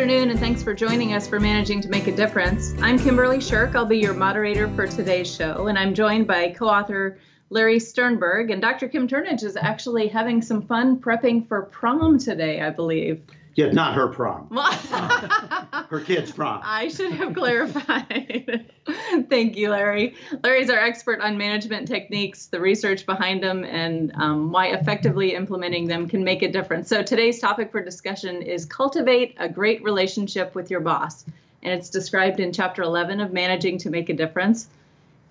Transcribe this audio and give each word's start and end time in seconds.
Afternoon, 0.00 0.30
and 0.30 0.40
thanks 0.40 0.62
for 0.62 0.72
joining 0.72 1.12
us 1.12 1.28
for 1.28 1.38
Managing 1.38 1.78
to 1.82 1.90
Make 1.90 2.06
a 2.06 2.12
Difference. 2.12 2.72
I'm 2.80 2.98
Kimberly 2.98 3.38
Shirk. 3.38 3.74
I'll 3.74 3.84
be 3.84 3.98
your 3.98 4.14
moderator 4.14 4.66
for 4.68 4.86
today's 4.86 5.30
show, 5.30 5.66
and 5.66 5.78
I'm 5.78 5.92
joined 5.92 6.26
by 6.26 6.52
co 6.52 6.68
author 6.68 7.18
Larry 7.50 7.78
Sternberg. 7.78 8.50
And 8.50 8.62
Dr. 8.62 8.88
Kim 8.88 9.06
Turnage 9.06 9.42
is 9.42 9.58
actually 9.58 10.08
having 10.08 10.40
some 10.40 10.62
fun 10.62 10.98
prepping 10.98 11.46
for 11.46 11.64
prom 11.64 12.18
today, 12.18 12.62
I 12.62 12.70
believe. 12.70 13.20
Yeah, 13.54 13.70
not 13.70 13.94
her 13.94 14.08
prom. 14.08 14.48
her 15.90 16.00
kid's 16.00 16.30
prom. 16.32 16.60
I 16.62 16.88
should 16.88 17.12
have 17.12 17.34
clarified. 17.34 18.70
Thank 19.28 19.56
you, 19.56 19.70
Larry. 19.70 20.14
Larry's 20.42 20.70
our 20.70 20.78
expert 20.78 21.20
on 21.20 21.36
management 21.36 21.88
techniques, 21.88 22.46
the 22.46 22.60
research 22.60 23.06
behind 23.06 23.42
them, 23.42 23.64
and 23.64 24.12
um, 24.14 24.52
why 24.52 24.68
effectively 24.68 25.34
implementing 25.34 25.88
them 25.88 26.08
can 26.08 26.22
make 26.22 26.42
a 26.42 26.50
difference. 26.50 26.88
So 26.88 27.02
today's 27.02 27.40
topic 27.40 27.72
for 27.72 27.82
discussion 27.82 28.42
is 28.42 28.64
cultivate 28.64 29.34
a 29.38 29.48
great 29.48 29.82
relationship 29.82 30.54
with 30.54 30.70
your 30.70 30.80
boss. 30.80 31.24
And 31.62 31.72
it's 31.72 31.90
described 31.90 32.40
in 32.40 32.52
chapter 32.52 32.82
11 32.82 33.20
of 33.20 33.32
Managing 33.32 33.78
to 33.78 33.90
Make 33.90 34.08
a 34.08 34.14
Difference. 34.14 34.68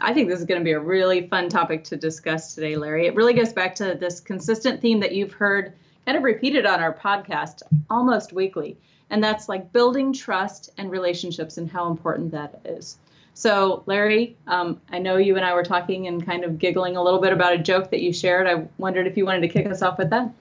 I 0.02 0.14
think 0.14 0.30
this 0.30 0.40
is 0.40 0.46
going 0.46 0.62
to 0.62 0.66
be 0.66 0.72
a 0.72 0.80
really 0.80 1.28
fun 1.28 1.50
topic 1.50 1.84
to 1.86 1.98
discuss 1.98 2.54
today, 2.56 2.76
Larry. 2.76 3.08
It 3.08 3.16
really 3.16 3.34
goes 3.34 3.52
back 3.52 3.76
to 3.76 3.96
this 3.96 4.20
consistent 4.20 4.82
theme 4.82 5.00
that 5.02 5.14
you've 5.14 5.34
heard 5.34 5.74
kind 6.10 6.18
of 6.18 6.24
repeated 6.24 6.66
on 6.66 6.80
our 6.80 6.92
podcast 6.92 7.62
almost 7.88 8.34
weekly. 8.34 8.76
And 9.12 9.24
that's 9.24 9.48
like 9.48 9.72
building 9.72 10.12
trust 10.12 10.72
and 10.80 10.90
relationships 10.90 11.60
and 11.60 11.70
how 11.70 11.92
important 11.92 12.32
that 12.32 12.62
is. 12.66 12.98
So, 13.36 13.84
Larry, 13.86 14.36
um, 14.48 14.82
I 14.90 14.98
know 14.98 15.18
you 15.18 15.36
and 15.36 15.46
I 15.46 15.54
were 15.54 15.64
talking 15.64 16.08
and 16.08 16.26
kind 16.26 16.44
of 16.44 16.58
giggling 16.58 16.98
a 16.98 17.04
little 17.04 17.22
bit 17.22 17.32
about 17.32 17.54
a 17.54 17.60
joke 17.60 17.92
that 17.92 18.02
you 18.02 18.12
shared. 18.12 18.48
I 18.48 18.68
wondered 18.80 19.06
if 19.06 19.18
you 19.18 19.26
wanted 19.28 19.42
to 19.42 19.50
kick 19.50 19.68
us 19.68 19.84
off 19.84 20.00
with 20.00 20.10
that. 20.10 20.34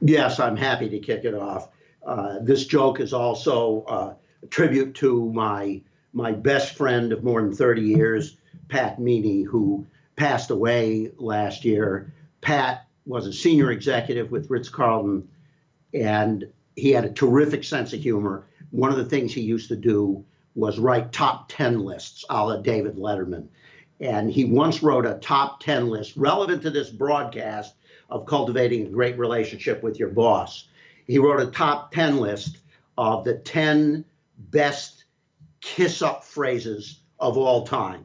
Yes, 0.00 0.38
I'm 0.38 0.56
happy 0.56 0.88
to 0.90 1.00
kick 1.00 1.24
it 1.24 1.34
off. 1.34 1.70
Uh, 2.06 2.38
this 2.40 2.64
joke 2.64 3.00
is 3.00 3.12
also 3.12 3.82
uh, 3.88 4.14
a 4.44 4.46
tribute 4.46 4.94
to 4.96 5.32
my 5.32 5.80
my 6.12 6.30
best 6.30 6.76
friend 6.76 7.12
of 7.12 7.24
more 7.24 7.42
than 7.42 7.52
30 7.52 7.82
years, 7.82 8.36
Pat 8.68 9.00
Meany, 9.00 9.42
who 9.42 9.84
passed 10.14 10.50
away 10.50 11.10
last 11.18 11.64
year. 11.64 12.12
Pat 12.42 12.85
was 13.06 13.26
a 13.26 13.32
senior 13.32 13.70
executive 13.70 14.30
with 14.30 14.50
Ritz 14.50 14.68
Carlton, 14.68 15.28
and 15.94 16.46
he 16.74 16.90
had 16.90 17.04
a 17.04 17.12
terrific 17.12 17.64
sense 17.64 17.92
of 17.92 18.00
humor. 18.00 18.46
One 18.70 18.90
of 18.90 18.98
the 18.98 19.04
things 19.04 19.32
he 19.32 19.40
used 19.40 19.68
to 19.68 19.76
do 19.76 20.24
was 20.54 20.78
write 20.78 21.12
top 21.12 21.48
10 21.48 21.80
lists 21.80 22.24
a 22.28 22.44
la 22.44 22.56
David 22.56 22.96
Letterman. 22.96 23.46
And 24.00 24.30
he 24.30 24.44
once 24.44 24.82
wrote 24.82 25.06
a 25.06 25.14
top 25.14 25.60
10 25.60 25.88
list 25.88 26.16
relevant 26.16 26.62
to 26.62 26.70
this 26.70 26.90
broadcast 26.90 27.74
of 28.10 28.26
cultivating 28.26 28.86
a 28.86 28.90
great 28.90 29.18
relationship 29.18 29.82
with 29.82 29.98
your 29.98 30.08
boss. 30.08 30.68
He 31.06 31.18
wrote 31.18 31.40
a 31.40 31.50
top 31.50 31.92
10 31.92 32.18
list 32.18 32.58
of 32.98 33.24
the 33.24 33.34
10 33.34 34.04
best 34.38 35.04
kiss 35.60 36.02
up 36.02 36.24
phrases 36.24 37.00
of 37.18 37.36
all 37.36 37.66
time. 37.66 38.04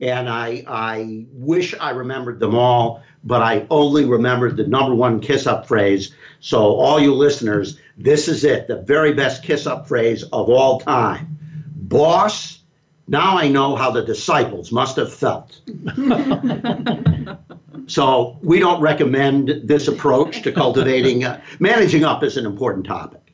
And 0.00 0.28
I, 0.28 0.64
I 0.66 1.26
wish 1.32 1.74
I 1.80 1.90
remembered 1.90 2.38
them 2.38 2.54
all, 2.54 3.02
but 3.26 3.42
I 3.42 3.66
only 3.70 4.04
remembered 4.04 4.56
the 4.56 4.66
number 4.66 4.94
one 4.94 5.20
kiss 5.20 5.48
up 5.48 5.66
phrase. 5.66 6.14
So, 6.38 6.76
all 6.76 7.00
you 7.00 7.12
listeners, 7.12 7.78
this 7.98 8.28
is 8.28 8.44
it 8.44 8.68
the 8.68 8.76
very 8.76 9.12
best 9.12 9.42
kiss 9.42 9.66
up 9.66 9.88
phrase 9.88 10.22
of 10.22 10.48
all 10.48 10.80
time. 10.80 11.36
Boss, 11.74 12.60
now 13.08 13.36
I 13.36 13.48
know 13.48 13.74
how 13.74 13.90
the 13.90 14.04
disciples 14.04 14.70
must 14.70 14.94
have 14.96 15.12
felt. 15.12 15.60
so, 17.88 18.38
we 18.42 18.60
don't 18.60 18.80
recommend 18.80 19.62
this 19.64 19.88
approach 19.88 20.42
to 20.42 20.52
cultivating. 20.52 21.24
Uh, 21.24 21.40
managing 21.58 22.04
up 22.04 22.22
is 22.22 22.36
an 22.36 22.46
important 22.46 22.86
topic. 22.86 23.32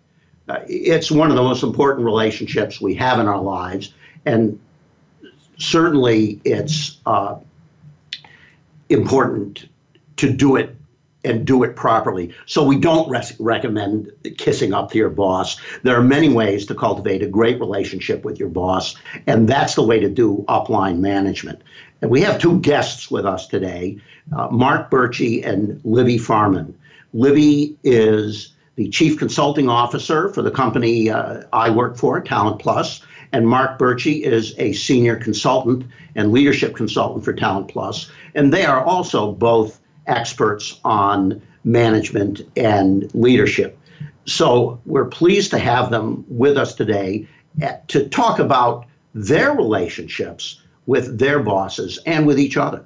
Uh, 0.48 0.60
it's 0.68 1.10
one 1.10 1.30
of 1.30 1.36
the 1.36 1.42
most 1.42 1.62
important 1.62 2.06
relationships 2.06 2.80
we 2.80 2.94
have 2.94 3.20
in 3.20 3.28
our 3.28 3.42
lives. 3.42 3.92
And 4.24 4.58
certainly 5.58 6.40
it's 6.44 6.96
uh, 7.04 7.36
important 8.88 9.66
to 10.22 10.32
do 10.32 10.54
it 10.54 10.76
and 11.24 11.44
do 11.44 11.64
it 11.64 11.74
properly. 11.74 12.32
So 12.46 12.64
we 12.64 12.78
don't 12.78 13.08
res- 13.10 13.38
recommend 13.40 14.10
kissing 14.38 14.72
up 14.72 14.92
to 14.92 14.98
your 14.98 15.10
boss. 15.10 15.60
There 15.82 15.96
are 15.96 16.02
many 16.02 16.28
ways 16.28 16.64
to 16.66 16.74
cultivate 16.76 17.22
a 17.22 17.26
great 17.26 17.58
relationship 17.58 18.24
with 18.24 18.38
your 18.38 18.48
boss, 18.48 18.94
and 19.26 19.48
that's 19.48 19.74
the 19.74 19.82
way 19.82 19.98
to 19.98 20.08
do 20.08 20.44
upline 20.48 20.98
management. 20.98 21.60
And 22.00 22.10
we 22.10 22.20
have 22.20 22.40
two 22.40 22.60
guests 22.60 23.10
with 23.10 23.26
us 23.26 23.48
today, 23.48 23.98
uh, 24.36 24.48
Mark 24.50 24.90
Bertsche 24.90 25.44
and 25.44 25.80
Libby 25.84 26.18
Farmen. 26.18 26.72
Libby 27.12 27.76
is 27.82 28.52
the 28.76 28.88
chief 28.88 29.18
consulting 29.18 29.68
officer 29.68 30.28
for 30.32 30.42
the 30.42 30.50
company 30.52 31.10
uh, 31.10 31.42
I 31.52 31.70
work 31.70 31.96
for, 31.96 32.20
Talent 32.20 32.60
Plus, 32.60 33.02
and 33.32 33.48
Mark 33.48 33.78
Bertsche 33.78 34.22
is 34.22 34.54
a 34.58 34.72
senior 34.72 35.16
consultant 35.16 35.84
and 36.14 36.30
leadership 36.30 36.76
consultant 36.76 37.24
for 37.24 37.32
Talent 37.32 37.68
Plus, 37.68 38.10
and 38.34 38.52
they 38.52 38.64
are 38.64 38.82
also 38.84 39.32
both 39.32 39.81
experts 40.06 40.80
on 40.84 41.40
management 41.64 42.42
and 42.56 43.12
leadership. 43.14 43.78
So 44.24 44.80
we're 44.86 45.06
pleased 45.06 45.50
to 45.50 45.58
have 45.58 45.90
them 45.90 46.24
with 46.28 46.56
us 46.56 46.74
today 46.74 47.26
eh, 47.60 47.76
to 47.88 48.08
talk 48.08 48.38
about 48.38 48.86
their 49.14 49.52
relationships 49.52 50.60
with 50.86 51.18
their 51.18 51.40
bosses 51.40 51.98
and 52.06 52.26
with 52.26 52.38
each 52.38 52.56
other. 52.56 52.84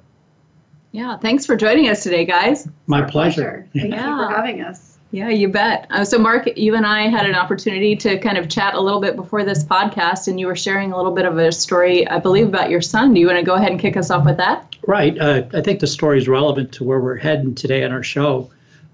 Yeah, 0.91 1.17
thanks 1.17 1.45
for 1.45 1.55
joining 1.55 1.89
us 1.89 2.03
today, 2.03 2.25
guys. 2.25 2.67
My 2.87 3.01
pleasure. 3.01 3.67
Thank 3.73 3.93
yeah. 3.93 4.09
you 4.09 4.27
for 4.27 4.35
having 4.35 4.61
us. 4.61 4.86
Yeah, 5.11 5.29
you 5.29 5.47
bet. 5.47 5.87
Uh, 5.89 6.03
so, 6.03 6.17
Mark, 6.17 6.57
you 6.57 6.75
and 6.75 6.85
I 6.85 7.07
had 7.07 7.25
an 7.25 7.35
opportunity 7.35 7.95
to 7.95 8.19
kind 8.19 8.37
of 8.37 8.49
chat 8.49 8.73
a 8.73 8.79
little 8.79 8.99
bit 8.99 9.15
before 9.15 9.45
this 9.45 9.63
podcast, 9.63 10.27
and 10.27 10.39
you 10.39 10.47
were 10.47 10.55
sharing 10.55 10.91
a 10.91 10.97
little 10.97 11.13
bit 11.13 11.25
of 11.25 11.37
a 11.37 11.51
story, 11.51 12.05
I 12.07 12.19
believe, 12.19 12.47
about 12.47 12.69
your 12.69 12.81
son. 12.81 13.13
Do 13.13 13.21
you 13.21 13.27
want 13.27 13.39
to 13.39 13.45
go 13.45 13.55
ahead 13.55 13.71
and 13.71 13.79
kick 13.79 13.95
us 13.95 14.11
off 14.11 14.25
with 14.25 14.37
that? 14.37 14.75
Right. 14.85 15.17
Uh, 15.17 15.43
I 15.53 15.61
think 15.61 15.79
the 15.79 15.87
story 15.87 16.17
is 16.17 16.27
relevant 16.27 16.73
to 16.73 16.83
where 16.83 16.99
we're 16.99 17.15
heading 17.15 17.55
today 17.55 17.85
on 17.85 17.91
our 17.93 18.03
show. 18.03 18.49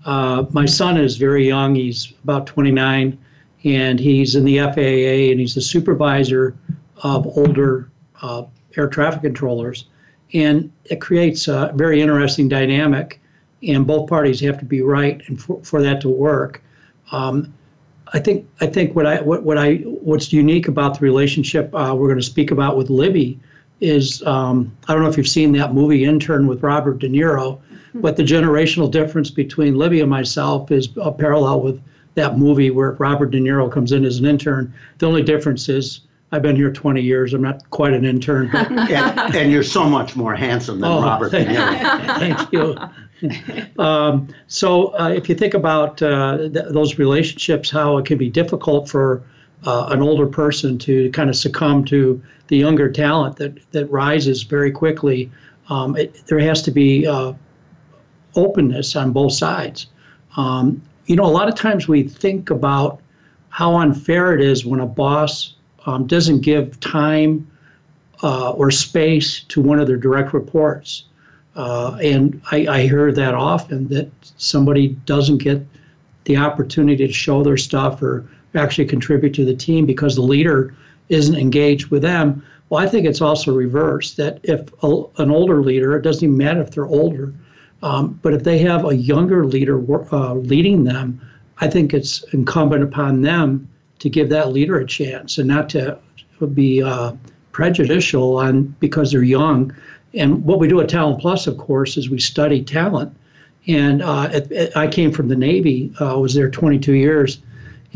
Uh, 0.06 0.46
my 0.52 0.66
son 0.66 0.98
is 0.98 1.18
very 1.18 1.48
young. 1.48 1.74
He's 1.74 2.14
about 2.24 2.46
29, 2.46 3.18
and 3.64 4.00
he's 4.00 4.36
in 4.36 4.46
the 4.46 4.60
FAA, 4.60 5.32
and 5.32 5.40
he's 5.40 5.58
a 5.58 5.62
supervisor 5.62 6.56
of 7.02 7.26
older 7.38 7.90
uh, 8.22 8.44
air 8.78 8.88
traffic 8.88 9.24
controllers. 9.24 9.86
And 10.34 10.72
it 10.86 11.02
creates 11.02 11.48
a 11.48 11.72
very 11.76 12.02
interesting 12.02 12.50
dynamic 12.50 13.20
and 13.68 13.86
both 13.88 14.10
parties 14.10 14.40
have 14.42 14.60
to 14.60 14.66
be 14.66 14.82
right 14.82 15.22
and 15.28 15.42
for, 15.42 15.62
for 15.64 15.82
that 15.82 16.02
to 16.02 16.10
work. 16.10 16.62
Um, 17.12 17.54
I 18.14 18.20
think 18.20 18.48
I 18.62 18.68
think 18.68 18.96
what 18.96 19.06
I 19.06 19.22
what, 19.22 19.44
what 19.44 19.58
I 19.58 19.76
what's 19.78 20.32
unique 20.32 20.68
about 20.68 21.00
the 21.00 21.04
relationship 21.04 21.74
uh, 21.74 21.96
we're 21.98 22.08
going 22.08 22.20
to 22.20 22.26
speak 22.26 22.52
about 22.52 22.78
with 22.78 22.90
Libby 22.90 23.40
is 23.82 24.24
um, 24.24 24.76
I 24.88 24.94
don't 24.94 25.04
know 25.04 25.10
if 25.10 25.18
you've 25.18 25.28
seen 25.28 25.52
that 25.54 25.74
movie 25.74 26.06
Intern 26.06 26.48
with 26.48 26.62
Robert 26.62 27.00
De 27.00 27.10
Niro, 27.10 27.58
mm-hmm. 27.58 28.02
but 28.02 28.16
the 28.16 28.24
generational 28.24 28.90
difference 28.90 29.32
between 29.32 29.78
Libby 29.78 30.00
and 30.00 30.10
myself 30.10 30.72
is 30.72 30.90
a 31.02 31.12
parallel 31.12 31.62
with 31.62 31.82
that 32.16 32.38
movie 32.38 32.70
where 32.70 32.92
Robert 32.94 33.32
De 33.32 33.40
Niro 33.40 33.72
comes 33.72 33.92
in 33.92 34.06
as 34.06 34.20
an 34.20 34.26
intern. 34.26 34.74
The 35.00 35.08
only 35.08 35.24
difference 35.24 35.68
is 35.68 36.02
I've 36.32 36.42
been 36.42 36.56
here 36.56 36.72
20 36.72 37.02
years. 37.02 37.34
I'm 37.34 37.42
not 37.42 37.68
quite 37.72 37.94
an 37.94 38.06
intern. 38.06 38.50
and, 38.54 39.36
and, 39.36 39.52
you're 39.52 39.64
so 39.64 39.90
much 39.90 40.16
more 40.16 40.36
handsome 40.36 40.80
than 40.80 40.92
oh, 40.92 41.02
Robert. 41.02 41.32
Thank, 41.32 41.50
De 41.50 41.56
Niro. 41.56 42.20
thank 42.20 42.52
you. 42.52 42.78
um, 43.80 44.28
so 44.48 44.98
uh, 45.00 45.10
if 45.10 45.30
you 45.30 45.36
think 45.36 45.54
about 45.54 46.02
uh, 46.02 46.38
th- 46.38 46.66
those 46.70 46.98
relationships, 46.98 47.70
how 47.70 47.98
it 47.98 48.06
can 48.06 48.18
be 48.18 48.30
difficult 48.30 48.90
for 48.90 49.24
uh, 49.66 49.88
an 49.92 50.02
older 50.02 50.28
person 50.28 50.78
to 50.78 51.10
kind 51.12 51.30
of 51.30 51.36
succumb 51.36 51.86
to 51.86 52.22
the 52.48 52.58
younger 52.58 52.92
talent 52.92 53.38
that, 53.38 53.58
that 53.72 53.86
rises 53.88 54.44
very 54.44 54.72
quickly, 54.72 55.32
um, 55.70 55.96
it, 55.96 56.22
there 56.28 56.40
has 56.40 56.62
to 56.64 56.72
be 56.72 57.08
uh, 57.08 57.34
openness 58.36 58.96
on 58.96 59.12
both 59.12 59.34
sides. 59.34 59.88
Um, 60.36 60.82
you 61.06 61.16
know, 61.16 61.26
a 61.26 61.32
lot 61.32 61.48
of 61.48 61.56
times 61.56 61.88
we 61.88 62.04
think 62.04 62.50
about 62.50 63.02
how 63.50 63.76
unfair 63.76 64.34
it 64.34 64.42
is 64.42 64.66
when 64.66 64.80
a 64.80 64.86
boss 64.86 65.56
um, 65.86 66.08
doesn't 66.08 66.42
give 66.42 66.80
time 66.80 67.50
uh, 68.24 68.52
or 68.52 68.72
space 68.72 69.44
to 69.44 69.62
one 69.62 69.80
of 69.80 69.88
their 69.88 69.98
direct 69.98 70.34
reports. 70.34 71.06
Uh, 71.56 71.98
and 72.02 72.42
I, 72.52 72.68
I 72.68 72.82
hear 72.82 73.12
that 73.12 73.34
often 73.34 73.88
that 73.90 74.10
somebody 74.38 74.90
doesn't 75.06 75.38
get 75.38 75.66
the 76.26 76.38
opportunity 76.38 77.06
to 77.06 77.14
show 77.14 77.44
their 77.44 77.58
stuff 77.58 78.02
or 78.02 78.28
actually 78.56 78.86
contribute 78.86 79.34
to 79.36 79.46
the 79.46 79.56
team 79.56 79.86
because 79.86 80.16
the 80.16 80.22
leader 80.22 80.76
isn't 81.10 81.36
engaged 81.36 81.88
with 81.88 82.02
them. 82.02 82.44
Well, 82.70 82.84
I 82.84 82.88
think 82.88 83.06
it's 83.06 83.22
also 83.22 83.54
reversed 83.54 84.18
that 84.18 84.40
if 84.44 84.68
a, 84.84 85.04
an 85.18 85.30
older 85.30 85.62
leader, 85.62 85.96
it 85.96 86.02
doesn't 86.02 86.24
even 86.24 86.38
matter 86.38 86.62
if 86.62 86.72
they're 86.72 86.86
older, 86.86 87.34
um, 87.84 88.20
but 88.22 88.34
if 88.34 88.44
they 88.44 88.58
have 88.60 88.86
a 88.86 88.96
younger 88.96 89.46
leader 89.46 89.78
uh, 90.14 90.34
leading 90.34 90.86
them, 90.86 91.22
I 91.60 91.68
think 91.68 91.94
it's 91.94 92.24
incumbent 92.34 92.84
upon 92.84 93.22
them 93.22 93.70
to 94.00 94.10
give 94.10 94.30
that 94.30 94.52
leader 94.52 94.80
a 94.80 94.86
chance 94.86 95.38
and 95.38 95.48
not 95.48 95.70
to 95.70 96.00
be 96.54 96.82
uh, 96.82 97.14
prejudicial 97.52 98.38
on 98.38 98.76
because 98.80 99.12
they're 99.12 99.24
young. 99.24 99.74
And 100.14 100.44
what 100.46 100.60
we 100.60 100.68
do 100.68 100.80
at 100.80 100.90
Talent 100.90 101.20
Plus, 101.20 101.48
of 101.48 101.58
course, 101.58 101.98
is 101.98 102.10
we 102.10 102.20
study 102.20 102.64
talent. 102.64 103.16
And 103.68 104.02
uh, 104.02 104.30
it, 104.32 104.52
it, 104.52 104.78
I 104.78 104.88
came 104.88 105.12
from 105.12 105.30
the 105.30 105.36
Navy. 105.36 105.94
I 106.00 106.06
uh, 106.06 106.18
was 106.18 106.34
there 106.34 106.50
22 106.50 106.94
years, 106.94 107.40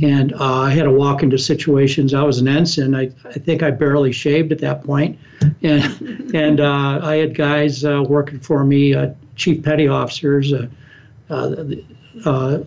and 0.01 0.33
uh, 0.33 0.61
I 0.61 0.71
had 0.71 0.83
to 0.83 0.91
walk 0.91 1.23
into 1.23 1.37
situations. 1.37 2.13
I 2.13 2.23
was 2.23 2.39
an 2.39 2.47
ensign. 2.47 2.95
I, 2.95 3.11
I 3.25 3.33
think 3.33 3.63
I 3.63 3.71
barely 3.71 4.13
shaved 4.13 4.51
at 4.51 4.59
that 4.59 4.83
point, 4.83 5.19
and 5.61 6.31
and 6.33 6.61
uh, 6.61 7.01
I 7.03 7.15
had 7.15 7.35
guys 7.35 7.83
uh, 7.83 8.03
working 8.07 8.39
for 8.39 8.63
me, 8.63 8.93
uh, 8.93 9.09
chief 9.35 9.61
petty 9.61 9.89
officers, 9.89 10.51
the, 11.27 11.83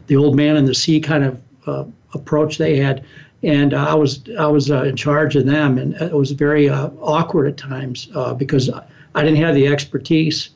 the, 0.07 0.17
old 0.17 0.37
man 0.37 0.57
in 0.57 0.67
the 0.67 0.75
sea 0.75 1.01
kind 1.01 1.25
of 1.25 1.93
approach 2.13 2.59
they 2.59 2.77
had, 2.77 3.03
and 3.43 3.73
I 3.73 3.95
was 3.95 4.23
I 4.39 4.47
was 4.47 4.69
in 4.69 4.95
charge 4.95 5.37
of 5.37 5.47
them, 5.47 5.79
and 5.79 5.95
it 5.95 6.13
was 6.13 6.33
very 6.33 6.69
awkward 6.69 7.49
at 7.49 7.57
times 7.57 8.11
because 8.37 8.69
didn't 9.15 9.37
have 9.37 9.55
the 9.55 9.67
expertise. 9.67 10.51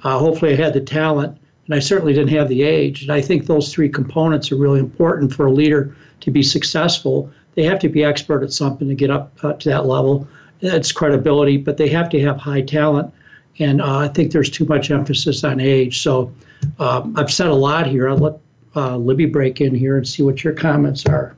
hopefully, 0.00 0.52
I 0.52 0.56
had 0.56 0.74
the 0.74 0.80
talent 0.80 1.38
and 1.66 1.74
I 1.74 1.80
certainly 1.80 2.12
didn't 2.12 2.34
have 2.34 2.48
the 2.48 2.62
age. 2.62 3.02
And 3.02 3.12
I 3.12 3.20
think 3.20 3.46
those 3.46 3.72
three 3.72 3.88
components 3.88 4.52
are 4.52 4.56
really 4.56 4.78
important 4.78 5.32
for 5.32 5.46
a 5.46 5.52
leader 5.52 5.96
to 6.20 6.30
be 6.30 6.42
successful. 6.42 7.30
They 7.54 7.64
have 7.64 7.78
to 7.80 7.88
be 7.88 8.04
expert 8.04 8.42
at 8.42 8.52
something 8.52 8.88
to 8.88 8.94
get 8.94 9.10
up 9.10 9.32
uh, 9.42 9.54
to 9.54 9.68
that 9.70 9.86
level. 9.86 10.28
It's 10.60 10.92
credibility, 10.92 11.56
but 11.56 11.76
they 11.76 11.88
have 11.88 12.08
to 12.10 12.20
have 12.20 12.38
high 12.38 12.62
talent. 12.62 13.12
And 13.58 13.80
uh, 13.82 13.98
I 13.98 14.08
think 14.08 14.32
there's 14.32 14.50
too 14.50 14.64
much 14.66 14.90
emphasis 14.90 15.42
on 15.42 15.60
age. 15.60 16.02
So 16.02 16.32
um, 16.78 17.14
I've 17.16 17.32
said 17.32 17.48
a 17.48 17.54
lot 17.54 17.86
here. 17.86 18.08
I'll 18.08 18.18
let 18.18 18.38
uh, 18.76 18.96
Libby 18.96 19.26
break 19.26 19.60
in 19.60 19.74
here 19.74 19.96
and 19.96 20.06
see 20.06 20.22
what 20.22 20.44
your 20.44 20.52
comments 20.52 21.06
are. 21.06 21.34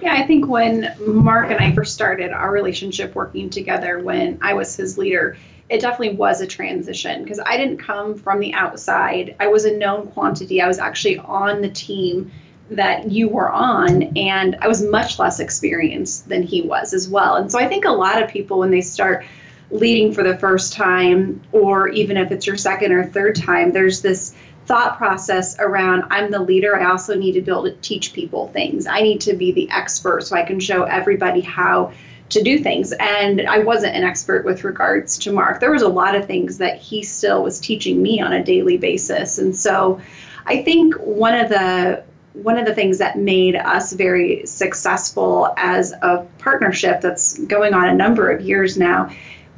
Yeah, 0.00 0.14
I 0.14 0.26
think 0.26 0.46
when 0.46 0.94
Mark 1.00 1.50
and 1.50 1.58
I 1.58 1.72
first 1.72 1.94
started 1.94 2.30
our 2.30 2.52
relationship 2.52 3.14
working 3.14 3.50
together, 3.50 3.98
when 3.98 4.38
I 4.40 4.54
was 4.54 4.76
his 4.76 4.96
leader, 4.96 5.36
it 5.70 5.80
definitely 5.80 6.16
was 6.16 6.40
a 6.40 6.46
transition 6.46 7.22
because 7.22 7.38
I 7.38 7.56
didn't 7.56 7.78
come 7.78 8.16
from 8.16 8.40
the 8.40 8.52
outside. 8.54 9.36
I 9.38 9.46
was 9.46 9.64
a 9.64 9.76
known 9.76 10.08
quantity. 10.08 10.60
I 10.60 10.66
was 10.66 10.80
actually 10.80 11.18
on 11.18 11.62
the 11.62 11.70
team 11.70 12.32
that 12.70 13.10
you 13.10 13.28
were 13.28 13.50
on, 13.50 14.16
and 14.16 14.56
I 14.60 14.68
was 14.68 14.82
much 14.82 15.18
less 15.18 15.38
experienced 15.38 16.28
than 16.28 16.42
he 16.42 16.62
was 16.62 16.92
as 16.92 17.08
well. 17.08 17.36
And 17.36 17.50
so 17.50 17.58
I 17.58 17.68
think 17.68 17.84
a 17.84 17.90
lot 17.90 18.20
of 18.20 18.28
people, 18.28 18.58
when 18.58 18.72
they 18.72 18.80
start 18.80 19.24
leading 19.70 20.12
for 20.12 20.24
the 20.24 20.36
first 20.38 20.72
time, 20.72 21.40
or 21.52 21.88
even 21.88 22.16
if 22.16 22.32
it's 22.32 22.46
your 22.48 22.56
second 22.56 22.90
or 22.92 23.04
third 23.04 23.36
time, 23.36 23.72
there's 23.72 24.02
this 24.02 24.34
thought 24.66 24.98
process 24.98 25.56
around 25.60 26.04
I'm 26.10 26.32
the 26.32 26.40
leader. 26.40 26.76
I 26.76 26.90
also 26.90 27.16
need 27.16 27.32
to 27.32 27.42
be 27.42 27.50
able 27.50 27.64
to 27.64 27.76
teach 27.76 28.12
people 28.12 28.48
things. 28.48 28.86
I 28.86 29.02
need 29.02 29.20
to 29.22 29.34
be 29.34 29.52
the 29.52 29.70
expert 29.70 30.24
so 30.24 30.36
I 30.36 30.42
can 30.42 30.58
show 30.58 30.82
everybody 30.82 31.40
how 31.40 31.92
to 32.30 32.42
do 32.42 32.58
things. 32.58 32.92
And 32.92 33.42
I 33.42 33.58
wasn't 33.58 33.96
an 33.96 34.04
expert 34.04 34.44
with 34.44 34.64
regards 34.64 35.18
to 35.18 35.32
Mark. 35.32 35.60
There 35.60 35.72
was 35.72 35.82
a 35.82 35.88
lot 35.88 36.14
of 36.14 36.26
things 36.26 36.58
that 36.58 36.78
he 36.78 37.02
still 37.02 37.42
was 37.42 37.60
teaching 37.60 38.02
me 38.02 38.20
on 38.20 38.32
a 38.32 38.42
daily 38.42 38.78
basis. 38.78 39.38
And 39.38 39.54
so 39.54 40.00
I 40.46 40.62
think 40.62 40.94
one 40.96 41.34
of 41.34 41.48
the 41.48 42.04
one 42.32 42.56
of 42.56 42.64
the 42.64 42.74
things 42.74 42.98
that 42.98 43.18
made 43.18 43.56
us 43.56 43.92
very 43.92 44.46
successful 44.46 45.52
as 45.56 45.92
a 46.02 46.24
partnership 46.38 47.00
that's 47.00 47.38
going 47.46 47.74
on 47.74 47.88
a 47.88 47.94
number 47.94 48.30
of 48.30 48.40
years 48.40 48.78
now 48.78 49.10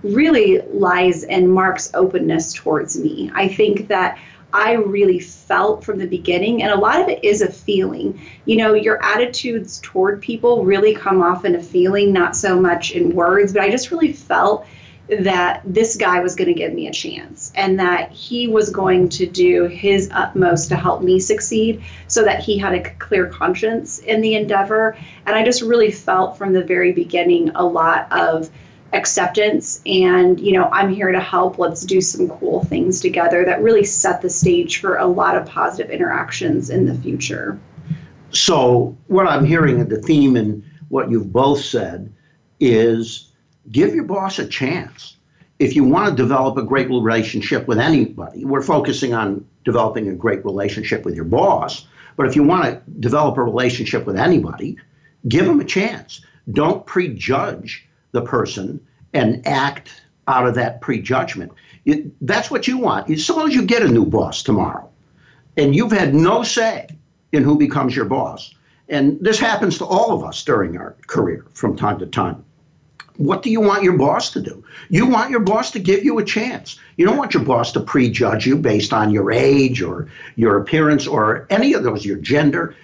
really 0.02 0.62
lies 0.72 1.22
in 1.24 1.48
Mark's 1.48 1.92
openness 1.94 2.54
towards 2.54 2.98
me. 2.98 3.30
I 3.34 3.46
think 3.48 3.88
that 3.88 4.18
I 4.52 4.72
really 4.72 5.18
felt 5.18 5.84
from 5.84 5.98
the 5.98 6.06
beginning. 6.06 6.62
And 6.62 6.72
a 6.72 6.78
lot 6.78 7.00
of 7.00 7.08
it 7.08 7.24
is 7.24 7.42
a 7.42 7.50
feeling. 7.50 8.20
You 8.44 8.56
know, 8.56 8.74
your 8.74 9.02
attitudes 9.02 9.80
toward 9.82 10.20
people 10.20 10.64
really 10.64 10.94
come 10.94 11.22
off 11.22 11.44
in 11.44 11.54
a 11.54 11.62
feeling, 11.62 12.12
not 12.12 12.36
so 12.36 12.60
much 12.60 12.92
in 12.92 13.14
words, 13.14 13.52
but 13.52 13.62
I 13.62 13.70
just 13.70 13.90
really 13.90 14.12
felt 14.12 14.66
that 15.08 15.62
this 15.64 15.96
guy 15.96 16.20
was 16.20 16.34
going 16.34 16.48
to 16.48 16.54
give 16.54 16.72
me 16.72 16.86
a 16.86 16.92
chance 16.92 17.52
and 17.54 17.78
that 17.78 18.10
he 18.12 18.48
was 18.48 18.70
going 18.70 19.08
to 19.08 19.26
do 19.26 19.64
his 19.64 20.08
utmost 20.12 20.68
to 20.68 20.76
help 20.76 21.02
me 21.02 21.18
succeed 21.18 21.82
so 22.06 22.22
that 22.22 22.40
he 22.40 22.56
had 22.56 22.72
a 22.72 22.90
clear 22.94 23.26
conscience 23.26 23.98
in 23.98 24.20
the 24.20 24.34
endeavor. 24.34 24.96
And 25.26 25.34
I 25.34 25.44
just 25.44 25.62
really 25.62 25.90
felt 25.90 26.38
from 26.38 26.52
the 26.52 26.62
very 26.62 26.92
beginning 26.92 27.50
a 27.54 27.64
lot 27.64 28.10
of 28.12 28.50
acceptance 28.92 29.80
and 29.86 30.38
you 30.38 30.52
know 30.52 30.68
i'm 30.72 30.92
here 30.92 31.10
to 31.10 31.20
help. 31.20 31.58
Let's 31.58 31.84
do 31.84 32.00
some 32.00 32.28
cool 32.28 32.64
things 32.64 33.00
together 33.00 33.44
that 33.44 33.62
really 33.62 33.84
set 33.84 34.22
the 34.22 34.30
stage 34.30 34.80
for 34.80 34.96
a 34.96 35.06
lot 35.06 35.36
of 35.36 35.46
positive 35.46 35.90
interactions 35.90 36.70
in 36.70 36.86
the 36.86 36.94
future. 36.94 37.58
So 38.30 38.96
what 39.06 39.26
i'm 39.26 39.44
hearing 39.44 39.78
in 39.78 39.88
the 39.88 40.00
theme 40.00 40.36
and 40.36 40.62
what 40.88 41.10
you've 41.10 41.32
both 41.32 41.60
said 41.60 42.12
is 42.60 43.32
give 43.70 43.94
your 43.94 44.04
boss 44.04 44.38
a 44.38 44.46
chance. 44.46 45.16
If 45.58 45.76
you 45.76 45.84
want 45.84 46.10
to 46.10 46.22
develop 46.22 46.56
a 46.56 46.62
great 46.62 46.88
relationship 46.88 47.66
with 47.66 47.78
anybody 47.78 48.44
we're 48.44 48.62
focusing 48.62 49.14
on 49.14 49.46
developing 49.64 50.08
a 50.08 50.14
great 50.14 50.44
relationship 50.44 51.04
with 51.04 51.14
your 51.14 51.24
boss 51.24 51.86
but 52.16 52.26
if 52.26 52.36
you 52.36 52.42
want 52.42 52.64
to 52.64 52.90
develop 53.00 53.38
a 53.38 53.42
relationship 53.42 54.04
with 54.04 54.18
anybody 54.18 54.76
give 55.28 55.46
them 55.46 55.60
a 55.60 55.64
chance. 55.64 56.24
Don't 56.50 56.84
prejudge 56.86 57.88
the 58.12 58.22
person 58.22 58.80
and 59.12 59.46
act 59.46 60.02
out 60.28 60.46
of 60.46 60.54
that 60.54 60.80
prejudgment. 60.80 61.52
It, 61.84 62.12
that's 62.24 62.50
what 62.50 62.68
you 62.68 62.78
want. 62.78 63.10
As 63.10 63.28
you 63.28 63.62
get 63.62 63.82
a 63.82 63.88
new 63.88 64.06
boss 64.06 64.42
tomorrow 64.42 64.88
and 65.56 65.74
you've 65.74 65.92
had 65.92 66.14
no 66.14 66.42
say 66.42 66.88
in 67.32 67.42
who 67.42 67.58
becomes 67.58 67.96
your 67.96 68.04
boss, 68.04 68.54
and 68.88 69.18
this 69.20 69.38
happens 69.38 69.78
to 69.78 69.86
all 69.86 70.12
of 70.12 70.22
us 70.22 70.44
during 70.44 70.76
our 70.76 70.94
career 71.06 71.46
from 71.54 71.76
time 71.76 71.98
to 71.98 72.06
time. 72.06 72.44
What 73.16 73.42
do 73.42 73.50
you 73.50 73.60
want 73.60 73.82
your 73.82 73.96
boss 73.96 74.30
to 74.32 74.40
do? 74.40 74.64
You 74.88 75.06
want 75.06 75.30
your 75.30 75.40
boss 75.40 75.70
to 75.72 75.78
give 75.78 76.04
you 76.04 76.18
a 76.18 76.24
chance. 76.24 76.78
You 76.96 77.06
don't 77.06 77.18
want 77.18 77.34
your 77.34 77.42
boss 77.42 77.72
to 77.72 77.80
prejudge 77.80 78.46
you 78.46 78.56
based 78.56 78.92
on 78.92 79.10
your 79.10 79.30
age 79.30 79.82
or 79.82 80.08
your 80.36 80.58
appearance 80.58 81.06
or 81.06 81.46
any 81.50 81.74
of 81.74 81.82
those, 81.82 82.06
your 82.06 82.16
gender. 82.16 82.74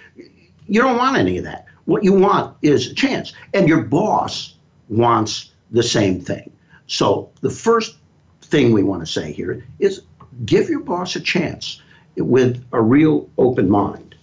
You 0.67 0.81
don't 0.81 0.97
want 0.97 1.17
any 1.17 1.37
of 1.39 1.45
that. 1.45 1.65
What 1.85 2.03
you 2.03 2.13
want 2.13 2.55
is 2.61 2.91
a 2.91 2.93
chance. 2.93 3.33
And 3.53 3.67
your 3.67 3.83
boss 3.83 4.55
wants 4.89 5.51
the 5.71 5.83
same 5.83 6.19
thing. 6.19 6.51
So 6.87 7.29
the 7.41 7.49
first 7.49 7.95
thing 8.41 8.73
we 8.73 8.83
want 8.83 9.01
to 9.01 9.05
say 9.05 9.31
here 9.31 9.63
is 9.77 10.01
give 10.45 10.69
your 10.69 10.81
boss 10.81 11.15
a 11.15 11.19
chance 11.19 11.81
with 12.17 12.65
a 12.71 12.81
real 12.81 13.29
open 13.37 13.69
mind. 13.69 14.15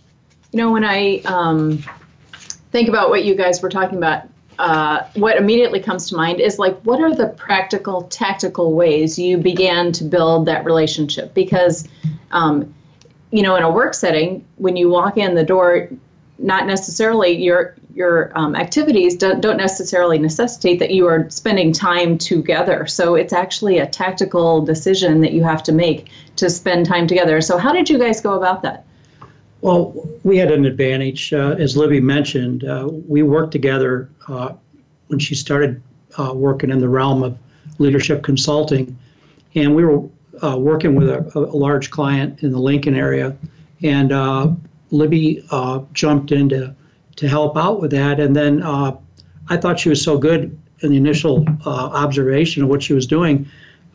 You 0.52 0.58
know, 0.58 0.73
when 0.73 0.85
I 0.85 1.18
um, 1.25 1.82
think 2.73 2.88
about 2.88 3.11
what 3.11 3.25
you 3.25 3.35
guys 3.35 3.62
were 3.62 3.68
talking 3.68 3.99
about, 3.99 4.28
uh, 4.58 5.06
what 5.14 5.37
immediately 5.37 5.80
comes 5.80 6.08
to 6.08 6.16
mind 6.16 6.40
is 6.40 6.58
like, 6.58 6.80
what 6.80 7.00
are 7.00 7.14
the 7.14 7.28
practical, 7.28 8.02
tactical 8.04 8.73
ways 8.73 9.18
you 9.18 9.37
began 9.37 9.92
to 9.92 10.04
build 10.04 10.46
that 10.46 10.64
relationship? 10.64 11.35
Because, 11.35 11.87
um, 12.30 12.75
you 13.30 13.42
know, 13.42 13.54
in 13.56 13.62
a 13.62 13.70
work 13.70 13.92
setting, 13.92 14.44
when 14.56 14.76
you 14.76 14.88
walk 14.88 15.18
in 15.18 15.35
the 15.35 15.44
door, 15.44 15.90
not 16.38 16.66
necessarily 16.66 17.32
your 17.32 17.76
your 17.97 18.31
um, 18.35 18.55
activities 18.55 19.17
don't, 19.17 19.41
don't 19.41 19.57
necessarily 19.57 20.19
necessitate 20.19 20.79
that 20.79 20.91
you 20.91 21.07
are 21.07 21.29
spending 21.31 21.73
time 21.73 22.19
together. 22.19 22.87
So 22.87 23.15
it's 23.15 23.33
actually 23.33 23.79
a 23.79 23.87
tactical 23.87 24.61
decision 24.61 25.23
that 25.23 25.33
you 25.33 25.43
have 25.43 25.62
to 25.62 25.73
make 25.73 26.11
to 26.37 26.50
spend 26.50 26.85
time 26.85 27.07
together. 27.07 27.41
So 27.41 27.57
how 27.57 27.73
did 27.73 27.88
you 27.88 27.99
guys 27.99 28.21
go 28.21 28.35
about 28.35 28.61
that? 28.62 28.85
Well, 29.62 29.95
we 30.25 30.37
had 30.37 30.50
an 30.50 30.67
advantage, 30.67 31.33
uh, 31.33 31.57
as 31.59 31.75
Libby 31.75 32.00
mentioned. 32.00 32.65
Uh, 32.65 32.91
we 33.09 33.23
worked 33.23 33.53
together 33.53 34.11
uh, 34.29 34.53
when 35.07 35.19
she 35.19 35.35
started 35.35 35.83
uh, 36.19 36.35
working 36.35 36.69
in 36.69 36.81
the 36.81 36.91
realm 36.91 37.23
of 37.23 37.38
leadership 37.79 38.23
consulting, 38.23 38.97
and 39.55 39.75
we 39.75 39.87
were 39.87 40.07
uh, 40.45 40.59
working 40.59 40.95
with 40.95 41.09
a, 41.09 41.33
a, 41.35 41.57
large 41.57 41.91
client 41.91 42.43
in 42.43 42.53
the 42.53 42.59
Lincoln 42.59 42.95
area, 42.95 43.35
and 43.83 44.12
uh, 44.12 44.53
Libby 44.91 45.43
jumped 45.95 46.31
into 46.31 46.75
to 47.16 47.28
help 47.28 47.56
out 47.56 47.80
with 47.80 47.90
that. 47.90 48.20
And 48.20 48.37
then 48.37 48.62
uh, 48.62 48.96
I 49.49 49.56
thought 49.56 49.80
she 49.80 49.88
was 49.88 50.02
so 50.02 50.18
good 50.18 50.58
in 50.80 50.90
the 50.90 50.96
initial 50.96 51.44
uh, 51.64 51.70
observation 51.70 52.62
of 52.62 52.68
what 52.68 52.82
she 52.82 52.92
was 52.92 53.06
doing. 53.06 53.49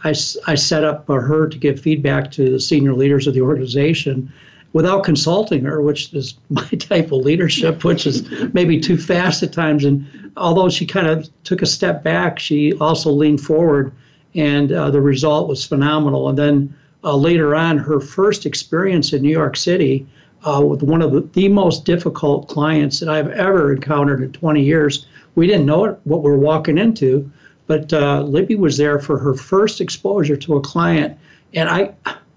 I, 0.03 0.09
I 0.47 0.55
set 0.55 0.83
up 0.83 1.05
for 1.05 1.21
her 1.21 1.47
to 1.47 1.57
give 1.57 1.79
feedback 1.79 2.31
to 2.31 2.51
the 2.51 2.59
senior 2.59 2.93
leaders 2.93 3.27
of 3.27 3.33
the 3.33 3.41
organization. 3.41 4.31
without 4.73 5.03
consulting 5.03 5.63
her, 5.65 5.81
which 5.81 6.13
is 6.13 6.35
my 6.49 6.67
type 6.79 7.11
of 7.11 7.23
leadership, 7.23 7.83
which 7.83 8.07
is 8.07 8.29
maybe 8.53 8.79
too 8.79 8.97
fast 8.97 9.43
at 9.43 9.53
times. 9.53 9.85
And 9.85 10.05
although 10.37 10.69
she 10.69 10.85
kind 10.85 11.07
of 11.07 11.29
took 11.43 11.61
a 11.61 11.65
step 11.65 12.03
back, 12.03 12.39
she 12.39 12.73
also 12.79 13.11
leaned 13.11 13.41
forward, 13.41 13.91
and 14.33 14.71
uh, 14.71 14.89
the 14.89 15.01
result 15.01 15.47
was 15.47 15.65
phenomenal. 15.65 16.29
And 16.29 16.37
then 16.37 16.75
uh, 17.03 17.15
later 17.15 17.55
on, 17.55 17.77
her 17.77 17.99
first 17.99 18.45
experience 18.45 19.13
in 19.13 19.21
New 19.21 19.29
York 19.29 19.57
City 19.57 20.07
uh, 20.45 20.61
with 20.63 20.83
one 20.83 21.01
of 21.01 21.11
the, 21.11 21.21
the, 21.33 21.47
most 21.47 21.85
difficult 21.85 22.47
clients 22.47 22.99
that 22.99 23.09
I've 23.09 23.29
ever 23.29 23.73
encountered 23.73 24.21
in 24.21 24.31
20 24.31 24.63
years. 24.63 25.05
We 25.35 25.47
didn't 25.47 25.65
know 25.65 25.97
what 26.03 26.23
we 26.23 26.31
are 26.31 26.37
walking 26.37 26.77
into, 26.77 27.31
but 27.67 27.93
uh, 27.93 28.21
Libby 28.21 28.55
was 28.55 28.77
there 28.77 28.99
for 28.99 29.17
her 29.19 29.33
first 29.33 29.79
exposure 29.79 30.35
to 30.37 30.55
a 30.55 30.61
client, 30.61 31.17
and 31.53 31.69
I. 31.69 31.93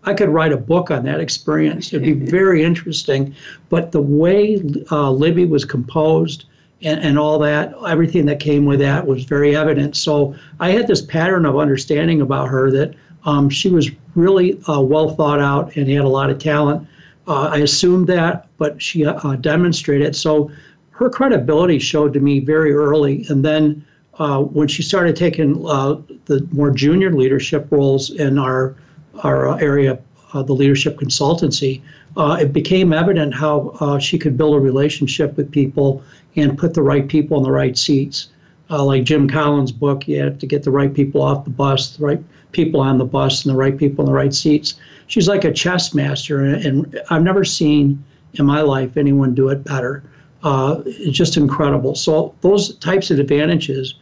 I 0.07 0.13
could 0.13 0.29
write 0.29 0.53
a 0.53 0.59
book 0.59 0.91
on 0.91 1.05
that 1.05 1.19
experience. 1.19 1.91
It'd 1.91 2.03
be 2.03 2.13
very 2.31 2.63
interesting. 2.63 3.35
But 3.71 3.93
the 3.93 4.03
way 4.03 4.63
uh, 4.91 5.11
Libby 5.11 5.47
was 5.47 5.65
composed 5.65 6.45
and, 6.83 7.01
and 7.01 7.19
all 7.19 7.39
that, 7.39 7.75
everything 7.87 8.27
that 8.27 8.41
came 8.41 8.67
with 8.67 8.81
that 8.81 9.07
was 9.07 9.25
very 9.25 9.57
evident. 9.57 9.97
So 9.97 10.35
I 10.61 10.71
had 10.71 10.87
this 10.87 11.01
pattern 11.01 11.47
of 11.47 11.57
understanding 11.57 12.21
about 12.21 12.49
her 12.49 12.71
that 12.73 12.95
um, 13.25 13.49
she 13.49 13.71
was 13.71 13.91
really 14.15 14.61
uh, 14.69 14.81
well 14.81 15.15
thought 15.15 15.41
out 15.41 15.75
and 15.77 15.89
had 15.89 16.05
a 16.05 16.09
lot 16.09 16.31
of 16.31 16.39
talent. 16.39 16.87
Uh, 17.27 17.49
I 17.53 17.59
assumed 17.59 18.07
that, 18.09 18.49
but 18.59 18.81
she 18.81 19.07
uh, 19.07 19.37
demonstrated. 19.37 20.15
So 20.15 20.51
her 20.91 21.09
credibility 21.09 21.79
showed 21.79 22.13
to 22.15 22.21
me 22.21 22.41
very 22.41 22.73
early. 22.73 23.25
And 23.29 23.45
then 23.45 23.85
uh, 24.19 24.41
when 24.41 24.69
she 24.69 24.83
started 24.83 25.17
taking 25.17 25.65
uh, 25.67 25.97
the 26.27 26.47
more 26.53 26.71
junior 26.71 27.13
leadership 27.13 27.67
roles 27.71 28.11
in 28.11 28.39
our 28.39 28.77
our 29.23 29.61
area, 29.61 29.99
uh, 30.33 30.43
the 30.43 30.53
leadership 30.53 30.99
consultancy, 30.99 31.81
it 32.17 32.53
became 32.53 32.93
evident 32.93 33.33
how 33.33 33.99
she 34.01 34.19
could 34.19 34.37
build 34.37 34.57
a 34.57 34.61
relationship 34.61 35.37
with 35.37 35.51
people 35.53 36.03
and 36.35 36.59
put 36.59 36.75
the 36.75 36.83
right 36.83 37.07
people 37.07 37.37
in 37.37 37.45
the 37.45 37.51
right 37.51 37.79
seats. 37.79 38.29
like 38.71 39.05
Jim 39.05 39.29
Collins' 39.29 39.71
book, 39.71 40.09
you 40.09 40.21
have 40.21 40.39
to 40.41 40.47
get 40.47 40.65
the 40.65 40.71
right 40.73 40.93
people 40.93 41.23
off 41.23 41.45
the 41.45 41.51
bus, 41.51 41.97
the 41.97 42.05
right 42.05 42.25
people 42.55 42.81
on 42.81 42.97
the 42.97 43.05
bus 43.05 43.45
and 43.45 43.53
the 43.53 43.59
right 43.59 43.77
people 43.77 44.05
in 44.05 44.07
the 44.07 44.17
right 44.17 44.33
seats. 44.33 44.75
She's 45.07 45.29
like 45.29 45.45
a 45.45 45.53
chess 45.53 45.93
master, 45.93 46.41
and 46.43 46.99
I've 47.11 47.23
never 47.23 47.45
seen 47.45 48.03
in 48.35 48.47
my 48.47 48.63
life 48.63 48.97
anyone 48.97 49.35
do 49.35 49.51
it 49.51 49.65
better. 49.65 50.03
Uh, 50.43 50.83
it's 50.87 51.17
just 51.17 51.37
incredible. 51.37 51.95
So 51.95 52.35
those 52.41 52.77
types 52.79 53.11
of 53.11 53.19
advantages, 53.19 53.95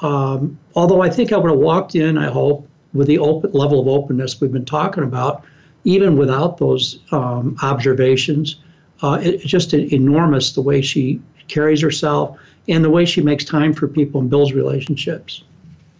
um, 0.00 0.58
although 0.74 1.02
I 1.02 1.10
think 1.10 1.32
I 1.32 1.36
would 1.36 1.50
have 1.50 1.60
walked 1.60 1.94
in, 1.94 2.18
I 2.18 2.30
hope, 2.30 2.66
with 2.92 3.06
the 3.06 3.18
open 3.18 3.52
level 3.52 3.80
of 3.80 3.86
openness 3.86 4.40
we've 4.40 4.52
been 4.52 4.64
talking 4.64 5.04
about, 5.04 5.44
even 5.84 6.16
without 6.16 6.58
those 6.58 6.98
um, 7.12 7.56
observations, 7.62 8.56
uh, 9.02 9.20
it, 9.22 9.34
it's 9.34 9.44
just 9.44 9.72
enormous 9.72 10.52
the 10.52 10.60
way 10.60 10.82
she 10.82 11.20
carries 11.48 11.80
herself 11.80 12.36
and 12.68 12.84
the 12.84 12.90
way 12.90 13.04
she 13.04 13.20
makes 13.20 13.44
time 13.44 13.72
for 13.72 13.88
people 13.88 14.20
and 14.20 14.30
builds 14.30 14.52
relationships. 14.52 15.42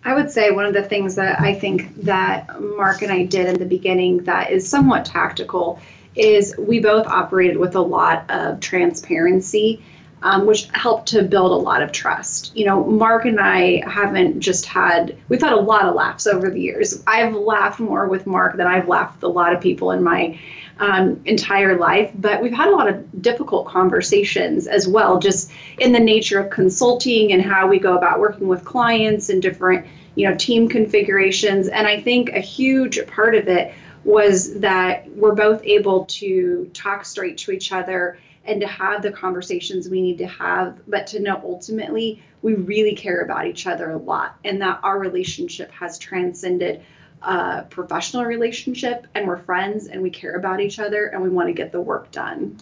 I 0.05 0.15
would 0.15 0.31
say 0.31 0.51
one 0.51 0.65
of 0.65 0.73
the 0.73 0.83
things 0.83 1.15
that 1.17 1.41
I 1.41 1.53
think 1.55 1.95
that 2.05 2.61
Mark 2.61 3.03
and 3.03 3.13
I 3.13 3.25
did 3.25 3.47
in 3.47 3.59
the 3.59 3.67
beginning 3.67 4.25
that 4.25 4.51
is 4.51 4.67
somewhat 4.67 5.05
tactical 5.05 5.79
is 6.17 6.55
we 6.59 6.81
both 6.81 7.07
operated 7.07 7.59
with 7.59 7.75
a 7.75 7.81
lot 7.81 8.29
of 8.31 8.61
transparency, 8.61 9.83
um, 10.23 10.47
which 10.47 10.69
helped 10.73 11.09
to 11.09 11.23
build 11.23 11.53
a 11.53 11.55
lot 11.55 11.83
of 11.83 11.93
trust. 11.93 12.57
You 12.57 12.65
know, 12.67 12.85
Mark 12.85 13.27
and 13.27 13.39
I 13.39 13.83
haven't 13.89 14.41
just 14.41 14.65
had, 14.65 15.17
we've 15.29 15.41
had 15.41 15.53
a 15.53 15.61
lot 15.61 15.85
of 15.85 15.95
laughs 15.95 16.27
over 16.27 16.51
the 16.51 16.61
years. 16.61 17.03
I've 17.07 17.35
laughed 17.35 17.79
more 17.79 18.09
with 18.09 18.27
Mark 18.27 18.57
than 18.57 18.67
I've 18.67 18.89
laughed 18.89 19.17
with 19.17 19.25
a 19.25 19.33
lot 19.33 19.53
of 19.55 19.61
people 19.61 19.93
in 19.93 20.03
my 20.03 20.39
um, 20.81 21.21
entire 21.27 21.77
life, 21.77 22.11
but 22.15 22.43
we've 22.43 22.55
had 22.55 22.69
a 22.69 22.75
lot 22.75 22.89
of 22.89 23.23
difficult 23.23 23.69
conversations 23.69 24.67
as 24.67 24.89
well, 24.89 25.19
just 25.19 25.53
in 25.79 25.93
the 25.93 26.01
nature 26.01 26.41
of 26.41 26.51
consulting 26.51 27.33
and 27.33 27.43
how 27.43 27.69
we 27.69 27.79
go 27.79 27.97
about 27.97 28.19
working 28.19 28.49
with 28.49 28.65
clients 28.65 29.29
and 29.29 29.43
different, 29.43 29.87
you 30.15 30.29
know, 30.29 30.35
team 30.35 30.69
configurations. 30.69 31.69
And 31.69 31.87
I 31.87 32.01
think 32.01 32.31
a 32.31 32.41
huge 32.41 33.07
part 33.07 33.35
of 33.35 33.47
it 33.47 33.75
was 34.05 34.59
that 34.61 35.07
we're 35.11 35.35
both 35.35 35.63
able 35.65 36.07
to 36.07 36.71
talk 36.73 37.05
straight 37.05 37.37
to 37.39 37.51
each 37.51 37.73
other 37.73 38.19
and 38.47 38.63
to 38.63 38.67
have 38.67 39.03
the 39.03 39.13
conversations 39.13 39.87
we 39.87 40.01
need 40.01 40.17
to 40.17 40.27
have, 40.27 40.79
but 40.89 41.07
to 41.09 41.21
know 41.21 41.39
ultimately 41.45 42.23
we 42.41 42.55
really 42.55 42.95
care 42.95 43.21
about 43.21 43.47
each 43.47 43.67
other 43.67 43.91
a 43.91 43.99
lot 43.99 44.35
and 44.45 44.63
that 44.63 44.81
our 44.83 44.99
relationship 44.99 45.71
has 45.73 45.99
transcended 45.99 46.81
a 47.23 47.67
professional 47.69 48.25
relationship 48.25 49.07
and 49.15 49.27
we're 49.27 49.39
friends 49.39 49.87
and 49.87 50.03
we 50.03 50.11
care 50.11 50.35
about 50.35 50.61
each 50.61 50.79
other 50.79 51.07
and 51.07 51.23
we 51.23 51.29
want 51.29 51.49
to 51.49 51.53
get 51.53 51.73
the 51.73 51.81
work 51.81 52.11
done. 52.11 52.57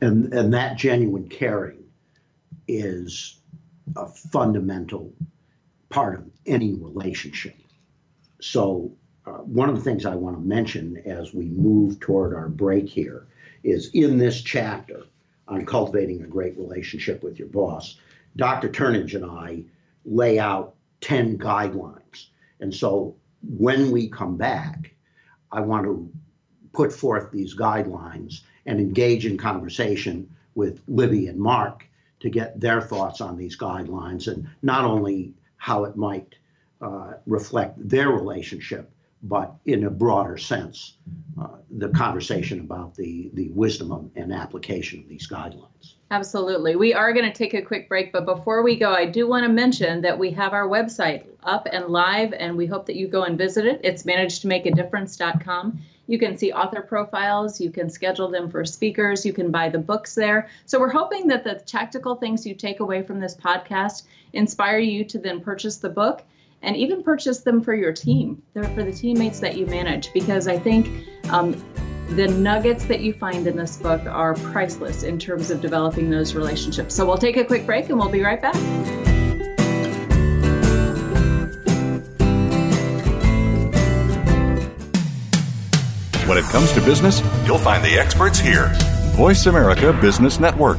And 0.00 0.32
and 0.32 0.52
that 0.54 0.76
genuine 0.76 1.28
caring 1.28 1.84
is 2.68 3.38
a 3.96 4.06
fundamental 4.06 5.12
part 5.88 6.18
of 6.18 6.30
any 6.46 6.74
relationship. 6.74 7.56
So 8.40 8.92
uh, 9.26 9.38
one 9.38 9.68
of 9.68 9.76
the 9.76 9.82
things 9.82 10.04
I 10.04 10.14
want 10.14 10.36
to 10.36 10.42
mention 10.42 10.96
as 11.06 11.32
we 11.32 11.46
move 11.46 12.00
toward 12.00 12.34
our 12.34 12.48
break 12.48 12.88
here 12.88 13.26
is 13.62 13.90
in 13.92 14.18
this 14.18 14.40
chapter 14.40 15.04
on 15.46 15.66
cultivating 15.66 16.22
a 16.22 16.26
great 16.26 16.56
relationship 16.58 17.22
with 17.22 17.38
your 17.38 17.48
boss, 17.48 17.98
Dr. 18.36 18.68
Turnage 18.68 19.14
and 19.14 19.24
I 19.24 19.64
lay 20.04 20.38
out 20.38 20.74
10 21.02 21.38
guidelines. 21.38 22.26
And 22.60 22.74
so 22.74 23.16
when 23.42 23.90
we 23.90 24.08
come 24.08 24.36
back, 24.36 24.94
I 25.50 25.60
want 25.60 25.84
to 25.84 26.10
put 26.72 26.92
forth 26.92 27.30
these 27.30 27.54
guidelines 27.54 28.40
and 28.66 28.80
engage 28.80 29.26
in 29.26 29.36
conversation 29.36 30.34
with 30.54 30.80
Libby 30.86 31.26
and 31.26 31.38
Mark 31.38 31.86
to 32.20 32.30
get 32.30 32.60
their 32.60 32.80
thoughts 32.80 33.20
on 33.20 33.36
these 33.36 33.56
guidelines 33.58 34.28
and 34.28 34.48
not 34.62 34.84
only 34.84 35.34
how 35.56 35.84
it 35.84 35.96
might 35.96 36.34
uh, 36.80 37.14
reflect 37.26 37.76
their 37.88 38.10
relationship, 38.10 38.90
but 39.22 39.54
in 39.66 39.84
a 39.84 39.90
broader 39.90 40.36
sense, 40.36 40.96
uh, 41.40 41.48
the 41.70 41.88
conversation 41.90 42.60
about 42.60 42.94
the, 42.96 43.30
the 43.34 43.48
wisdom 43.50 43.92
of, 43.92 44.10
and 44.16 44.32
application 44.32 45.00
of 45.00 45.08
these 45.08 45.28
guidelines. 45.28 45.94
Absolutely. 46.12 46.76
We 46.76 46.92
are 46.92 47.14
going 47.14 47.24
to 47.24 47.32
take 47.32 47.54
a 47.54 47.62
quick 47.62 47.88
break, 47.88 48.12
but 48.12 48.26
before 48.26 48.62
we 48.62 48.76
go, 48.76 48.92
I 48.92 49.06
do 49.06 49.26
want 49.26 49.46
to 49.46 49.48
mention 49.48 50.02
that 50.02 50.18
we 50.18 50.30
have 50.32 50.52
our 50.52 50.68
website 50.68 51.24
up 51.42 51.66
and 51.72 51.86
live, 51.86 52.34
and 52.34 52.54
we 52.54 52.66
hope 52.66 52.84
that 52.84 52.96
you 52.96 53.08
go 53.08 53.22
and 53.22 53.38
visit 53.38 53.64
it. 53.64 53.80
It's 53.82 54.02
managetomakeadifference.com. 54.02 55.80
You 56.08 56.18
can 56.18 56.36
see 56.36 56.52
author 56.52 56.82
profiles, 56.82 57.62
you 57.62 57.70
can 57.70 57.88
schedule 57.88 58.28
them 58.28 58.50
for 58.50 58.62
speakers, 58.66 59.24
you 59.24 59.32
can 59.32 59.50
buy 59.50 59.70
the 59.70 59.78
books 59.78 60.14
there. 60.14 60.50
So 60.66 60.78
we're 60.78 60.92
hoping 60.92 61.28
that 61.28 61.44
the 61.44 61.54
tactical 61.54 62.16
things 62.16 62.46
you 62.46 62.54
take 62.54 62.80
away 62.80 63.02
from 63.02 63.18
this 63.18 63.34
podcast 63.34 64.02
inspire 64.34 64.80
you 64.80 65.04
to 65.06 65.18
then 65.18 65.40
purchase 65.40 65.78
the 65.78 65.88
book 65.88 66.24
and 66.60 66.76
even 66.76 67.02
purchase 67.02 67.40
them 67.40 67.62
for 67.62 67.72
your 67.72 67.94
team, 67.94 68.42
They're 68.52 68.64
for 68.64 68.84
the 68.84 68.92
teammates 68.92 69.40
that 69.40 69.56
you 69.56 69.64
manage, 69.64 70.12
because 70.12 70.46
I 70.46 70.58
think 70.58 71.06
um, 71.30 71.54
the 72.16 72.28
nuggets 72.28 72.84
that 72.84 73.00
you 73.00 73.14
find 73.14 73.46
in 73.46 73.56
this 73.56 73.78
book 73.78 74.04
are 74.06 74.34
priceless 74.34 75.02
in 75.02 75.18
terms 75.18 75.50
of 75.50 75.62
developing 75.62 76.10
those 76.10 76.34
relationships. 76.34 76.94
So 76.94 77.06
we'll 77.06 77.16
take 77.16 77.38
a 77.38 77.44
quick 77.44 77.64
break 77.64 77.88
and 77.88 77.98
we'll 77.98 78.10
be 78.10 78.22
right 78.22 78.40
back. 78.40 78.54
When 86.28 86.38
it 86.38 86.44
comes 86.44 86.72
to 86.72 86.80
business, 86.82 87.20
you'll 87.46 87.58
find 87.58 87.82
the 87.84 87.98
experts 87.98 88.38
here. 88.38 88.70
Voice 89.16 89.46
America 89.46 89.92
Business 90.00 90.38
Network. 90.38 90.78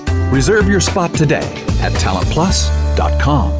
Reserve 0.31 0.69
your 0.69 0.79
spot 0.79 1.13
today 1.13 1.45
at 1.81 1.91
talentplus.com. 1.93 3.51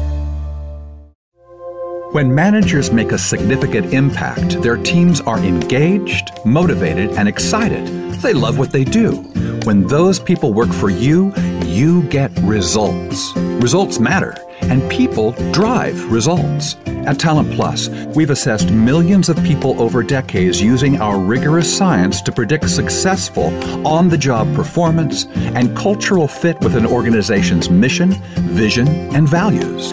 When 2.12 2.34
managers 2.34 2.90
make 2.90 3.12
a 3.12 3.18
significant 3.18 3.92
impact, 3.92 4.62
their 4.62 4.76
teams 4.76 5.20
are 5.20 5.38
engaged, 5.38 6.30
motivated, 6.46 7.10
and 7.12 7.28
excited. 7.28 7.86
They 8.22 8.32
love 8.32 8.58
what 8.58 8.70
they 8.72 8.84
do. 8.84 9.16
When 9.64 9.86
those 9.86 10.18
people 10.18 10.54
work 10.54 10.70
for 10.72 10.88
you, 10.88 11.34
you 11.66 12.02
get 12.04 12.30
results. 12.40 13.36
Results 13.36 13.98
matter, 13.98 14.34
and 14.64 14.88
people 14.90 15.32
drive 15.52 16.10
results. 16.10 16.76
At 17.06 17.18
Talent 17.18 17.52
Plus, 17.52 17.88
we've 18.14 18.30
assessed 18.30 18.70
millions 18.70 19.28
of 19.28 19.42
people 19.42 19.80
over 19.80 20.02
decades 20.02 20.62
using 20.62 21.00
our 21.00 21.18
rigorous 21.18 21.74
science 21.76 22.20
to 22.22 22.32
predict 22.32 22.68
successful 22.68 23.46
on 23.86 24.08
the 24.08 24.18
job 24.18 24.54
performance 24.54 25.26
and 25.56 25.76
cultural 25.76 26.28
fit 26.28 26.60
with 26.60 26.76
an 26.76 26.86
organization's 26.86 27.70
mission, 27.70 28.12
vision, 28.36 28.88
and 29.14 29.28
values. 29.28 29.92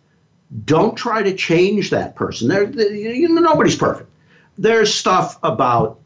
Don't 0.66 0.96
try 0.96 1.24
to 1.24 1.34
change 1.34 1.90
that 1.92 2.16
person. 2.16 2.50
There, 2.50 2.70
you 2.94 3.30
know, 3.30 3.42
nobody's 3.42 3.76
perfect. 3.76 4.10
There's 4.58 4.94
stuff 4.94 5.40
about 5.44 6.01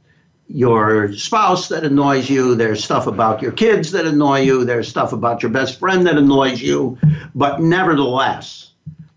your 0.47 1.13
spouse 1.13 1.69
that 1.69 1.83
annoys 1.83 2.29
you. 2.29 2.55
There's 2.55 2.83
stuff 2.83 3.07
about 3.07 3.41
your 3.41 3.51
kids 3.51 3.91
that 3.91 4.05
annoy 4.05 4.41
you. 4.41 4.63
There's 4.63 4.87
stuff 4.87 5.13
about 5.13 5.41
your 5.41 5.51
best 5.51 5.79
friend 5.79 6.05
that 6.05 6.17
annoys 6.17 6.61
you. 6.61 6.97
But 7.33 7.61
nevertheless, 7.61 8.71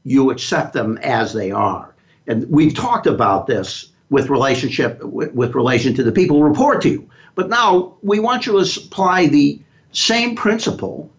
you 0.04 0.30
accept 0.30 0.72
them 0.72 0.98
as 1.02 1.32
they 1.32 1.50
are. 1.50 1.94
And 2.26 2.48
we've 2.48 2.74
talked 2.74 3.06
about 3.06 3.46
this 3.46 3.90
with 4.10 4.30
relationship 4.30 5.02
with, 5.02 5.32
with 5.32 5.54
relation 5.54 5.94
to 5.94 6.02
the 6.02 6.12
people 6.12 6.38
who 6.38 6.44
report 6.44 6.82
to 6.82 6.88
you. 6.88 7.10
But 7.34 7.50
now 7.50 7.96
we 8.02 8.18
want 8.18 8.46
you 8.46 8.52
to 8.52 8.80
apply 8.80 9.26
the 9.26 9.60
same 9.92 10.34
principle 10.34 11.10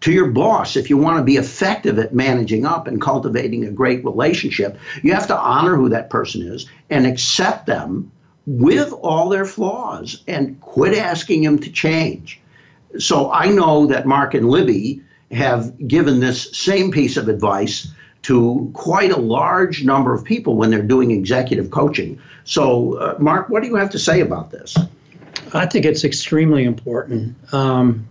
to 0.00 0.12
your 0.12 0.30
boss 0.30 0.76
if 0.76 0.90
you 0.90 0.96
want 0.96 1.18
to 1.18 1.24
be 1.24 1.36
effective 1.36 1.98
at 1.98 2.14
managing 2.14 2.64
up 2.64 2.86
and 2.86 3.00
cultivating 3.00 3.64
a 3.64 3.70
great 3.70 4.04
relationship. 4.04 4.78
You 5.02 5.12
have 5.12 5.26
to 5.26 5.36
honor 5.36 5.76
who 5.76 5.88
that 5.90 6.10
person 6.10 6.42
is 6.42 6.66
and 6.88 7.06
accept 7.06 7.66
them 7.66 8.10
with 8.48 8.90
all 9.02 9.28
their 9.28 9.44
flaws 9.44 10.22
and 10.26 10.58
quit 10.62 10.96
asking 10.96 11.42
them 11.42 11.58
to 11.58 11.70
change. 11.70 12.40
So 12.98 13.30
I 13.30 13.50
know 13.50 13.84
that 13.86 14.06
Mark 14.06 14.32
and 14.32 14.48
Libby 14.48 15.02
have 15.30 15.86
given 15.86 16.20
this 16.20 16.56
same 16.56 16.90
piece 16.90 17.18
of 17.18 17.28
advice 17.28 17.92
to 18.22 18.70
quite 18.72 19.10
a 19.10 19.18
large 19.18 19.84
number 19.84 20.14
of 20.14 20.24
people 20.24 20.56
when 20.56 20.70
they're 20.70 20.80
doing 20.80 21.10
executive 21.10 21.70
coaching. 21.70 22.18
So, 22.44 22.94
uh, 22.94 23.16
Mark, 23.18 23.50
what 23.50 23.62
do 23.62 23.68
you 23.68 23.74
have 23.74 23.90
to 23.90 23.98
say 23.98 24.22
about 24.22 24.50
this? 24.50 24.78
I 25.52 25.66
think 25.66 25.84
it's 25.84 26.02
extremely 26.02 26.64
important. 26.64 27.36
Um, 27.52 28.08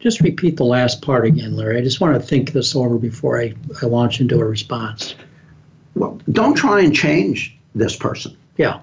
just 0.00 0.20
repeat 0.20 0.58
the 0.58 0.64
last 0.64 1.00
part 1.00 1.24
again, 1.24 1.56
Larry. 1.56 1.78
I 1.78 1.80
just 1.80 1.98
want 2.02 2.14
to 2.14 2.20
think 2.20 2.52
this 2.52 2.76
over 2.76 2.98
before 2.98 3.40
I, 3.40 3.54
I 3.80 3.86
launch 3.86 4.20
into 4.20 4.38
a 4.38 4.44
response. 4.44 5.14
Well, 5.94 6.20
don't 6.30 6.54
try 6.54 6.82
and 6.82 6.94
change 6.94 7.56
this 7.74 7.96
person. 7.96 8.36
Yeah 8.58 8.80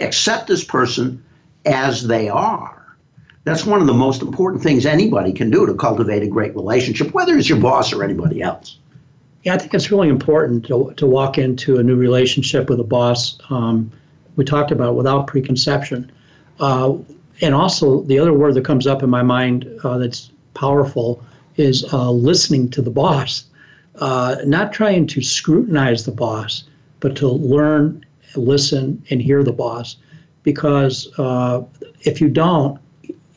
accept 0.00 0.46
this 0.46 0.64
person 0.64 1.22
as 1.64 2.06
they 2.06 2.28
are. 2.28 2.96
That's 3.44 3.66
one 3.66 3.80
of 3.80 3.86
the 3.86 3.94
most 3.94 4.22
important 4.22 4.62
things 4.62 4.86
anybody 4.86 5.32
can 5.32 5.50
do 5.50 5.66
to 5.66 5.74
cultivate 5.74 6.22
a 6.22 6.28
great 6.28 6.54
relationship, 6.54 7.12
whether 7.12 7.36
it's 7.36 7.48
your 7.48 7.58
boss 7.58 7.92
or 7.92 8.04
anybody 8.04 8.40
else. 8.40 8.78
Yeah, 9.42 9.54
I 9.54 9.58
think 9.58 9.74
it's 9.74 9.90
really 9.90 10.08
important 10.08 10.64
to, 10.66 10.92
to 10.96 11.06
walk 11.06 11.38
into 11.38 11.78
a 11.78 11.82
new 11.82 11.96
relationship 11.96 12.68
with 12.68 12.78
a 12.78 12.84
boss. 12.84 13.38
Um, 13.50 13.90
we 14.36 14.44
talked 14.44 14.70
about 14.70 14.94
without 14.94 15.26
preconception. 15.26 16.10
Uh, 16.60 16.94
and 17.40 17.54
also, 17.54 18.02
the 18.02 18.20
other 18.20 18.32
word 18.32 18.54
that 18.54 18.64
comes 18.64 18.86
up 18.86 19.02
in 19.02 19.10
my 19.10 19.22
mind 19.22 19.68
uh, 19.82 19.98
that's 19.98 20.30
powerful 20.54 21.24
is 21.56 21.92
uh, 21.92 22.10
listening 22.10 22.70
to 22.70 22.82
the 22.82 22.90
boss, 22.90 23.44
uh, 23.96 24.36
not 24.44 24.72
trying 24.72 25.06
to 25.08 25.20
scrutinize 25.20 26.04
the 26.04 26.12
boss, 26.12 26.64
but 27.00 27.16
to 27.16 27.26
learn 27.26 28.04
listen 28.36 29.02
and 29.10 29.20
hear 29.20 29.42
the 29.42 29.52
boss 29.52 29.96
because 30.42 31.08
uh, 31.18 31.62
if 32.00 32.20
you 32.20 32.28
don't, 32.28 32.78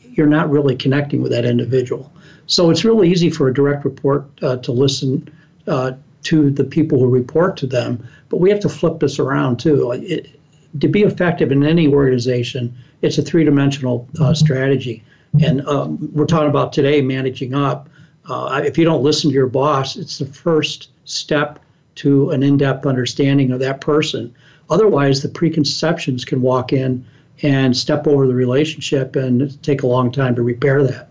you're 0.02 0.26
not 0.26 0.50
really 0.50 0.74
connecting 0.74 1.22
with 1.22 1.32
that 1.32 1.44
individual. 1.44 2.12
So 2.46 2.70
it's 2.70 2.84
really 2.84 3.10
easy 3.10 3.30
for 3.30 3.48
a 3.48 3.54
direct 3.54 3.84
report 3.84 4.26
uh, 4.42 4.56
to 4.58 4.72
listen 4.72 5.28
uh, 5.66 5.92
to 6.24 6.50
the 6.50 6.64
people 6.64 6.98
who 6.98 7.08
report 7.08 7.56
to 7.58 7.66
them, 7.66 8.06
but 8.28 8.38
we 8.38 8.50
have 8.50 8.60
to 8.60 8.68
flip 8.68 9.00
this 9.00 9.18
around 9.18 9.58
too. 9.58 9.92
It, 9.92 10.40
to 10.80 10.88
be 10.88 11.02
effective 11.02 11.52
in 11.52 11.64
any 11.64 11.88
organization, 11.88 12.74
it's 13.02 13.18
a 13.18 13.22
three 13.22 13.44
dimensional 13.44 14.08
uh, 14.20 14.34
strategy. 14.34 15.02
And 15.42 15.66
um, 15.66 16.10
we're 16.12 16.26
talking 16.26 16.48
about 16.48 16.72
today 16.72 17.02
managing 17.02 17.54
up. 17.54 17.88
Uh, 18.28 18.62
if 18.64 18.76
you 18.76 18.84
don't 18.84 19.02
listen 19.02 19.30
to 19.30 19.34
your 19.34 19.46
boss, 19.46 19.96
it's 19.96 20.18
the 20.18 20.26
first 20.26 20.90
step 21.04 21.58
to 21.96 22.30
an 22.30 22.42
in 22.42 22.56
depth 22.56 22.86
understanding 22.86 23.52
of 23.52 23.60
that 23.60 23.80
person. 23.80 24.34
Otherwise, 24.70 25.22
the 25.22 25.28
preconceptions 25.28 26.24
can 26.24 26.42
walk 26.42 26.72
in 26.72 27.04
and 27.42 27.76
step 27.76 28.06
over 28.06 28.26
the 28.26 28.34
relationship 28.34 29.14
and 29.16 29.62
take 29.62 29.82
a 29.82 29.86
long 29.86 30.10
time 30.10 30.34
to 30.34 30.42
repair 30.42 30.82
that. 30.82 31.08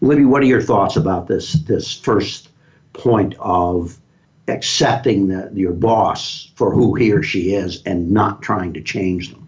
Libby, 0.00 0.24
what 0.24 0.42
are 0.42 0.46
your 0.46 0.62
thoughts 0.62 0.96
about 0.96 1.26
this 1.26 1.54
this 1.54 1.92
first 1.92 2.48
point 2.92 3.34
of 3.40 3.98
accepting 4.46 5.28
the, 5.28 5.50
your 5.52 5.72
boss 5.72 6.50
for 6.54 6.72
who 6.72 6.94
he 6.94 7.12
or 7.12 7.22
she 7.22 7.54
is 7.54 7.82
and 7.84 8.10
not 8.10 8.40
trying 8.40 8.72
to 8.72 8.80
change 8.80 9.30
them? 9.30 9.46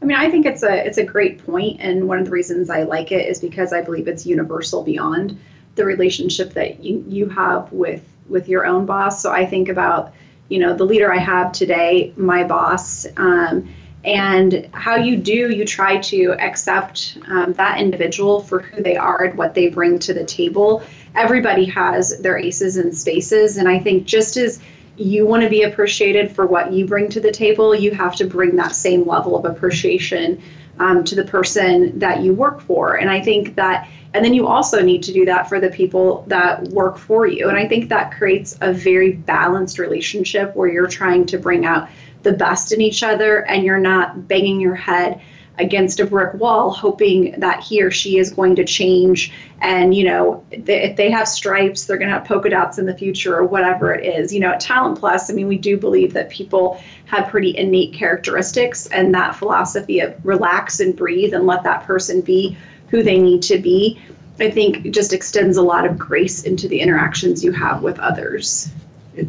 I 0.00 0.04
mean, 0.04 0.16
I 0.16 0.30
think 0.30 0.46
it's 0.46 0.62
a 0.62 0.86
it's 0.86 0.98
a 0.98 1.04
great 1.04 1.44
point, 1.44 1.80
and 1.80 2.06
one 2.06 2.18
of 2.18 2.24
the 2.24 2.30
reasons 2.30 2.70
I 2.70 2.84
like 2.84 3.10
it 3.10 3.26
is 3.26 3.40
because 3.40 3.72
I 3.72 3.82
believe 3.82 4.06
it's 4.06 4.24
universal 4.24 4.84
beyond 4.84 5.38
the 5.74 5.84
relationship 5.84 6.52
that 6.54 6.82
you 6.82 7.04
you 7.08 7.28
have 7.28 7.72
with 7.72 8.04
with 8.28 8.48
your 8.48 8.64
own 8.64 8.86
boss. 8.86 9.20
So 9.20 9.32
I 9.32 9.44
think 9.44 9.68
about 9.68 10.12
you 10.48 10.58
know 10.58 10.74
the 10.74 10.84
leader 10.84 11.12
I 11.12 11.18
have 11.18 11.52
today, 11.52 12.12
my 12.16 12.44
boss, 12.44 13.06
um, 13.16 13.68
and 14.04 14.68
how 14.72 14.96
you 14.96 15.16
do 15.16 15.50
you 15.50 15.64
try 15.64 15.98
to 15.98 16.32
accept 16.38 17.18
um, 17.26 17.52
that 17.54 17.80
individual 17.80 18.40
for 18.40 18.60
who 18.60 18.82
they 18.82 18.96
are 18.96 19.24
and 19.24 19.38
what 19.38 19.54
they 19.54 19.68
bring 19.68 19.98
to 20.00 20.14
the 20.14 20.24
table. 20.24 20.82
Everybody 21.14 21.64
has 21.66 22.18
their 22.20 22.38
aces 22.38 22.76
and 22.76 22.96
spaces, 22.96 23.56
and 23.56 23.68
I 23.68 23.78
think 23.78 24.04
just 24.04 24.36
as 24.36 24.60
you 24.96 25.26
want 25.26 25.42
to 25.42 25.48
be 25.48 25.62
appreciated 25.62 26.32
for 26.32 26.46
what 26.46 26.72
you 26.72 26.86
bring 26.86 27.08
to 27.10 27.20
the 27.20 27.30
table, 27.30 27.74
you 27.74 27.92
have 27.92 28.16
to 28.16 28.26
bring 28.26 28.56
that 28.56 28.74
same 28.74 29.06
level 29.06 29.36
of 29.36 29.44
appreciation 29.44 30.42
um, 30.78 31.04
to 31.04 31.14
the 31.14 31.24
person 31.24 31.98
that 31.98 32.22
you 32.22 32.32
work 32.32 32.60
for. 32.60 32.96
And 32.96 33.10
I 33.10 33.20
think 33.20 33.54
that, 33.56 33.88
and 34.14 34.24
then 34.24 34.32
you 34.34 34.46
also 34.46 34.82
need 34.82 35.02
to 35.04 35.12
do 35.12 35.24
that 35.26 35.48
for 35.48 35.60
the 35.60 35.68
people 35.68 36.24
that 36.28 36.62
work 36.68 36.96
for 36.96 37.26
you. 37.26 37.48
And 37.48 37.58
I 37.58 37.68
think 37.68 37.88
that 37.90 38.12
creates 38.12 38.56
a 38.60 38.72
very 38.72 39.12
balanced 39.12 39.78
relationship 39.78 40.56
where 40.56 40.68
you're 40.68 40.88
trying 40.88 41.26
to 41.26 41.38
bring 41.38 41.66
out 41.66 41.88
the 42.22 42.32
best 42.32 42.72
in 42.72 42.80
each 42.80 43.02
other 43.02 43.44
and 43.46 43.64
you're 43.64 43.78
not 43.78 44.26
banging 44.26 44.60
your 44.60 44.74
head 44.74 45.20
against 45.58 45.98
a 45.98 46.06
brick 46.06 46.34
wall 46.34 46.70
hoping 46.70 47.34
that 47.38 47.62
he 47.62 47.82
or 47.82 47.90
she 47.90 48.18
is 48.18 48.30
going 48.30 48.54
to 48.54 48.64
change 48.64 49.32
and 49.60 49.94
you 49.94 50.04
know 50.04 50.44
if 50.52 50.96
they 50.96 51.10
have 51.10 51.26
stripes 51.26 51.84
they're 51.84 51.98
going 51.98 52.08
to 52.08 52.14
have 52.14 52.24
polka 52.24 52.48
dots 52.48 52.78
in 52.78 52.86
the 52.86 52.96
future 52.96 53.36
or 53.36 53.44
whatever 53.44 53.92
it 53.92 54.04
is 54.04 54.32
you 54.32 54.38
know 54.38 54.50
at 54.50 54.60
talent 54.60 54.98
plus 54.98 55.30
i 55.30 55.32
mean 55.32 55.48
we 55.48 55.58
do 55.58 55.76
believe 55.76 56.12
that 56.12 56.30
people 56.30 56.80
have 57.06 57.28
pretty 57.28 57.56
innate 57.56 57.92
characteristics 57.92 58.86
and 58.86 59.14
that 59.14 59.34
philosophy 59.34 59.98
of 60.00 60.14
relax 60.24 60.78
and 60.78 60.94
breathe 60.96 61.34
and 61.34 61.46
let 61.46 61.64
that 61.64 61.84
person 61.84 62.20
be 62.20 62.56
who 62.90 63.02
they 63.02 63.18
need 63.18 63.42
to 63.42 63.58
be 63.58 64.00
i 64.40 64.50
think 64.50 64.90
just 64.90 65.12
extends 65.12 65.56
a 65.56 65.62
lot 65.62 65.84
of 65.84 65.98
grace 65.98 66.42
into 66.44 66.68
the 66.68 66.80
interactions 66.80 67.44
you 67.44 67.52
have 67.52 67.82
with 67.82 67.98
others 67.98 68.70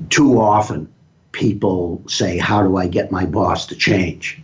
too 0.10 0.40
often 0.40 0.92
people 1.32 2.02
say 2.08 2.38
how 2.38 2.62
do 2.62 2.78
i 2.78 2.88
get 2.88 3.12
my 3.12 3.26
boss 3.26 3.66
to 3.68 3.76
change 3.76 4.42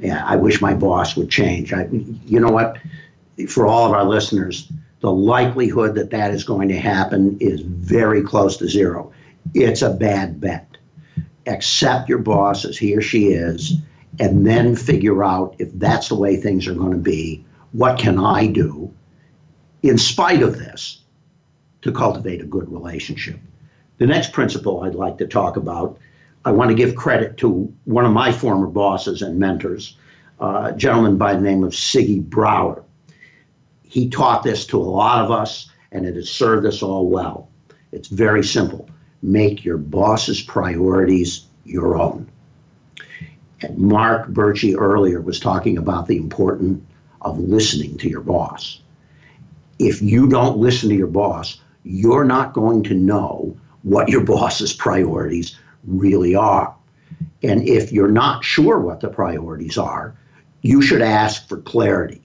yeah, 0.00 0.24
I 0.24 0.36
wish 0.36 0.60
my 0.60 0.74
boss 0.74 1.16
would 1.16 1.30
change. 1.30 1.72
I, 1.72 1.86
you 1.90 2.40
know 2.40 2.50
what? 2.50 2.78
For 3.48 3.66
all 3.66 3.86
of 3.86 3.92
our 3.92 4.04
listeners, 4.04 4.70
the 5.00 5.12
likelihood 5.12 5.94
that 5.96 6.10
that 6.10 6.32
is 6.32 6.44
going 6.44 6.68
to 6.68 6.78
happen 6.78 7.38
is 7.40 7.60
very 7.60 8.22
close 8.22 8.56
to 8.58 8.68
zero. 8.68 9.12
It's 9.54 9.82
a 9.82 9.90
bad 9.90 10.40
bet. 10.40 10.66
Accept 11.46 12.08
your 12.08 12.18
boss 12.18 12.64
as 12.64 12.78
he 12.78 12.96
or 12.96 13.02
she 13.02 13.28
is, 13.28 13.74
and 14.18 14.46
then 14.46 14.76
figure 14.76 15.24
out 15.24 15.56
if 15.58 15.70
that's 15.74 16.08
the 16.08 16.14
way 16.14 16.36
things 16.36 16.66
are 16.66 16.74
going 16.74 16.92
to 16.92 16.98
be. 16.98 17.44
What 17.72 17.98
can 17.98 18.18
I 18.18 18.46
do, 18.46 18.92
in 19.82 19.98
spite 19.98 20.42
of 20.42 20.58
this, 20.58 21.02
to 21.82 21.92
cultivate 21.92 22.40
a 22.40 22.46
good 22.46 22.70
relationship? 22.70 23.38
The 23.98 24.06
next 24.06 24.32
principle 24.32 24.82
I'd 24.82 24.94
like 24.94 25.18
to 25.18 25.26
talk 25.26 25.56
about 25.56 25.98
I 26.44 26.52
want 26.52 26.70
to 26.70 26.74
give 26.74 26.96
credit 26.96 27.36
to 27.38 27.72
one 27.84 28.06
of 28.06 28.12
my 28.12 28.32
former 28.32 28.66
bosses 28.66 29.20
and 29.20 29.38
mentors, 29.38 29.96
uh, 30.40 30.70
a 30.72 30.76
gentleman 30.76 31.18
by 31.18 31.34
the 31.34 31.40
name 31.40 31.62
of 31.64 31.72
Siggy 31.72 32.22
Brower. 32.22 32.82
He 33.82 34.08
taught 34.08 34.42
this 34.42 34.66
to 34.68 34.78
a 34.78 34.82
lot 34.82 35.22
of 35.22 35.30
us, 35.30 35.70
and 35.92 36.06
it 36.06 36.14
has 36.14 36.30
served 36.30 36.64
us 36.64 36.82
all 36.82 37.08
well. 37.08 37.50
It's 37.92 38.08
very 38.08 38.44
simple 38.44 38.88
make 39.22 39.66
your 39.66 39.76
boss's 39.76 40.40
priorities 40.40 41.44
your 41.66 42.00
own. 42.00 42.26
And 43.60 43.76
Mark 43.76 44.30
Bertsche 44.30 44.74
earlier 44.78 45.20
was 45.20 45.38
talking 45.38 45.76
about 45.76 46.06
the 46.06 46.16
importance 46.16 46.82
of 47.22 47.38
listening 47.38 47.98
to 47.98 48.08
your 48.08 48.20
boss. 48.20 48.80
If 49.78 50.02
you 50.02 50.28
don't 50.28 50.58
listen 50.58 50.88
to 50.90 50.94
your 50.94 51.06
boss, 51.06 51.60
you're 51.84 52.24
not 52.24 52.52
going 52.52 52.82
to 52.84 52.94
know 52.94 53.56
what 53.82 54.08
your 54.08 54.24
boss's 54.24 54.72
priorities 54.72 55.58
really 55.84 56.34
are. 56.34 56.74
And 57.42 57.66
if 57.66 57.92
you're 57.92 58.10
not 58.10 58.44
sure 58.44 58.78
what 58.78 59.00
the 59.00 59.08
priorities 59.08 59.78
are, 59.78 60.14
you 60.62 60.82
should 60.82 61.02
ask 61.02 61.48
for 61.48 61.58
clarity. 61.58 62.22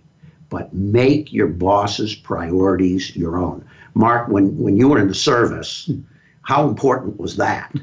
But 0.49 0.73
make 0.73 1.33
your 1.33 1.47
boss's 1.47 2.15
priorities 2.15 3.15
your 3.15 3.37
own. 3.37 3.65
Mark, 3.93 4.27
when, 4.27 4.57
when 4.57 4.77
you 4.77 4.89
were 4.89 4.99
in 4.99 5.07
the 5.07 5.15
service, 5.15 5.89
how 6.43 6.67
important 6.67 7.19
was 7.19 7.37
that? 7.37 7.73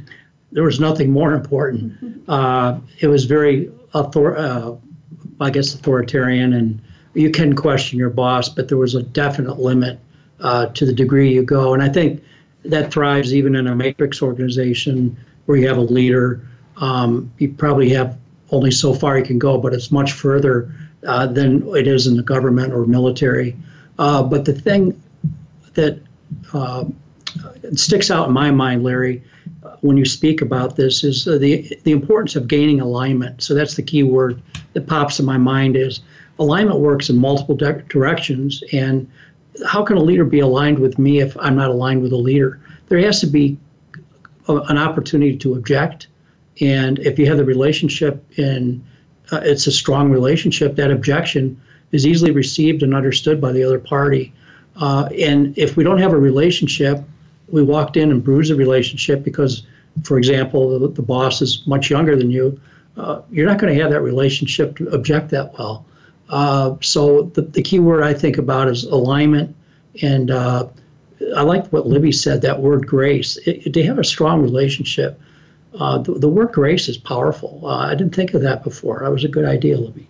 There 0.52 0.62
was 0.62 0.78
nothing 0.78 1.10
more 1.10 1.34
important. 1.34 1.92
Uh, 2.28 2.78
it 3.00 3.08
was 3.08 3.24
very, 3.24 3.68
author- 3.94 4.36
uh, 4.36 4.76
I 5.40 5.50
guess, 5.50 5.74
authoritarian, 5.74 6.52
and 6.52 6.80
you 7.14 7.30
can 7.30 7.54
question 7.54 7.98
your 7.98 8.10
boss, 8.10 8.48
but 8.48 8.68
there 8.68 8.78
was 8.78 8.94
a 8.94 9.02
definite 9.02 9.58
limit 9.58 9.98
uh, 10.40 10.66
to 10.66 10.86
the 10.86 10.92
degree 10.92 11.32
you 11.32 11.42
go. 11.42 11.74
And 11.74 11.82
I 11.82 11.88
think 11.88 12.22
that 12.64 12.92
thrives 12.92 13.34
even 13.34 13.54
in 13.54 13.66
a 13.66 13.74
matrix 13.74 14.22
organization 14.22 15.16
where 15.46 15.58
you 15.58 15.68
have 15.68 15.76
a 15.76 15.82
leader. 15.82 16.40
Um, 16.76 17.32
you 17.38 17.52
probably 17.52 17.90
have 17.90 18.18
only 18.50 18.70
so 18.70 18.94
far 18.94 19.18
you 19.18 19.24
can 19.24 19.38
go, 19.38 19.58
but 19.58 19.72
it's 19.72 19.90
much 19.90 20.12
further 20.12 20.72
uh, 21.06 21.26
than 21.26 21.66
it 21.76 21.86
is 21.86 22.06
in 22.06 22.16
the 22.16 22.22
government 22.22 22.72
or 22.72 22.86
military. 22.86 23.56
Uh, 23.98 24.22
but 24.22 24.44
the 24.44 24.52
thing 24.52 25.00
that 25.74 26.00
uh, 26.52 26.84
sticks 27.74 28.10
out 28.10 28.28
in 28.28 28.34
my 28.34 28.50
mind, 28.50 28.84
Larry, 28.84 29.22
when 29.80 29.96
you 29.96 30.04
speak 30.04 30.40
about 30.40 30.76
this, 30.76 31.02
is 31.02 31.24
the 31.24 31.78
the 31.84 31.92
importance 31.92 32.36
of 32.36 32.46
gaining 32.46 32.80
alignment. 32.80 33.42
So 33.42 33.54
that's 33.54 33.74
the 33.74 33.82
key 33.82 34.02
word 34.02 34.40
that 34.74 34.86
pops 34.86 35.18
in 35.18 35.26
my 35.26 35.38
mind 35.38 35.76
is 35.76 36.00
alignment 36.38 36.80
works 36.80 37.08
in 37.08 37.18
multiple 37.18 37.54
directions. 37.54 38.62
And 38.72 39.10
how 39.66 39.82
can 39.82 39.96
a 39.96 40.02
leader 40.02 40.24
be 40.24 40.40
aligned 40.40 40.78
with 40.78 40.98
me 40.98 41.20
if 41.20 41.36
I'm 41.38 41.56
not 41.56 41.70
aligned 41.70 42.02
with 42.02 42.12
a 42.12 42.16
leader? 42.16 42.60
There 42.88 42.98
has 43.00 43.20
to 43.20 43.26
be 43.26 43.58
an 44.48 44.78
opportunity 44.78 45.36
to 45.38 45.54
object. 45.54 46.08
And 46.60 46.98
if 46.98 47.18
you 47.18 47.26
have 47.26 47.36
the 47.36 47.44
relationship 47.44 48.24
and 48.36 48.84
uh, 49.30 49.40
it's 49.42 49.66
a 49.66 49.72
strong 49.72 50.10
relationship, 50.10 50.76
that 50.76 50.90
objection 50.90 51.60
is 51.92 52.06
easily 52.06 52.30
received 52.30 52.82
and 52.82 52.94
understood 52.94 53.40
by 53.40 53.52
the 53.52 53.62
other 53.62 53.78
party. 53.78 54.32
Uh, 54.76 55.08
and 55.18 55.56
if 55.56 55.76
we 55.76 55.84
don't 55.84 55.98
have 55.98 56.12
a 56.12 56.18
relationship, 56.18 57.02
we 57.48 57.62
walked 57.62 57.96
in 57.96 58.10
and 58.10 58.24
bruised 58.24 58.50
the 58.50 58.56
relationship 58.56 59.22
because, 59.22 59.64
for 60.02 60.18
example, 60.18 60.78
the, 60.78 60.88
the 60.88 61.02
boss 61.02 61.42
is 61.42 61.62
much 61.66 61.90
younger 61.90 62.16
than 62.16 62.30
you. 62.30 62.58
Uh, 62.96 63.20
you're 63.30 63.46
not 63.46 63.58
going 63.58 63.74
to 63.74 63.80
have 63.80 63.90
that 63.90 64.00
relationship 64.00 64.76
to 64.76 64.88
object 64.88 65.30
that 65.30 65.56
well. 65.58 65.84
Uh, 66.32 66.76
so 66.80 67.22
the, 67.34 67.42
the 67.42 67.62
key 67.62 67.78
word 67.78 68.02
I 68.02 68.14
think 68.14 68.38
about 68.38 68.66
is 68.66 68.84
alignment 68.84 69.54
and 70.00 70.30
uh, 70.30 70.66
I 71.36 71.42
like 71.42 71.66
what 71.68 71.86
Libby 71.86 72.12
said, 72.12 72.42
that 72.42 72.60
word 72.60 72.86
grace. 72.86 73.36
It, 73.38 73.66
it, 73.66 73.72
they 73.74 73.82
have 73.82 73.98
a 73.98 74.04
strong 74.04 74.42
relationship. 74.42 75.20
Uh, 75.78 75.98
the, 75.98 76.14
the, 76.14 76.28
word 76.28 76.52
grace 76.52 76.88
is 76.88 76.96
powerful. 76.96 77.60
Uh, 77.64 77.76
I 77.76 77.94
didn't 77.94 78.14
think 78.14 78.34
of 78.34 78.42
that 78.42 78.62
before. 78.62 79.00
That 79.02 79.10
was 79.10 79.24
a 79.24 79.28
good 79.28 79.44
idea, 79.44 79.78
Libby. 79.78 80.06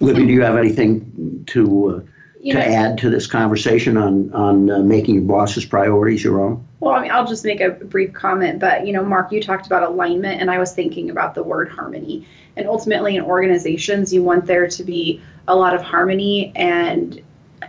Libby, 0.00 0.26
do 0.26 0.32
you 0.32 0.42
have 0.42 0.56
anything 0.56 1.44
to 1.48 1.88
uh, 1.88 2.00
to 2.42 2.54
know, 2.54 2.60
add 2.60 2.98
to 2.98 3.10
this 3.10 3.26
conversation 3.26 3.96
on 3.96 4.32
on 4.32 4.70
uh, 4.70 4.78
making 4.78 5.16
your 5.16 5.24
boss's 5.24 5.64
priorities 5.64 6.22
your 6.22 6.40
own? 6.40 6.66
Well, 6.80 6.94
I 6.94 7.02
mean, 7.02 7.10
I'll 7.10 7.26
just 7.26 7.44
make 7.44 7.60
a 7.60 7.70
brief 7.70 8.12
comment, 8.12 8.58
but 8.58 8.86
you 8.86 8.92
know, 8.92 9.04
Mark, 9.04 9.32
you 9.32 9.42
talked 9.42 9.66
about 9.66 9.82
alignment, 9.82 10.40
and 10.40 10.50
I 10.50 10.58
was 10.58 10.74
thinking 10.74 11.10
about 11.10 11.34
the 11.34 11.42
word 11.42 11.70
harmony. 11.70 12.26
And 12.56 12.66
ultimately, 12.66 13.16
in 13.16 13.22
organizations, 13.22 14.12
you 14.12 14.22
want 14.22 14.46
there 14.46 14.66
to 14.66 14.84
be 14.84 15.20
a 15.46 15.54
lot 15.54 15.74
of 15.74 15.82
harmony 15.82 16.52
and 16.56 17.20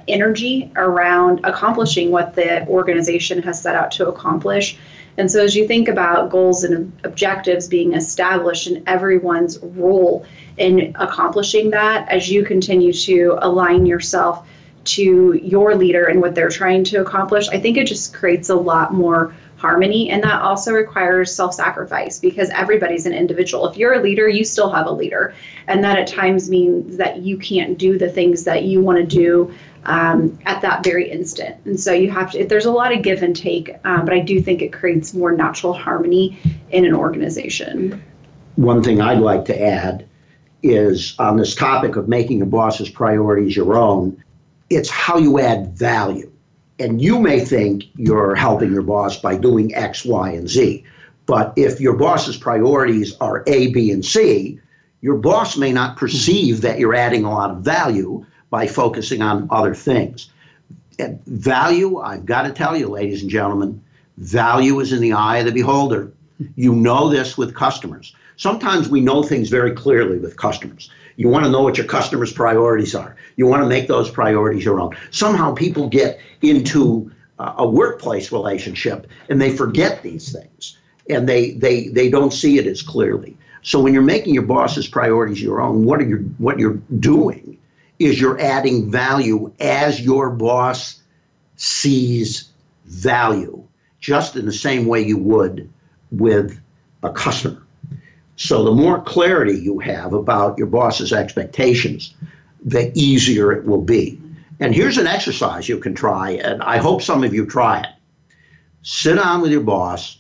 energy 0.08 0.71
around 0.76 1.41
accomplishing 1.43 2.12
what 2.12 2.36
the 2.36 2.65
organization 2.67 3.41
has 3.43 3.62
set 3.62 3.76
out 3.76 3.91
to 3.91 4.08
accomplish. 4.08 4.78
And 5.17 5.30
so, 5.30 5.43
as 5.43 5.56
you 5.56 5.67
think 5.67 5.88
about 5.88 6.30
goals 6.30 6.63
and 6.63 6.93
objectives 7.04 7.67
being 7.67 7.93
established 7.93 8.67
and 8.67 8.88
everyone's 8.88 9.58
role 9.60 10.26
in 10.58 10.95
accomplishing 10.95 11.71
that, 11.71 12.08
as 12.10 12.30
you 12.30 12.45
continue 12.45 12.93
to 12.93 13.38
align 13.41 13.86
yourself 13.86 14.47
to 14.86 15.34
your 15.43 15.76
leader 15.76 16.06
and 16.06 16.21
what 16.21 16.34
they're 16.34 16.50
trying 16.50 16.84
to 16.86 17.02
accomplish, 17.02 17.50
I 17.50 17.60
think 17.60 17.78
it 17.78 17.88
just 17.88 18.13
creates 18.13 18.50
a 18.50 18.56
lot 18.56 18.93
more 18.93 19.34
harmony. 19.58 20.10
And 20.10 20.24
that 20.24 20.41
also 20.41 20.72
requires 20.72 21.34
self 21.36 21.54
sacrifice 21.54 22.20
because 22.20 22.50
everybody's 22.52 23.06
an 23.06 23.13
individual. 23.13 23.67
If 23.67 23.78
you're 23.78 23.93
a 23.93 24.02
leader, 24.02 24.30
you 24.30 24.46
still 24.46 24.72
have 24.72 24.86
a 24.86 24.91
leader. 24.91 25.34
And 25.67 25.84
that 25.84 25.98
at 25.98 26.08
times 26.08 26.50
means 26.50 26.98
that 26.98 27.17
you 27.20 27.38
can't 27.38 27.78
do 27.78 27.98
the 27.98 28.10
things 28.10 28.43
that 28.46 28.63
you 28.63 28.82
want 28.82 28.98
to 28.98 29.06
do 29.06 29.54
um, 29.86 30.38
at 30.46 30.62
that 30.62 30.84
very 30.84 31.10
instant. 31.10 31.58
And 31.65 31.80
so 31.80 31.91
you 31.91 32.12
have 32.12 32.32
to, 32.32 32.46
there's 32.46 32.65
a 32.65 32.72
lot 32.72 32.96
of 32.96 33.02
give 33.02 33.24
and 33.24 33.36
take, 33.36 33.72
um, 33.84 34.06
but 34.06 34.13
I 34.13 34.20
do 34.20 34.41
think 34.41 34.62
it 34.62 34.72
creates 34.72 35.13
more 35.13 35.32
natural 35.32 35.74
harmony 35.74 36.38
in 36.70 36.86
an 36.86 36.93
organization. 36.93 38.02
One 38.56 38.84
thing 38.84 39.02
I'd 39.02 39.20
like 39.20 39.46
to 39.46 39.62
add 39.62 40.08
is 40.63 41.15
on 41.20 41.38
this 41.38 41.56
topic 41.56 41.96
of 41.96 42.08
making 42.08 42.41
a 42.41 42.46
boss's 42.46 42.89
priorities 42.89 43.56
your 43.56 43.76
own, 43.76 44.22
it's 44.70 44.89
how 44.89 45.17
you 45.17 45.39
add 45.39 45.78
value. 45.78 46.32
And 46.80 47.02
you 47.02 47.20
may 47.20 47.40
think 47.44 47.86
you're 47.96 48.36
helping 48.36 48.72
your 48.72 48.84
boss 48.84 49.20
by 49.20 49.36
doing 49.38 49.74
X, 49.74 50.06
Y, 50.06 50.32
and 50.32 50.48
Z. 50.48 50.84
But 51.26 51.54
if 51.56 51.82
your 51.82 51.96
boss's 51.96 52.38
priorities 52.38 53.16
are 53.20 53.44
A, 53.48 53.72
B, 53.74 53.92
and 53.92 54.06
C, 54.06 54.60
your 55.02 55.16
boss 55.16 55.58
may 55.58 55.72
not 55.72 55.98
perceive 55.98 56.62
that 56.62 56.80
you're 56.80 56.96
adding 56.96 57.24
a 57.24 57.32
lot 57.32 57.52
of 57.52 57.58
value 57.58 58.26
by 58.50 58.68
focusing 58.68 59.22
on 59.22 59.48
other 59.52 59.76
things. 59.76 60.30
Value, 61.28 62.00
I've 62.00 62.26
got 62.26 62.44
to 62.44 62.52
tell 62.52 62.76
you, 62.76 62.88
ladies 62.88 63.22
and 63.22 63.30
gentlemen, 63.30 63.84
value 64.18 64.80
is 64.80 64.92
in 64.92 65.02
the 65.02 65.13
eye 65.13 65.38
of 65.38 65.46
the 65.46 65.52
beholder. 65.52 66.12
You 66.56 66.74
know 66.74 67.10
this 67.10 67.38
with 67.38 67.56
customers. 67.56 68.16
Sometimes 68.38 68.88
we 68.88 69.02
know 69.02 69.24
things 69.24 69.50
very 69.50 69.74
clearly 69.74 70.18
with 70.18 70.38
customers. 70.38 70.90
You 71.17 71.27
want 71.30 71.43
to 71.45 71.51
know 71.51 71.62
what 71.63 71.77
your 71.77 71.88
customers' 71.88 72.32
priorities 72.32 72.95
are. 72.95 73.15
You 73.36 73.47
want 73.47 73.63
to 73.63 73.69
make 73.69 73.88
those 73.88 74.10
priorities 74.10 74.63
your 74.63 74.80
own. 74.80 74.95
Somehow 75.12 75.53
people 75.53 75.89
get 75.89 76.19
into 76.41 77.12
uh, 77.39 77.56
a 77.58 77.67
workplace 77.67 78.32
relationship 78.32 79.08
and 79.30 79.41
they 79.41 79.56
forget 79.56 80.03
these 80.03 80.32
things. 80.32 80.77
and 81.10 81.27
they 81.27 81.51
they 81.51 81.88
they 81.89 82.10
don't 82.10 82.34
see 82.34 82.58
it 82.58 82.67
as 82.67 82.82
clearly. 82.82 83.38
So 83.63 83.82
when 83.82 83.93
you're 83.93 84.03
making 84.03 84.34
your 84.34 84.43
boss's 84.43 84.88
priorities 84.88 85.41
your 85.41 85.62
own, 85.62 85.86
what 85.86 85.99
are 85.99 86.08
you 86.08 86.17
what 86.38 86.60
you're 86.60 86.80
doing 86.99 87.58
is 87.99 88.21
you're 88.21 88.39
adding 88.39 88.91
value 88.91 89.51
as 89.60 89.99
your 90.01 90.30
boss 90.30 91.01
sees 91.56 92.49
value, 92.86 93.63
just 93.99 94.36
in 94.36 94.45
the 94.45 94.53
same 94.53 94.86
way 94.86 95.01
you 95.01 95.17
would 95.17 95.69
with 96.12 96.60
a 97.03 97.12
customer. 97.12 97.63
So 98.38 98.63
the 98.63 98.71
more 98.71 99.02
clarity 99.02 99.58
you 99.58 99.80
have 99.80 100.13
about 100.13 100.60
your 100.60 100.67
boss's 100.67 101.12
expectations, 101.12 102.13
the 102.63 102.91
easier 102.93 103.52
it 103.52 103.65
will 103.65 103.82
be. 103.82 104.21
And 104.60 104.73
here's 104.73 104.97
an 105.00 105.08
exercise 105.08 105.67
you 105.67 105.80
can 105.80 105.95
try, 105.95 106.32
and 106.32 106.62
I 106.62 106.78
hope 106.78 107.02
some 107.02 107.23
of 107.23 107.34
you 107.34 107.45
try 107.45 107.82
it. 107.82 107.88
Sit 108.84 109.15
down 109.15 109.41
with 109.41 109.52
your 109.52 109.62
boss 109.62 110.19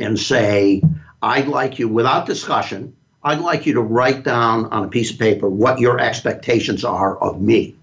and 0.00 0.18
say, 0.18 0.82
I'd 1.22 1.48
like 1.48 1.78
you, 1.78 1.88
without 1.88 2.26
discussion, 2.26 2.96
I'd 3.22 3.40
like 3.40 3.66
you 3.66 3.74
to 3.74 3.82
write 3.82 4.22
down 4.22 4.66
on 4.66 4.84
a 4.84 4.88
piece 4.88 5.10
of 5.10 5.18
paper 5.18 5.48
what 5.48 5.78
your 5.78 6.00
expectations 6.00 6.84
are 6.84 7.18
of 7.18 7.40
me. 7.40 7.74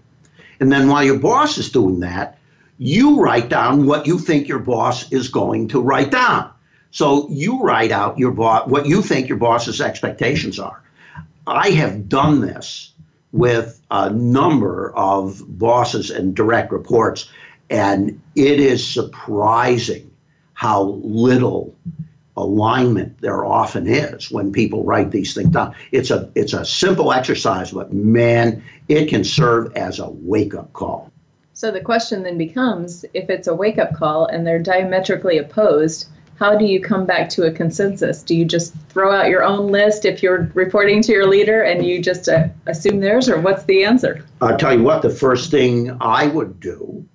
And 0.58 0.72
then 0.72 0.88
while 0.88 1.04
your 1.04 1.18
boss 1.18 1.58
is 1.58 1.70
doing 1.70 2.00
that, 2.00 2.38
you 2.78 3.20
write 3.20 3.50
down 3.50 3.86
what 3.86 4.06
you 4.06 4.18
think 4.18 4.48
your 4.48 4.58
boss 4.58 5.12
is 5.12 5.28
going 5.28 5.68
to 5.68 5.80
write 5.80 6.10
down. 6.10 6.50
So 6.94 7.26
you 7.28 7.60
write 7.60 7.90
out 7.90 8.20
your 8.20 8.30
boss 8.30 8.68
what 8.68 8.86
you 8.86 9.02
think 9.02 9.28
your 9.28 9.36
boss's 9.36 9.80
expectations 9.80 10.60
are. 10.60 10.80
I 11.44 11.70
have 11.70 12.08
done 12.08 12.40
this 12.40 12.92
with 13.32 13.82
a 13.90 14.10
number 14.10 14.94
of 14.94 15.42
bosses 15.58 16.10
and 16.10 16.36
direct 16.36 16.70
reports, 16.70 17.28
and 17.68 18.22
it 18.36 18.60
is 18.60 18.86
surprising 18.86 20.08
how 20.52 20.82
little 21.02 21.74
alignment 22.36 23.20
there 23.20 23.44
often 23.44 23.88
is 23.88 24.30
when 24.30 24.52
people 24.52 24.84
write 24.84 25.10
these 25.10 25.34
things 25.34 25.48
down. 25.48 25.74
It's 25.90 26.12
a 26.12 26.30
it's 26.36 26.52
a 26.52 26.64
simple 26.64 27.12
exercise, 27.12 27.72
but 27.72 27.92
man, 27.92 28.62
it 28.86 29.08
can 29.08 29.24
serve 29.24 29.72
as 29.74 29.98
a 29.98 30.08
wake-up 30.08 30.72
call. 30.72 31.10
So 31.54 31.72
the 31.72 31.80
question 31.80 32.22
then 32.22 32.38
becomes 32.38 33.04
if 33.14 33.30
it's 33.30 33.48
a 33.48 33.54
wake-up 33.54 33.96
call 33.96 34.26
and 34.26 34.46
they're 34.46 34.62
diametrically 34.62 35.38
opposed, 35.38 36.06
how 36.38 36.56
do 36.56 36.64
you 36.64 36.80
come 36.80 37.06
back 37.06 37.28
to 37.30 37.44
a 37.44 37.50
consensus? 37.50 38.22
Do 38.22 38.34
you 38.34 38.44
just 38.44 38.74
throw 38.88 39.12
out 39.12 39.28
your 39.28 39.44
own 39.44 39.68
list 39.68 40.04
if 40.04 40.22
you're 40.22 40.50
reporting 40.54 41.02
to 41.02 41.12
your 41.12 41.26
leader 41.26 41.62
and 41.62 41.84
you 41.84 42.02
just 42.02 42.28
uh, 42.28 42.48
assume 42.66 43.00
theirs, 43.00 43.28
or 43.28 43.40
what's 43.40 43.64
the 43.64 43.84
answer? 43.84 44.24
I'll 44.40 44.56
tell 44.56 44.74
you 44.76 44.82
what, 44.82 45.02
the 45.02 45.10
first 45.10 45.50
thing 45.50 45.96
I 46.00 46.26
would 46.26 46.60
do 46.60 47.06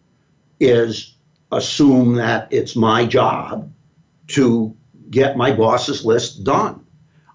is 0.60 1.16
assume 1.52 2.16
that 2.16 2.48
it's 2.52 2.76
my 2.76 3.06
job 3.06 3.72
to 4.28 4.76
get 5.10 5.38
my 5.38 5.52
boss's 5.52 6.06
list 6.06 6.44
done. 6.44 6.86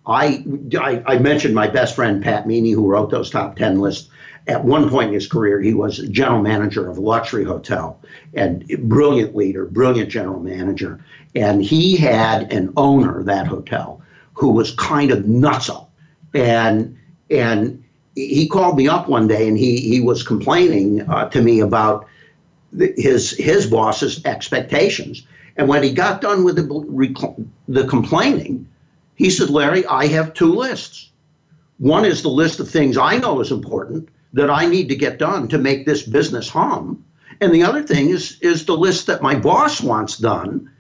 I, 0.07 0.45
I, 0.79 1.03
I 1.07 1.19
mentioned 1.19 1.55
my 1.55 1.67
best 1.67 1.97
friend 1.97 2.23
Pat 2.23 2.47
Meany, 2.47 2.71
who 2.71 2.87
wrote 2.87 3.11
those 3.11 3.31
top 3.31 3.57
10 3.57 3.81
lists. 3.81 4.11
At 4.47 4.63
one 4.63 4.91
point 4.91 5.09
in 5.09 5.15
his 5.15 5.27
career, 5.27 5.59
he 5.61 5.73
was 5.73 5.97
general 6.11 6.43
manager 6.43 6.91
of 6.91 6.99
a 6.99 7.01
luxury 7.01 7.45
hotel 7.45 8.03
and 8.35 8.67
brilliant 8.83 9.35
leader, 9.35 9.65
brilliant 9.65 10.11
general 10.11 10.41
manager. 10.41 11.03
And 11.35 11.63
he 11.63 11.97
had 11.97 12.53
an 12.53 12.73
owner, 12.77 13.23
that 13.25 13.47
hotel, 13.47 14.03
who 14.35 14.51
was 14.51 14.73
kind 14.73 15.11
of 15.11 15.25
nutso. 15.25 15.87
And, 16.33 16.97
and 17.31 17.83
he 18.15 18.49
called 18.49 18.77
me 18.77 18.89
up 18.89 19.09
one 19.09 19.27
day 19.27 19.49
and 19.49 19.59
he, 19.59 19.81
he 19.81 20.01
was 20.01 20.23
complaining 20.23 21.09
uh, 21.09 21.29
to 21.31 21.43
me 21.43 21.61
about 21.61 22.07
his, 22.77 23.31
his 23.33 23.67
boss's 23.67 24.25
expectations. 24.25 25.27
And 25.57 25.69
when 25.69 25.83
he 25.83 25.93
got 25.93 26.21
done 26.21 26.45
with 26.45 26.57
the, 26.57 27.47
the 27.69 27.87
complaining, 27.87 28.69
he 29.15 29.31
said, 29.31 29.51
Larry, 29.51 29.87
I 29.87 30.07
have 30.09 30.35
two 30.35 30.53
lists. 30.53 31.11
One 31.79 32.05
is 32.05 32.23
the 32.23 32.29
list 32.29 32.61
of 32.61 32.69
things 32.69 32.97
I 32.97 33.19
know 33.19 33.41
is 33.41 33.51
important 33.51 34.09
that 34.33 34.51
I 34.51 34.67
need 34.67 34.89
to 34.89 34.97
get 34.97 35.19
done 35.19 35.49
to 35.49 35.59
make 35.59 35.87
this 35.87 36.03
business 36.03 36.49
hum. 36.49 37.05
And 37.41 37.55
the 37.55 37.63
other 37.63 37.83
thing 37.83 38.11
is, 38.11 38.39
is 38.41 38.65
the 38.65 38.77
list 38.77 39.07
that 39.07 39.23
my 39.23 39.35
boss 39.35 39.81
wants 39.81 40.19
done. 40.19 40.71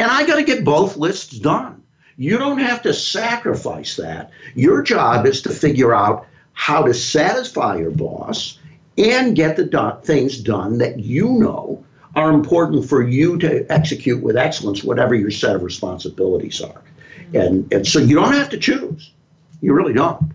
And 0.00 0.10
I 0.10 0.26
got 0.26 0.36
to 0.36 0.44
get 0.44 0.64
both 0.64 0.96
lists 0.96 1.38
done. 1.38 1.82
You 2.16 2.38
don't 2.38 2.58
have 2.58 2.80
to 2.82 2.94
sacrifice 2.94 3.96
that. 3.96 4.30
Your 4.54 4.80
job 4.80 5.26
is 5.26 5.42
to 5.42 5.50
figure 5.50 5.94
out 5.94 6.26
how 6.54 6.82
to 6.84 6.94
satisfy 6.94 7.76
your 7.76 7.90
boss 7.90 8.58
and 8.96 9.36
get 9.36 9.56
the 9.56 9.64
do- 9.64 9.98
things 10.02 10.38
done 10.38 10.78
that 10.78 11.00
you 11.00 11.32
know 11.32 11.84
are 12.16 12.32
important 12.32 12.88
for 12.88 13.02
you 13.02 13.36
to 13.40 13.70
execute 13.70 14.22
with 14.22 14.38
excellence, 14.38 14.82
whatever 14.82 15.14
your 15.14 15.30
set 15.30 15.54
of 15.54 15.62
responsibilities 15.62 16.62
are. 16.62 16.80
Mm-hmm. 17.18 17.36
And, 17.36 17.72
and 17.72 17.86
so 17.86 17.98
you 17.98 18.14
don't 18.14 18.32
have 18.32 18.48
to 18.48 18.58
choose. 18.58 19.12
You 19.60 19.74
really 19.74 19.92
don't. 19.92 20.32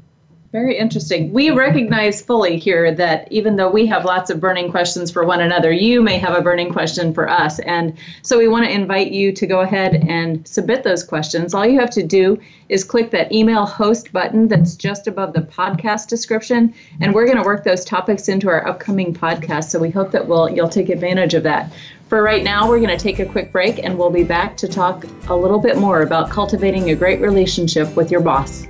Very 0.55 0.77
interesting. 0.77 1.33
We 1.33 1.51
recognize 1.51 2.21
fully 2.21 2.57
here 2.57 2.95
that 2.95 3.29
even 3.29 3.57
though 3.57 3.69
we 3.69 3.85
have 3.87 4.05
lots 4.05 4.29
of 4.29 4.39
burning 4.39 4.71
questions 4.71 5.11
for 5.11 5.25
one 5.25 5.41
another, 5.41 5.69
you 5.69 6.01
may 6.01 6.17
have 6.17 6.33
a 6.33 6.41
burning 6.41 6.71
question 6.71 7.13
for 7.13 7.27
us. 7.27 7.59
And 7.59 7.97
so 8.21 8.37
we 8.37 8.47
want 8.47 8.63
to 8.63 8.71
invite 8.71 9.11
you 9.11 9.33
to 9.33 9.45
go 9.45 9.59
ahead 9.59 9.95
and 9.95 10.47
submit 10.47 10.83
those 10.83 11.03
questions. 11.03 11.53
All 11.53 11.65
you 11.65 11.77
have 11.81 11.89
to 11.89 12.03
do 12.03 12.39
is 12.69 12.85
click 12.85 13.11
that 13.11 13.33
email 13.33 13.65
host 13.65 14.13
button 14.13 14.47
that's 14.47 14.77
just 14.77 15.07
above 15.07 15.33
the 15.33 15.41
podcast 15.41 16.07
description. 16.07 16.73
And 17.01 17.13
we're 17.13 17.25
going 17.25 17.35
to 17.35 17.43
work 17.43 17.65
those 17.65 17.83
topics 17.83 18.29
into 18.29 18.47
our 18.47 18.65
upcoming 18.65 19.13
podcast. 19.13 19.65
So 19.71 19.79
we 19.79 19.89
hope 19.89 20.11
that 20.11 20.25
we'll, 20.25 20.49
you'll 20.49 20.69
take 20.69 20.87
advantage 20.87 21.33
of 21.33 21.43
that. 21.43 21.73
For 22.07 22.23
right 22.23 22.45
now, 22.45 22.69
we're 22.69 22.79
going 22.79 22.97
to 22.97 23.03
take 23.03 23.19
a 23.19 23.25
quick 23.25 23.51
break 23.51 23.83
and 23.83 23.97
we'll 23.97 24.09
be 24.09 24.23
back 24.23 24.55
to 24.55 24.69
talk 24.69 25.05
a 25.27 25.35
little 25.35 25.59
bit 25.59 25.77
more 25.77 26.03
about 26.03 26.29
cultivating 26.29 26.91
a 26.91 26.95
great 26.95 27.19
relationship 27.19 27.93
with 27.97 28.09
your 28.09 28.21
boss. 28.21 28.67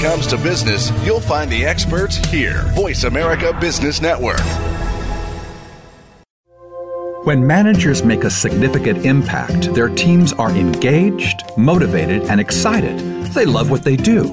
Comes 0.00 0.26
to 0.26 0.38
business, 0.38 0.90
you'll 1.04 1.20
find 1.20 1.52
the 1.52 1.62
experts 1.62 2.16
here. 2.16 2.62
Voice 2.74 3.04
America 3.04 3.56
Business 3.60 4.00
Network. 4.00 4.40
When 7.24 7.46
managers 7.46 8.02
make 8.02 8.24
a 8.24 8.30
significant 8.30 9.04
impact, 9.04 9.74
their 9.74 9.90
teams 9.90 10.32
are 10.32 10.50
engaged, 10.52 11.42
motivated, 11.58 12.22
and 12.30 12.40
excited. 12.40 12.98
They 13.34 13.44
love 13.44 13.70
what 13.70 13.84
they 13.84 13.96
do. 13.96 14.24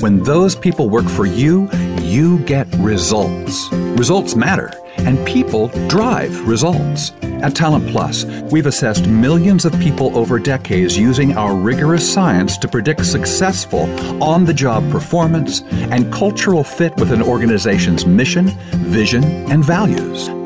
When 0.00 0.22
those 0.24 0.54
people 0.54 0.90
work 0.90 1.08
for 1.08 1.24
you, 1.24 1.70
you 2.02 2.40
get 2.40 2.68
results. 2.74 3.72
Results 3.72 4.36
matter, 4.36 4.70
and 4.98 5.24
people 5.26 5.68
drive 5.88 6.46
results. 6.46 7.12
At 7.42 7.54
Talent 7.54 7.88
Plus, 7.90 8.24
we've 8.50 8.66
assessed 8.66 9.06
millions 9.06 9.64
of 9.64 9.78
people 9.80 10.16
over 10.16 10.38
decades 10.38 10.96
using 10.96 11.36
our 11.36 11.54
rigorous 11.54 12.10
science 12.10 12.56
to 12.58 12.68
predict 12.68 13.04
successful 13.04 13.82
on 14.22 14.44
the 14.44 14.54
job 14.54 14.90
performance 14.90 15.62
and 15.90 16.12
cultural 16.12 16.64
fit 16.64 16.96
with 16.96 17.12
an 17.12 17.22
organization's 17.22 18.06
mission, 18.06 18.48
vision, 18.72 19.24
and 19.50 19.64
values. 19.64 20.30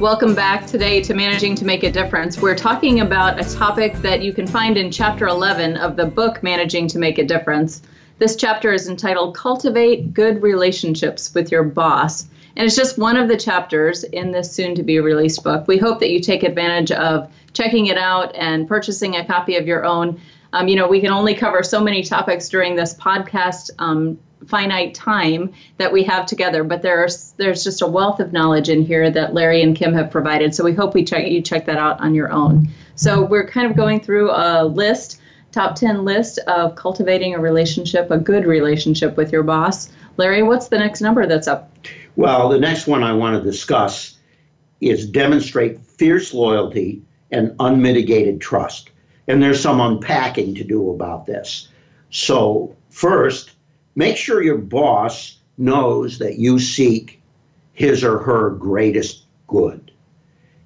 Welcome 0.00 0.34
back 0.34 0.66
today 0.66 1.02
to 1.02 1.12
Managing 1.12 1.54
to 1.56 1.66
Make 1.66 1.82
a 1.82 1.92
Difference. 1.92 2.40
We're 2.40 2.56
talking 2.56 3.00
about 3.00 3.38
a 3.38 3.54
topic 3.54 3.96
that 3.96 4.22
you 4.22 4.32
can 4.32 4.46
find 4.46 4.78
in 4.78 4.90
chapter 4.90 5.26
11 5.28 5.76
of 5.76 5.96
the 5.96 6.06
book 6.06 6.42
Managing 6.42 6.88
to 6.88 6.98
Make 6.98 7.18
a 7.18 7.24
Difference. 7.26 7.82
This 8.16 8.34
chapter 8.34 8.72
is 8.72 8.88
entitled 8.88 9.36
Cultivate 9.36 10.14
Good 10.14 10.40
Relationships 10.42 11.34
with 11.34 11.52
Your 11.52 11.64
Boss. 11.64 12.26
And 12.56 12.64
it's 12.64 12.76
just 12.76 12.96
one 12.96 13.18
of 13.18 13.28
the 13.28 13.36
chapters 13.36 14.04
in 14.04 14.32
this 14.32 14.50
soon 14.50 14.74
to 14.76 14.82
be 14.82 14.98
released 15.00 15.44
book. 15.44 15.68
We 15.68 15.76
hope 15.76 16.00
that 16.00 16.10
you 16.10 16.20
take 16.20 16.44
advantage 16.44 16.92
of 16.92 17.30
checking 17.52 17.88
it 17.88 17.98
out 17.98 18.34
and 18.34 18.66
purchasing 18.66 19.16
a 19.16 19.26
copy 19.26 19.56
of 19.56 19.66
your 19.66 19.84
own. 19.84 20.18
Um, 20.54 20.66
you 20.66 20.76
know, 20.76 20.88
we 20.88 21.02
can 21.02 21.12
only 21.12 21.34
cover 21.34 21.62
so 21.62 21.78
many 21.78 22.02
topics 22.02 22.48
during 22.48 22.74
this 22.74 22.94
podcast 22.94 23.68
um, 23.78 24.18
finite 24.46 24.94
time 24.94 25.52
that 25.76 25.92
we 25.92 26.02
have 26.02 26.26
together 26.26 26.64
but 26.64 26.82
there's 26.82 27.32
there's 27.32 27.62
just 27.62 27.82
a 27.82 27.86
wealth 27.86 28.20
of 28.20 28.32
knowledge 28.32 28.68
in 28.68 28.82
here 28.82 29.10
that 29.10 29.34
Larry 29.34 29.62
and 29.62 29.76
Kim 29.76 29.92
have 29.94 30.10
provided. 30.10 30.54
So 30.54 30.64
we 30.64 30.72
hope 30.72 30.94
we 30.94 31.04
check 31.04 31.26
you 31.26 31.42
check 31.42 31.66
that 31.66 31.78
out 31.78 32.00
on 32.00 32.14
your 32.14 32.30
own. 32.32 32.68
So 32.94 33.22
we're 33.22 33.46
kind 33.46 33.70
of 33.70 33.76
going 33.76 34.00
through 34.00 34.30
a 34.30 34.64
list 34.64 35.20
top 35.52 35.74
10 35.74 36.04
list 36.04 36.38
of 36.46 36.76
cultivating 36.76 37.34
a 37.34 37.40
relationship 37.40 38.10
a 38.10 38.18
good 38.18 38.46
relationship 38.46 39.16
with 39.16 39.32
your 39.32 39.42
boss. 39.42 39.90
Larry 40.16 40.42
what's 40.42 40.68
the 40.68 40.78
next 40.78 41.00
number 41.00 41.26
that's 41.26 41.48
up? 41.48 41.72
Well 42.16 42.48
the 42.48 42.60
next 42.60 42.86
one 42.86 43.02
I 43.02 43.12
want 43.12 43.36
to 43.36 43.50
discuss 43.50 44.18
is 44.80 45.06
demonstrate 45.06 45.78
fierce 45.80 46.32
loyalty 46.32 47.02
and 47.30 47.54
unmitigated 47.60 48.40
trust. 48.40 48.90
And 49.28 49.42
there's 49.42 49.60
some 49.60 49.80
unpacking 49.80 50.54
to 50.56 50.64
do 50.64 50.90
about 50.90 51.26
this. 51.26 51.68
So 52.10 52.74
first 52.88 53.52
Make 54.00 54.16
sure 54.16 54.42
your 54.42 54.56
boss 54.56 55.36
knows 55.58 56.20
that 56.20 56.38
you 56.38 56.58
seek 56.58 57.20
his 57.74 58.02
or 58.02 58.16
her 58.16 58.48
greatest 58.48 59.24
good. 59.46 59.90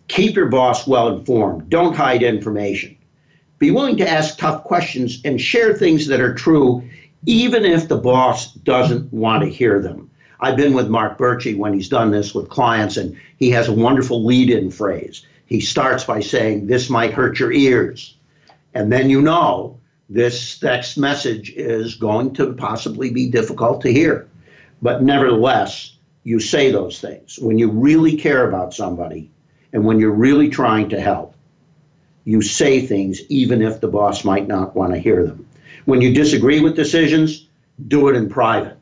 Keep 0.07 0.37
your 0.37 0.47
boss 0.47 0.87
well 0.87 1.09
informed. 1.09 1.69
Don't 1.69 1.97
hide 1.97 2.23
information. 2.23 2.97
Be 3.59 3.73
willing 3.73 3.97
to 3.97 4.09
ask 4.09 4.39
tough 4.39 4.63
questions 4.63 5.21
and 5.25 5.41
share 5.41 5.75
things 5.75 6.07
that 6.07 6.21
are 6.21 6.33
true, 6.33 6.89
even 7.27 7.65
if 7.65 7.89
the 7.89 7.97
boss 7.97 8.53
doesn't 8.53 9.13
want 9.13 9.43
to 9.43 9.51
hear 9.51 9.81
them. 9.81 10.09
I've 10.39 10.57
been 10.57 10.73
with 10.73 10.87
Mark 10.87 11.19
Bertsche 11.19 11.59
when 11.59 11.73
he's 11.73 11.89
done 11.89 12.13
this 12.13 12.37
with 12.37 12.49
clients, 12.49 12.97
and 12.97 13.17
he 13.39 13.51
has 13.51 13.67
a 13.67 13.73
wonderful 13.73 14.25
lead 14.25 14.49
in 14.49 14.71
phrase. 14.71 15.27
He 15.47 15.59
starts 15.61 16.05
by 16.05 16.21
saying, 16.21 16.69
This 16.69 16.89
might 16.89 17.15
hurt 17.15 17.41
your 17.41 17.51
ears. 17.51 18.17
And 18.75 18.93
then 18.93 19.11
you 19.11 19.21
know 19.21 19.81
this 20.09 20.59
text 20.59 20.99
message 20.99 21.51
is 21.51 21.95
going 21.95 22.35
to 22.35 22.53
possibly 22.53 23.11
be 23.11 23.31
difficult 23.31 23.81
to 23.83 23.93
hear. 23.93 24.29
But 24.83 25.03
nevertheless, 25.03 25.97
you 26.25 26.41
say 26.41 26.71
those 26.71 27.01
things. 27.01 27.39
When 27.39 27.59
you 27.59 27.71
really 27.71 28.17
care 28.17 28.49
about 28.49 28.75
somebody 28.75 29.31
and 29.73 29.85
when 29.85 29.99
you're 29.99 30.11
really 30.11 30.49
trying 30.49 30.91
to 30.91 31.01
help, 31.01 31.35
you 32.25 32.43
say 32.43 32.87
things 32.87 33.21
even 33.29 33.63
if 33.63 33.81
the 33.81 33.89
boss 33.89 34.25
might 34.25 34.47
not 34.47 34.75
want 34.75 34.93
to 34.93 34.99
hear 34.99 35.25
them. 35.25 35.47
When 35.85 36.01
you 36.01 36.15
disagree 36.15 36.61
with 36.61 36.77
decisions, 36.77 37.49
do 37.89 38.09
it 38.09 38.17
in 38.17 38.29
private. 38.29 38.79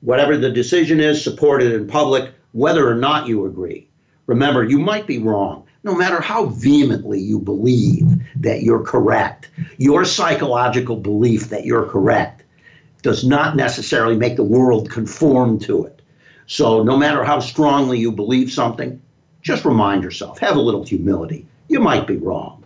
Whatever 0.00 0.36
the 0.36 0.50
decision 0.50 1.00
is, 1.00 1.22
support 1.22 1.62
it 1.62 1.72
in 1.72 1.88
public, 1.88 2.32
whether 2.52 2.88
or 2.88 2.94
not 2.94 3.26
you 3.26 3.46
agree. 3.46 3.88
Remember, 4.26 4.62
you 4.62 4.78
might 4.78 5.06
be 5.06 5.18
wrong 5.18 5.67
no 5.88 5.94
matter 5.94 6.20
how 6.20 6.44
vehemently 6.44 7.18
you 7.18 7.38
believe 7.38 8.06
that 8.36 8.62
you're 8.62 8.82
correct, 8.82 9.48
your 9.78 10.04
psychological 10.04 10.96
belief 10.96 11.48
that 11.48 11.64
you're 11.64 11.86
correct 11.86 12.42
does 13.00 13.24
not 13.24 13.56
necessarily 13.56 14.14
make 14.14 14.36
the 14.36 14.44
world 14.44 14.90
conform 14.90 15.58
to 15.58 15.86
it. 15.86 16.02
So, 16.46 16.82
no 16.82 16.98
matter 16.98 17.24
how 17.24 17.40
strongly 17.40 17.98
you 17.98 18.12
believe 18.12 18.52
something, 18.52 19.00
just 19.40 19.64
remind 19.64 20.02
yourself, 20.02 20.38
have 20.40 20.56
a 20.56 20.60
little 20.60 20.84
humility. 20.84 21.46
You 21.68 21.80
might 21.80 22.06
be 22.06 22.18
wrong. 22.18 22.62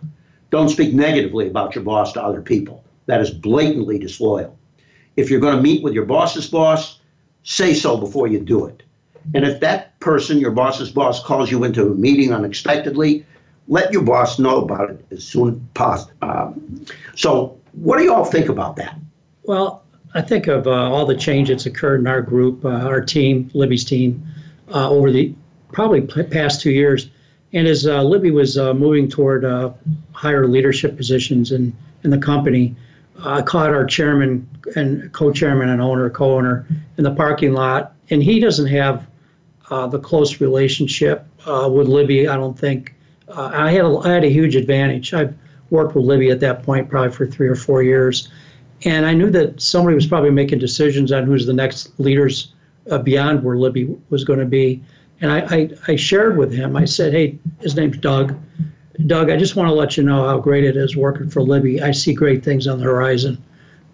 Don't 0.49 0.67
speak 0.67 0.93
negatively 0.93 1.47
about 1.47 1.75
your 1.75 1.85
boss 1.85 2.11
to 2.13 2.23
other 2.23 2.41
people. 2.41 2.83
That 3.05 3.21
is 3.21 3.31
blatantly 3.31 3.99
disloyal. 3.99 4.57
If 5.15 5.29
you're 5.29 5.39
going 5.39 5.55
to 5.55 5.63
meet 5.63 5.81
with 5.81 5.93
your 5.93 6.05
boss's 6.05 6.49
boss, 6.49 6.99
say 7.43 7.73
so 7.73 7.95
before 7.95 8.27
you 8.27 8.41
do 8.41 8.65
it. 8.65 8.83
And 9.33 9.45
if 9.45 9.61
that 9.61 9.92
person, 10.03 10.37
your 10.37 10.51
boss's 10.51 10.91
boss, 10.91 11.23
calls 11.23 11.49
you 11.49 11.63
into 11.63 11.87
a 11.87 11.95
meeting 11.95 12.33
unexpectedly, 12.33 13.25
let 13.67 13.93
your 13.93 14.03
boss 14.03 14.37
know 14.37 14.57
about 14.57 14.89
it 14.89 15.05
as 15.11 15.23
soon 15.23 15.49
as 15.49 15.59
possible. 15.73 16.13
Um, 16.21 16.85
so, 17.15 17.57
what 17.71 17.97
do 17.97 18.03
you 18.03 18.13
all 18.13 18.25
think 18.25 18.49
about 18.49 18.75
that? 18.75 18.97
Well, 19.43 19.83
I 20.13 20.21
think 20.21 20.47
of 20.47 20.67
uh, 20.67 20.71
all 20.71 21.05
the 21.05 21.15
change 21.15 21.47
that's 21.47 21.65
occurred 21.65 22.01
in 22.01 22.07
our 22.07 22.21
group, 22.21 22.65
uh, 22.65 22.69
our 22.69 23.01
team, 23.01 23.49
Libby's 23.53 23.85
team, 23.85 24.23
uh, 24.71 24.89
over 24.89 25.11
the 25.11 25.33
probably 25.71 26.01
past 26.01 26.61
two 26.61 26.71
years. 26.71 27.09
And 27.53 27.67
as 27.67 27.87
uh, 27.87 28.03
Libby 28.03 28.31
was 28.31 28.57
uh, 28.57 28.73
moving 28.73 29.09
toward 29.09 29.45
uh, 29.45 29.71
higher 30.11 30.47
leadership 30.47 30.97
positions 30.97 31.51
in, 31.51 31.75
in 32.03 32.09
the 32.09 32.17
company, 32.17 32.75
I 33.23 33.41
caught 33.41 33.69
our 33.69 33.85
chairman 33.85 34.47
and 34.75 35.11
co-chairman 35.13 35.69
and 35.69 35.81
owner, 35.81 36.09
co-owner 36.09 36.65
in 36.97 37.03
the 37.03 37.11
parking 37.11 37.53
lot, 37.53 37.95
and 38.09 38.21
he 38.21 38.39
doesn't 38.39 38.67
have 38.67 39.07
uh, 39.69 39.87
the 39.87 39.99
close 39.99 40.41
relationship 40.41 41.25
uh, 41.45 41.69
with 41.71 41.87
Libby. 41.87 42.27
I 42.27 42.35
don't 42.35 42.57
think 42.57 42.93
uh, 43.27 43.51
I 43.53 43.71
had 43.71 43.85
a, 43.85 43.97
I 43.99 44.09
had 44.09 44.23
a 44.23 44.29
huge 44.29 44.55
advantage. 44.55 45.13
I've 45.13 45.35
worked 45.69 45.95
with 45.95 46.05
Libby 46.05 46.29
at 46.29 46.39
that 46.41 46.63
point 46.63 46.89
probably 46.89 47.11
for 47.11 47.25
three 47.25 47.47
or 47.47 47.55
four 47.55 47.83
years, 47.83 48.29
and 48.85 49.05
I 49.05 49.13
knew 49.13 49.29
that 49.31 49.61
somebody 49.61 49.95
was 49.95 50.07
probably 50.07 50.31
making 50.31 50.59
decisions 50.59 51.11
on 51.11 51.23
who's 51.23 51.45
the 51.45 51.53
next 51.53 51.97
leaders 51.99 52.53
uh, 52.91 52.97
beyond 52.97 53.43
where 53.43 53.57
Libby 53.57 53.95
was 54.09 54.23
going 54.23 54.39
to 54.39 54.45
be. 54.45 54.83
And 55.21 55.31
I, 55.31 55.39
I, 55.55 55.69
I 55.87 55.95
shared 55.95 56.37
with 56.37 56.51
him. 56.51 56.75
I 56.75 56.85
said, 56.85 57.13
"Hey, 57.13 57.39
his 57.61 57.75
name's 57.75 57.97
Doug. 57.97 58.37
Doug, 59.07 59.29
I 59.29 59.37
just 59.37 59.55
want 59.55 59.69
to 59.69 59.73
let 59.73 59.97
you 59.97 60.03
know 60.03 60.27
how 60.27 60.37
great 60.37 60.63
it 60.63 60.77
is 60.77 60.95
working 60.95 61.29
for 61.29 61.41
Libby. 61.41 61.81
I 61.81 61.91
see 61.91 62.13
great 62.13 62.43
things 62.43 62.67
on 62.67 62.77
the 62.77 62.83
horizon. 62.85 63.43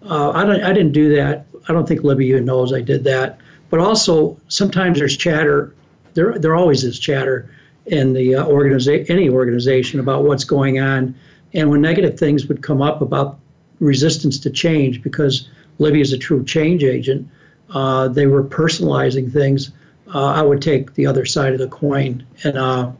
Uh, 0.02 0.30
I, 0.30 0.44
don't, 0.44 0.62
I 0.62 0.72
didn't 0.72 0.92
do 0.92 1.14
that. 1.16 1.46
I 1.68 1.72
don't 1.72 1.86
think 1.86 2.02
Libby 2.02 2.26
even 2.26 2.44
knows 2.44 2.72
I 2.72 2.80
did 2.80 3.04
that. 3.04 3.38
But 3.70 3.80
also, 3.80 4.36
sometimes 4.48 4.98
there's 4.98 5.16
chatter. 5.16 5.74
There, 6.14 6.38
there 6.38 6.54
always 6.54 6.84
is 6.84 6.98
chatter 6.98 7.48
in 7.86 8.12
the 8.12 8.34
uh, 8.34 8.44
organiza- 8.46 9.08
any 9.08 9.28
organization 9.28 10.00
about 10.00 10.24
what's 10.24 10.44
going 10.44 10.80
on. 10.80 11.14
And 11.54 11.70
when 11.70 11.80
negative 11.80 12.18
things 12.18 12.46
would 12.46 12.62
come 12.62 12.82
up 12.82 13.00
about 13.00 13.38
resistance 13.78 14.38
to 14.40 14.50
change, 14.50 15.02
because 15.02 15.48
Libby 15.78 16.00
is 16.00 16.12
a 16.12 16.18
true 16.18 16.44
change 16.44 16.84
agent, 16.84 17.28
uh, 17.70 18.08
they 18.08 18.26
were 18.26 18.44
personalizing 18.44 19.32
things. 19.32 19.70
Uh, 20.12 20.26
I 20.26 20.42
would 20.42 20.60
take 20.60 20.94
the 20.94 21.06
other 21.06 21.24
side 21.24 21.52
of 21.52 21.58
the 21.58 21.68
coin. 21.68 22.26
And 22.42 22.58
uh, 22.58 22.90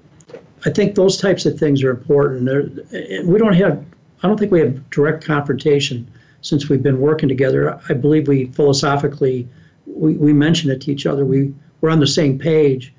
I 0.65 0.71
think 0.71 0.95
those 0.95 1.17
types 1.17 1.47
of 1.47 1.59
things 1.59 1.83
are 1.83 1.91
important. 1.91 2.47
They're, 2.47 3.25
we 3.25 3.39
don't 3.39 3.55
have, 3.55 3.85
I 4.23 4.29
don't 4.29 4.39
think 4.39 4.53
we 4.53 4.61
have 4.61 4.89
direct 4.91 5.25
confrontation 5.25 6.11
since 6.43 6.69
we've 6.69 6.83
been 6.83 7.01
working 7.01 7.29
together. 7.29 7.81
I 7.89 7.95
believe 7.95 8.29
we 8.29 8.47
philosophically 8.47 9.49
we, 9.95 10.15
we 10.15 10.33
mention 10.33 10.71
it 10.71 10.81
to 10.83 10.93
each 10.93 11.07
other. 11.07 11.25
We 11.25 11.55
we're 11.81 11.91
on 11.91 12.01
the 12.01 12.07
same 12.07 12.39
page. 12.39 12.93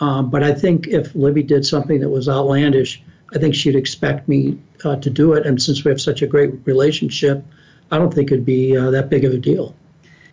Um, 0.00 0.30
but 0.30 0.44
I 0.44 0.52
think 0.52 0.86
if 0.86 1.14
Libby 1.14 1.42
did 1.42 1.66
something 1.66 2.00
that 2.00 2.08
was 2.08 2.28
outlandish, 2.28 3.02
I 3.34 3.38
think 3.38 3.54
she'd 3.54 3.74
expect 3.74 4.28
me 4.28 4.58
uh, 4.84 4.96
to 4.96 5.10
do 5.10 5.32
it. 5.32 5.46
And 5.46 5.60
since 5.60 5.84
we 5.84 5.90
have 5.90 6.00
such 6.00 6.22
a 6.22 6.26
great 6.26 6.54
relationship, 6.64 7.44
I 7.90 7.98
don't 7.98 8.12
think 8.12 8.30
it'd 8.30 8.44
be 8.44 8.76
uh, 8.76 8.90
that 8.90 9.10
big 9.10 9.24
of 9.24 9.32
a 9.32 9.38
deal. 9.38 9.74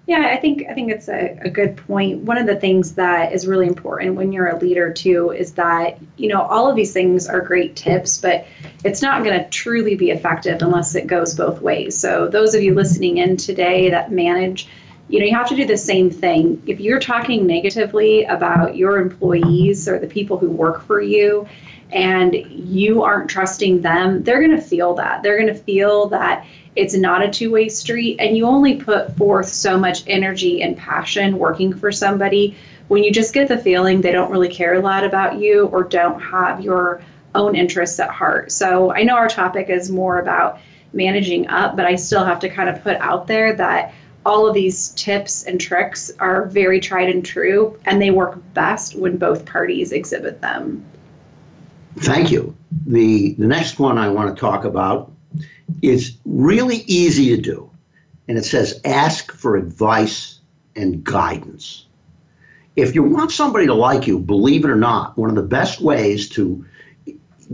Yeah, 0.08 0.30
I 0.32 0.38
think 0.38 0.66
I 0.70 0.76
think 0.76 0.92
it's 0.92 1.10
a, 1.10 1.36
a 1.42 1.50
good 1.50 1.78
point. 1.78 2.22
One 2.22 2.38
of 2.38 2.46
the 2.46 2.58
things 2.58 2.94
that 2.94 3.34
is 3.34 3.48
really 3.48 3.66
important 3.66 4.16
when 4.16 4.32
you're 4.32 4.50
a 4.50 4.60
leader 4.60 4.94
too 4.94 5.32
is 5.32 5.54
that 5.54 5.98
you 6.18 6.28
know 6.28 6.44
all 6.44 6.70
of 6.70 6.76
these 6.76 6.94
things 6.94 7.28
are 7.28 7.42
great 7.42 7.76
tips, 7.76 8.20
but 8.20 8.46
it's 8.84 9.02
not 9.02 9.24
going 9.24 9.40
to 9.40 9.50
truly 9.50 9.96
be 9.96 10.12
effective 10.12 10.62
unless 10.62 10.94
it 10.94 11.08
goes 11.08 11.34
both 11.34 11.60
ways. 11.60 11.98
So 11.98 12.28
those 12.28 12.54
of 12.54 12.62
you 12.62 12.76
listening 12.76 13.18
in 13.18 13.36
today 13.36 13.90
that 13.90 14.12
manage 14.12 14.68
you 15.08 15.20
know, 15.20 15.26
you 15.26 15.36
have 15.36 15.50
to 15.50 15.56
do 15.56 15.66
the 15.66 15.78
same 15.78 16.10
thing. 16.10 16.62
If 16.66 16.80
you're 16.80 17.00
talking 17.00 17.46
negatively 17.46 18.24
about 18.24 18.76
your 18.76 18.98
employees 18.98 19.88
or 19.88 20.00
the 20.00 20.08
people 20.08 20.38
who 20.38 20.50
work 20.50 20.82
for 20.84 21.00
you 21.02 21.48
and 21.92 22.34
you 22.34 23.04
aren't 23.04 23.30
trusting 23.30 23.82
them, 23.82 24.24
they're 24.24 24.40
going 24.40 24.56
to 24.56 24.62
feel 24.62 24.96
that. 24.96 25.22
They're 25.22 25.38
going 25.38 25.54
to 25.54 25.60
feel 25.60 26.08
that 26.08 26.46
it's 26.76 26.96
not 26.96 27.24
a 27.24 27.30
two 27.30 27.52
way 27.52 27.70
street 27.70 28.18
and 28.20 28.36
you 28.36 28.46
only 28.46 28.76
put 28.78 29.16
forth 29.16 29.48
so 29.48 29.78
much 29.78 30.04
energy 30.08 30.62
and 30.62 30.76
passion 30.76 31.38
working 31.38 31.74
for 31.74 31.92
somebody 31.92 32.58
when 32.88 33.04
you 33.04 33.12
just 33.12 33.34
get 33.34 33.48
the 33.48 33.58
feeling 33.58 34.02
they 34.02 34.12
don't 34.12 34.32
really 34.32 34.50
care 34.50 34.74
a 34.74 34.80
lot 34.80 35.04
about 35.04 35.40
you 35.40 35.68
or 35.68 35.84
don't 35.84 36.20
have 36.20 36.62
your 36.62 37.02
own 37.34 37.56
interests 37.56 38.00
at 38.00 38.10
heart. 38.10 38.52
So 38.52 38.94
I 38.94 39.04
know 39.04 39.16
our 39.16 39.28
topic 39.28 39.70
is 39.70 39.90
more 39.90 40.20
about 40.20 40.60
managing 40.94 41.48
up, 41.48 41.76
but 41.76 41.86
I 41.86 41.96
still 41.96 42.24
have 42.24 42.40
to 42.40 42.50
kind 42.50 42.70
of 42.70 42.82
put 42.82 42.98
out 42.98 43.28
there 43.28 43.54
that 43.56 43.94
all 44.26 44.48
of 44.48 44.54
these 44.54 44.90
tips 44.90 45.44
and 45.44 45.62
tricks 45.62 46.12
are 46.20 46.46
very 46.46 46.80
tried 46.80 47.10
and 47.10 47.24
true, 47.24 47.78
and 47.86 48.02
they 48.02 48.12
work 48.12 48.42
best 48.54 48.96
when 48.96 49.18
both 49.18 49.46
parties 49.46 49.92
exhibit 49.92 50.42
them. 50.42 50.84
Thank 51.98 52.32
you. 52.32 52.56
The, 52.88 53.34
the 53.34 53.48
next 53.48 53.80
one 53.80 53.98
I 53.98 54.10
want 54.10 54.36
to 54.36 54.40
talk 54.40 54.66
about 54.66 55.12
is 55.82 56.18
really 56.26 56.78
easy 56.88 57.36
to 57.36 57.42
do, 57.42 57.70
and 58.28 58.38
it 58.38 58.46
says 58.46 58.82
ask 58.84 59.32
for 59.32 59.56
advice 59.56 60.40
and 60.76 61.04
guidance. 61.04 61.86
If 62.76 62.94
you 62.94 63.04
want 63.04 63.32
somebody 63.32 63.68
to 63.68 63.74
like 63.74 64.08
you, 64.08 64.20
believe 64.20 64.66
it 64.66 64.70
or 64.70 64.76
not, 64.76 65.18
one 65.18 65.30
of 65.30 65.36
the 65.36 65.44
best 65.44 65.80
ways 65.80 66.28
to 66.30 66.66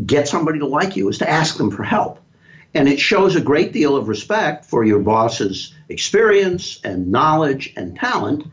get 0.06 0.28
somebody 0.28 0.60
to 0.60 0.66
like 0.66 0.96
you 0.96 1.10
is 1.10 1.18
to 1.20 1.30
ask 1.30 1.58
them 1.58 1.70
for 1.70 1.84
help. 1.84 2.20
And 2.74 2.88
it 2.88 3.00
shows 3.00 3.36
a 3.36 3.42
great 3.42 3.74
deal 3.74 3.96
of 3.96 4.08
respect 4.08 4.66
for 4.66 4.84
your 4.84 5.00
boss's 5.00 5.74
experience 5.92 6.80
and 6.84 7.12
knowledge 7.12 7.74
and 7.76 7.96
talent 7.96 8.46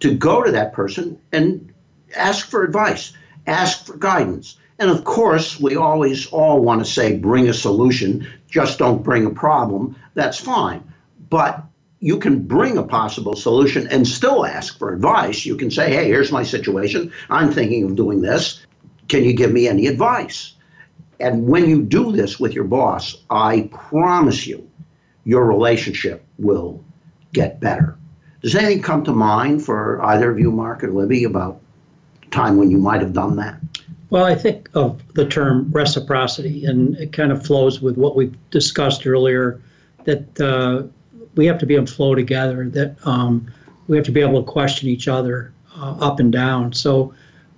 to 0.00 0.14
go 0.14 0.42
to 0.42 0.52
that 0.52 0.72
person 0.72 1.18
and 1.32 1.72
ask 2.14 2.48
for 2.48 2.64
advice, 2.64 3.12
ask 3.46 3.86
for 3.86 3.96
guidance. 3.96 4.58
And 4.78 4.90
of 4.90 5.04
course, 5.04 5.58
we 5.58 5.76
always 5.76 6.26
all 6.26 6.60
want 6.60 6.84
to 6.84 6.90
say, 6.90 7.16
bring 7.16 7.48
a 7.48 7.54
solution, 7.54 8.26
just 8.48 8.78
don't 8.78 9.02
bring 9.02 9.24
a 9.24 9.30
problem. 9.30 9.96
That's 10.14 10.38
fine. 10.38 10.92
But 11.30 11.62
you 12.00 12.18
can 12.18 12.46
bring 12.46 12.76
a 12.76 12.82
possible 12.82 13.34
solution 13.34 13.88
and 13.88 14.06
still 14.06 14.44
ask 14.44 14.78
for 14.78 14.92
advice. 14.92 15.46
You 15.46 15.56
can 15.56 15.70
say, 15.70 15.90
hey, 15.90 16.06
here's 16.06 16.30
my 16.30 16.42
situation. 16.42 17.12
I'm 17.30 17.50
thinking 17.52 17.84
of 17.84 17.96
doing 17.96 18.20
this. 18.20 18.64
Can 19.08 19.24
you 19.24 19.32
give 19.32 19.52
me 19.52 19.66
any 19.66 19.86
advice? 19.86 20.54
And 21.18 21.48
when 21.48 21.68
you 21.68 21.82
do 21.82 22.12
this 22.12 22.38
with 22.38 22.52
your 22.52 22.64
boss, 22.64 23.16
I 23.30 23.70
promise 23.72 24.46
you, 24.46 24.70
your 25.24 25.44
relationship 25.46 26.24
will 26.38 26.84
get 27.32 27.60
better. 27.60 27.96
Does 28.42 28.54
anything 28.54 28.82
come 28.82 29.04
to 29.04 29.12
mind 29.12 29.64
for 29.64 30.02
either 30.04 30.30
of 30.30 30.38
you, 30.38 30.50
Mark 30.50 30.84
or 30.84 30.92
Libby, 30.92 31.24
about 31.24 31.60
time 32.30 32.56
when 32.56 32.70
you 32.70 32.78
might 32.78 33.00
have 33.00 33.12
done 33.12 33.36
that? 33.36 33.58
Well, 34.10 34.24
I 34.24 34.34
think 34.34 34.68
of 34.74 35.02
the 35.14 35.26
term 35.26 35.70
reciprocity, 35.72 36.64
and 36.64 36.96
it 36.96 37.12
kind 37.12 37.32
of 37.32 37.44
flows 37.44 37.80
with 37.80 37.96
what 37.96 38.14
we 38.14 38.32
discussed 38.50 39.06
earlier 39.06 39.60
that 40.04 40.40
uh, 40.40 40.84
we 41.34 41.46
have 41.46 41.58
to 41.58 41.66
be 41.66 41.74
to 41.74 41.86
flow 41.86 42.14
together, 42.14 42.68
that 42.70 42.96
um, 43.04 43.52
we 43.88 43.96
have 43.96 44.06
to 44.06 44.12
be 44.12 44.20
able 44.20 44.42
to 44.44 44.50
question 44.50 44.88
each 44.88 45.08
other 45.08 45.52
uh, 45.76 45.96
up 46.00 46.20
and 46.20 46.32
down. 46.32 46.72
So 46.72 47.14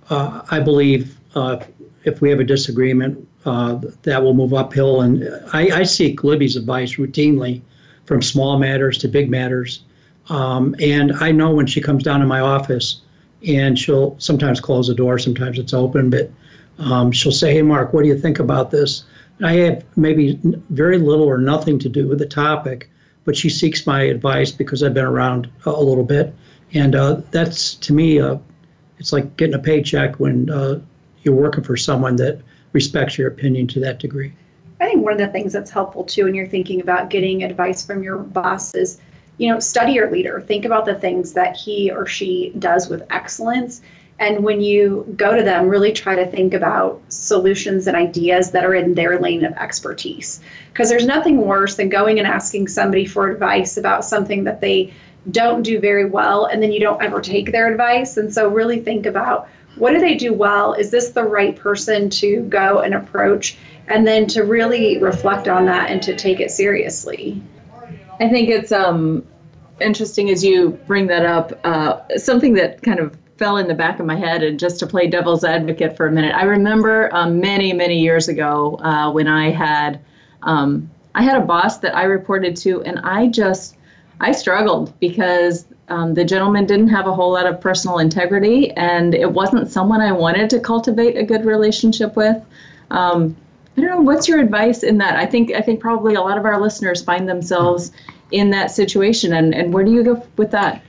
uh, 0.09 0.41
I 0.49 0.59
believe 0.59 1.17
uh, 1.35 1.63
if 2.03 2.21
we 2.21 2.29
have 2.31 2.39
a 2.39 2.43
disagreement, 2.43 3.27
uh, 3.45 3.79
that 4.03 4.21
will 4.21 4.33
move 4.33 4.53
uphill. 4.53 5.01
And 5.01 5.29
I, 5.53 5.79
I, 5.79 5.83
seek 5.83 6.25
Libby's 6.25 6.57
advice 6.57 6.95
routinely 6.95 7.61
from 8.09 8.23
small 8.23 8.57
matters 8.57 8.97
to 8.97 9.07
big 9.07 9.29
matters. 9.29 9.83
Um, 10.29 10.75
and 10.81 11.13
I 11.13 11.31
know 11.31 11.51
when 11.51 11.67
she 11.67 11.79
comes 11.79 12.01
down 12.01 12.21
to 12.21 12.25
my 12.25 12.39
office, 12.39 13.01
and 13.47 13.77
she'll 13.77 14.15
sometimes 14.19 14.59
close 14.59 14.87
the 14.87 14.95
door, 14.95 15.19
sometimes 15.19 15.59
it's 15.59 15.75
open, 15.75 16.09
but 16.09 16.31
um, 16.79 17.11
she'll 17.11 17.31
say, 17.31 17.53
Hey, 17.53 17.61
Mark, 17.61 17.93
what 17.93 18.01
do 18.01 18.07
you 18.07 18.17
think 18.17 18.39
about 18.39 18.71
this? 18.71 19.03
And 19.37 19.45
I 19.45 19.53
have 19.57 19.85
maybe 19.95 20.39
very 20.71 20.97
little 20.97 21.25
or 21.25 21.37
nothing 21.37 21.77
to 21.79 21.87
do 21.87 22.07
with 22.07 22.17
the 22.17 22.25
topic, 22.25 22.89
but 23.25 23.37
she 23.37 23.47
seeks 23.47 23.85
my 23.85 24.01
advice 24.01 24.51
because 24.51 24.81
I've 24.81 24.95
been 24.95 25.05
around 25.05 25.47
a 25.67 25.71
little 25.71 26.03
bit. 26.03 26.33
And 26.73 26.95
uh, 26.95 27.21
that's 27.29 27.75
to 27.75 27.93
me, 27.93 28.19
uh, 28.19 28.37
it's 28.97 29.13
like 29.13 29.37
getting 29.37 29.53
a 29.53 29.59
paycheck 29.59 30.19
when 30.19 30.49
uh, 30.49 30.79
you're 31.21 31.35
working 31.35 31.63
for 31.63 31.77
someone 31.77 32.15
that 32.15 32.41
respects 32.73 33.19
your 33.19 33.27
opinion 33.27 33.67
to 33.67 33.79
that 33.81 33.99
degree. 33.99 34.33
I 34.79 34.85
think 34.85 35.03
one 35.03 35.13
of 35.13 35.19
the 35.19 35.27
things 35.27 35.53
that's 35.53 35.71
helpful 35.71 36.03
too 36.03 36.25
when 36.25 36.35
you're 36.35 36.47
thinking 36.47 36.81
about 36.81 37.09
getting 37.09 37.43
advice 37.43 37.85
from 37.85 38.01
your 38.01 38.17
boss 38.17 38.73
is, 38.75 38.99
you 39.37 39.49
know, 39.49 39.59
study 39.59 39.93
your 39.93 40.09
leader. 40.09 40.39
Think 40.41 40.65
about 40.65 40.85
the 40.85 40.95
things 40.95 41.33
that 41.33 41.55
he 41.55 41.91
or 41.91 42.05
she 42.05 42.53
does 42.57 42.89
with 42.89 43.03
excellence. 43.09 43.81
And 44.19 44.43
when 44.43 44.59
you 44.59 45.05
go 45.15 45.35
to 45.35 45.43
them, 45.43 45.69
really 45.69 45.93
try 45.93 46.15
to 46.15 46.27
think 46.27 46.53
about 46.53 47.01
solutions 47.07 47.87
and 47.87 47.95
ideas 47.95 48.51
that 48.51 48.65
are 48.65 48.75
in 48.75 48.93
their 48.93 49.19
lane 49.19 49.45
of 49.45 49.53
expertise. 49.53 50.41
Because 50.73 50.89
there's 50.89 51.05
nothing 51.05 51.37
worse 51.37 51.75
than 51.75 51.87
going 51.87 52.19
and 52.19 52.27
asking 52.27 52.67
somebody 52.67 53.05
for 53.05 53.29
advice 53.29 53.77
about 53.77 54.03
something 54.03 54.43
that 54.43 54.59
they 54.59 54.93
don't 55.31 55.63
do 55.63 55.79
very 55.79 56.05
well, 56.05 56.45
and 56.45 56.61
then 56.61 56.71
you 56.71 56.79
don't 56.79 57.01
ever 57.01 57.21
take 57.21 57.51
their 57.51 57.71
advice. 57.71 58.17
And 58.17 58.33
so, 58.33 58.49
really 58.49 58.79
think 58.79 59.05
about 59.05 59.49
what 59.75 59.91
do 59.91 59.99
they 59.99 60.15
do 60.15 60.33
well? 60.33 60.73
Is 60.73 60.91
this 60.91 61.11
the 61.11 61.23
right 61.23 61.55
person 61.55 62.09
to 62.11 62.41
go 62.43 62.79
and 62.79 62.93
approach? 62.93 63.57
And 63.89 64.05
then 64.05 64.27
to 64.27 64.43
really 64.43 64.99
reflect 64.99 65.47
on 65.47 65.65
that 65.65 65.89
and 65.89 66.01
to 66.03 66.15
take 66.15 66.39
it 66.39 66.51
seriously. 66.51 67.41
I 68.19 68.29
think 68.29 68.49
it's 68.49 68.71
um, 68.71 69.25
interesting 69.81 70.29
as 70.29 70.43
you 70.43 70.71
bring 70.87 71.07
that 71.07 71.25
up. 71.25 71.59
Uh, 71.63 72.01
something 72.17 72.53
that 72.53 72.81
kind 72.81 72.99
of 72.99 73.17
fell 73.37 73.57
in 73.57 73.67
the 73.67 73.73
back 73.73 73.99
of 73.99 74.05
my 74.05 74.15
head, 74.15 74.43
and 74.43 74.59
just 74.59 74.79
to 74.79 74.87
play 74.87 75.07
devil's 75.07 75.43
advocate 75.43 75.95
for 75.95 76.07
a 76.07 76.11
minute, 76.11 76.35
I 76.35 76.43
remember 76.43 77.09
um, 77.15 77.39
many, 77.39 77.71
many 77.73 77.99
years 77.99 78.27
ago 78.27 78.77
uh, 78.83 79.11
when 79.11 79.27
I 79.27 79.49
had 79.49 80.01
um, 80.43 80.89
I 81.15 81.23
had 81.23 81.41
a 81.41 81.45
boss 81.45 81.79
that 81.79 81.95
I 81.95 82.03
reported 82.03 82.55
to, 82.57 82.83
and 82.83 82.99
I 82.99 83.27
just 83.27 83.77
I 84.19 84.31
struggled 84.31 84.97
because 84.99 85.65
um, 85.87 86.13
the 86.13 86.25
gentleman 86.25 86.65
didn't 86.65 86.89
have 86.89 87.07
a 87.07 87.13
whole 87.13 87.31
lot 87.31 87.47
of 87.47 87.59
personal 87.61 87.99
integrity, 87.99 88.71
and 88.71 89.15
it 89.15 89.31
wasn't 89.31 89.69
someone 89.69 90.01
I 90.01 90.11
wanted 90.11 90.49
to 90.51 90.59
cultivate 90.59 91.17
a 91.17 91.23
good 91.23 91.45
relationship 91.45 92.15
with. 92.15 92.37
Um, 92.91 93.35
I 93.79 93.81
don't 93.81 93.91
know. 93.91 94.01
What's 94.01 94.27
your 94.27 94.41
advice 94.41 94.83
in 94.83 94.97
that? 94.97 95.15
I 95.15 95.25
think 95.25 95.53
I 95.53 95.61
think 95.61 95.79
probably 95.79 96.15
a 96.15 96.21
lot 96.21 96.37
of 96.37 96.43
our 96.43 96.59
listeners 96.59 97.01
find 97.01 97.29
themselves 97.29 97.93
in 98.31 98.49
that 98.49 98.71
situation, 98.71 99.31
and 99.31 99.55
and 99.55 99.73
where 99.73 99.85
do 99.85 99.91
you 99.91 100.03
go 100.03 100.27
with 100.35 100.51
that? 100.51 100.83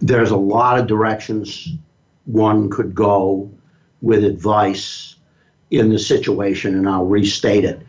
There's 0.00 0.30
a 0.30 0.36
lot 0.36 0.78
of 0.78 0.86
directions 0.86 1.68
one 2.24 2.70
could 2.70 2.94
go 2.94 3.50
with 4.00 4.24
advice 4.24 5.16
in 5.70 5.90
the 5.90 5.98
situation, 5.98 6.74
and 6.74 6.88
I'll 6.88 7.04
restate 7.04 7.64
it. 7.64 7.86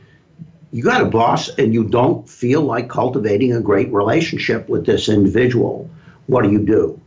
You 0.74 0.84
got 0.84 1.00
a 1.00 1.06
boss, 1.06 1.48
and 1.58 1.74
you 1.74 1.86
don't 1.86 2.28
feel 2.28 2.62
like 2.62 2.90
cultivating 2.90 3.54
a 3.54 3.62
great 3.62 3.90
relationship 3.94 4.68
with 4.68 4.86
this 4.86 5.08
individual 5.08 5.90
what 6.28 6.44
do 6.44 6.52
you 6.52 6.60
do? 6.60 7.00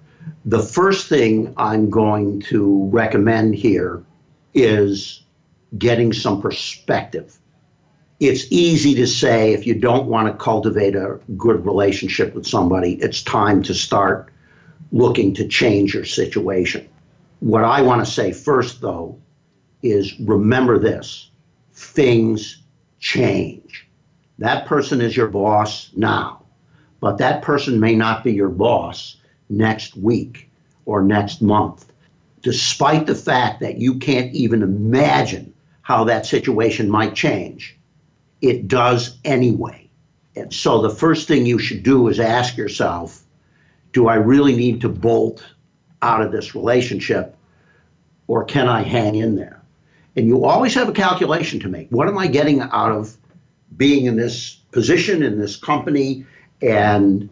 The 0.44 0.62
first 0.62 1.08
thing 1.08 1.52
I'm 1.56 1.90
going 1.90 2.40
to 2.42 2.88
recommend 2.90 3.54
here 3.54 4.02
is 4.54 5.24
getting 5.76 6.12
some 6.12 6.40
perspective. 6.40 7.36
It's 8.20 8.50
easy 8.50 8.94
to 8.96 9.06
say 9.06 9.52
if 9.52 9.66
you 9.66 9.74
don't 9.74 10.06
want 10.06 10.28
to 10.28 10.44
cultivate 10.44 10.96
a 10.96 11.20
good 11.36 11.64
relationship 11.64 12.34
with 12.34 12.46
somebody, 12.46 12.94
it's 12.94 13.22
time 13.22 13.62
to 13.64 13.74
start 13.74 14.32
looking 14.90 15.34
to 15.34 15.46
change 15.46 15.94
your 15.94 16.04
situation. 16.04 16.88
What 17.40 17.64
I 17.64 17.82
want 17.82 18.04
to 18.04 18.10
say 18.10 18.32
first, 18.32 18.80
though, 18.80 19.18
is 19.82 20.18
remember 20.20 20.78
this 20.78 21.30
things 21.72 22.62
change. 22.98 23.86
That 24.38 24.66
person 24.66 25.00
is 25.00 25.16
your 25.16 25.28
boss 25.28 25.90
now 25.94 26.38
but 27.00 27.18
that 27.18 27.42
person 27.42 27.80
may 27.80 27.94
not 27.94 28.24
be 28.24 28.32
your 28.32 28.48
boss 28.48 29.16
next 29.48 29.96
week 29.96 30.50
or 30.84 31.02
next 31.02 31.40
month, 31.40 31.92
despite 32.42 33.06
the 33.06 33.14
fact 33.14 33.60
that 33.60 33.78
you 33.78 33.98
can't 33.98 34.32
even 34.34 34.62
imagine 34.62 35.52
how 35.88 36.04
that 36.04 36.26
situation 36.26 36.90
might 36.90 37.14
change. 37.14 37.74
It 38.42 38.68
does 38.68 39.16
anyway. 39.24 39.88
And 40.36 40.52
so 40.52 40.82
the 40.82 40.90
first 40.90 41.26
thing 41.26 41.46
you 41.46 41.58
should 41.58 41.82
do 41.82 42.08
is 42.08 42.20
ask 42.20 42.58
yourself 42.58 43.22
do 43.94 44.06
I 44.06 44.16
really 44.16 44.54
need 44.54 44.82
to 44.82 44.90
bolt 44.90 45.42
out 46.02 46.20
of 46.20 46.30
this 46.30 46.54
relationship 46.54 47.34
or 48.26 48.44
can 48.44 48.68
I 48.68 48.82
hang 48.82 49.14
in 49.14 49.36
there? 49.36 49.62
And 50.14 50.26
you 50.26 50.44
always 50.44 50.74
have 50.74 50.90
a 50.90 50.92
calculation 50.92 51.58
to 51.60 51.68
make. 51.70 51.88
What 51.88 52.06
am 52.06 52.18
I 52.18 52.26
getting 52.26 52.60
out 52.60 52.92
of 52.92 53.16
being 53.74 54.04
in 54.04 54.16
this 54.16 54.56
position, 54.72 55.22
in 55.22 55.38
this 55.38 55.56
company? 55.56 56.26
and 56.60 57.30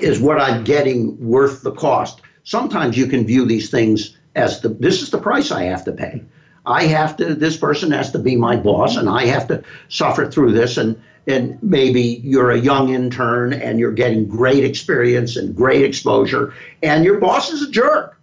is 0.00 0.20
what 0.20 0.40
I'm 0.40 0.62
getting 0.62 1.18
worth 1.26 1.62
the 1.62 1.72
cost? 1.72 2.20
Sometimes 2.44 2.96
you 2.96 3.06
can 3.06 3.26
view 3.26 3.46
these 3.46 3.68
things 3.68 4.16
as 4.36 4.60
the 4.60 4.68
this 4.68 5.02
is 5.02 5.10
the 5.10 5.18
price 5.18 5.50
I 5.50 5.64
have 5.64 5.84
to 5.86 5.92
pay. 5.92 6.22
I 6.64 6.84
have 6.84 7.16
to 7.16 7.34
this 7.34 7.56
person 7.56 7.90
has 7.90 8.12
to 8.12 8.18
be 8.18 8.36
my 8.36 8.56
boss 8.56 8.96
and 8.96 9.08
I 9.08 9.26
have 9.26 9.48
to 9.48 9.62
suffer 9.88 10.30
through 10.30 10.52
this 10.52 10.76
and 10.76 11.00
and 11.26 11.60
maybe 11.62 12.20
you're 12.24 12.50
a 12.50 12.58
young 12.58 12.90
intern 12.90 13.52
and 13.52 13.78
you're 13.78 13.92
getting 13.92 14.26
great 14.26 14.64
experience 14.64 15.36
and 15.36 15.54
great 15.54 15.84
exposure 15.84 16.54
and 16.82 17.04
your 17.04 17.18
boss 17.18 17.50
is 17.50 17.62
a 17.62 17.70
jerk. 17.70 18.18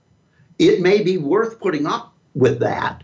It 0.58 0.82
may 0.82 1.02
be 1.04 1.18
worth 1.18 1.60
putting 1.60 1.86
up 1.86 2.14
with 2.34 2.60
that 2.60 3.04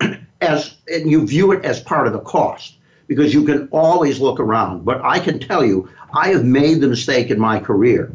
as 0.40 0.76
and 0.88 1.10
you 1.10 1.26
view 1.26 1.52
it 1.52 1.64
as 1.64 1.80
part 1.80 2.06
of 2.06 2.12
the 2.12 2.20
cost 2.20 2.76
because 3.06 3.32
you 3.32 3.44
can 3.44 3.68
always 3.70 4.20
look 4.20 4.40
around. 4.40 4.84
But 4.84 5.00
I 5.02 5.18
can 5.18 5.38
tell 5.38 5.64
you, 5.64 5.88
I 6.12 6.28
have 6.28 6.44
made 6.44 6.80
the 6.80 6.88
mistake 6.88 7.30
in 7.30 7.38
my 7.38 7.58
career 7.58 8.12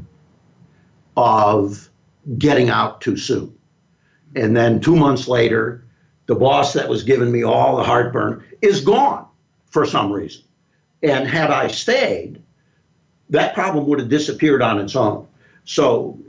of 1.18 1.90
getting 2.38 2.70
out 2.70 3.02
too 3.02 3.18
soon. 3.18 3.54
And 4.36 4.56
then 4.56 4.80
two 4.80 4.96
months 4.96 5.28
later, 5.28 5.84
the 6.26 6.36
boss 6.36 6.74
that 6.74 6.88
was 6.90 7.04
giving 7.04 7.32
me 7.32 7.44
all 7.44 7.78
the 7.78 7.84
heartburn 7.84 8.44
is 8.62 8.82
gone 8.82 9.28
for 9.66 9.86
some 9.86 10.12
reason. 10.12 10.44
And 11.04 11.28
had 11.28 11.50
I 11.52 11.68
stayed, 11.68 12.42
that 13.30 13.54
problem 13.54 13.88
would 13.88 14.00
have 14.00 14.10
disappeared 14.10 14.62
on 14.62 14.80
its 14.80 14.96
own. 14.96 15.28
So 15.66 16.20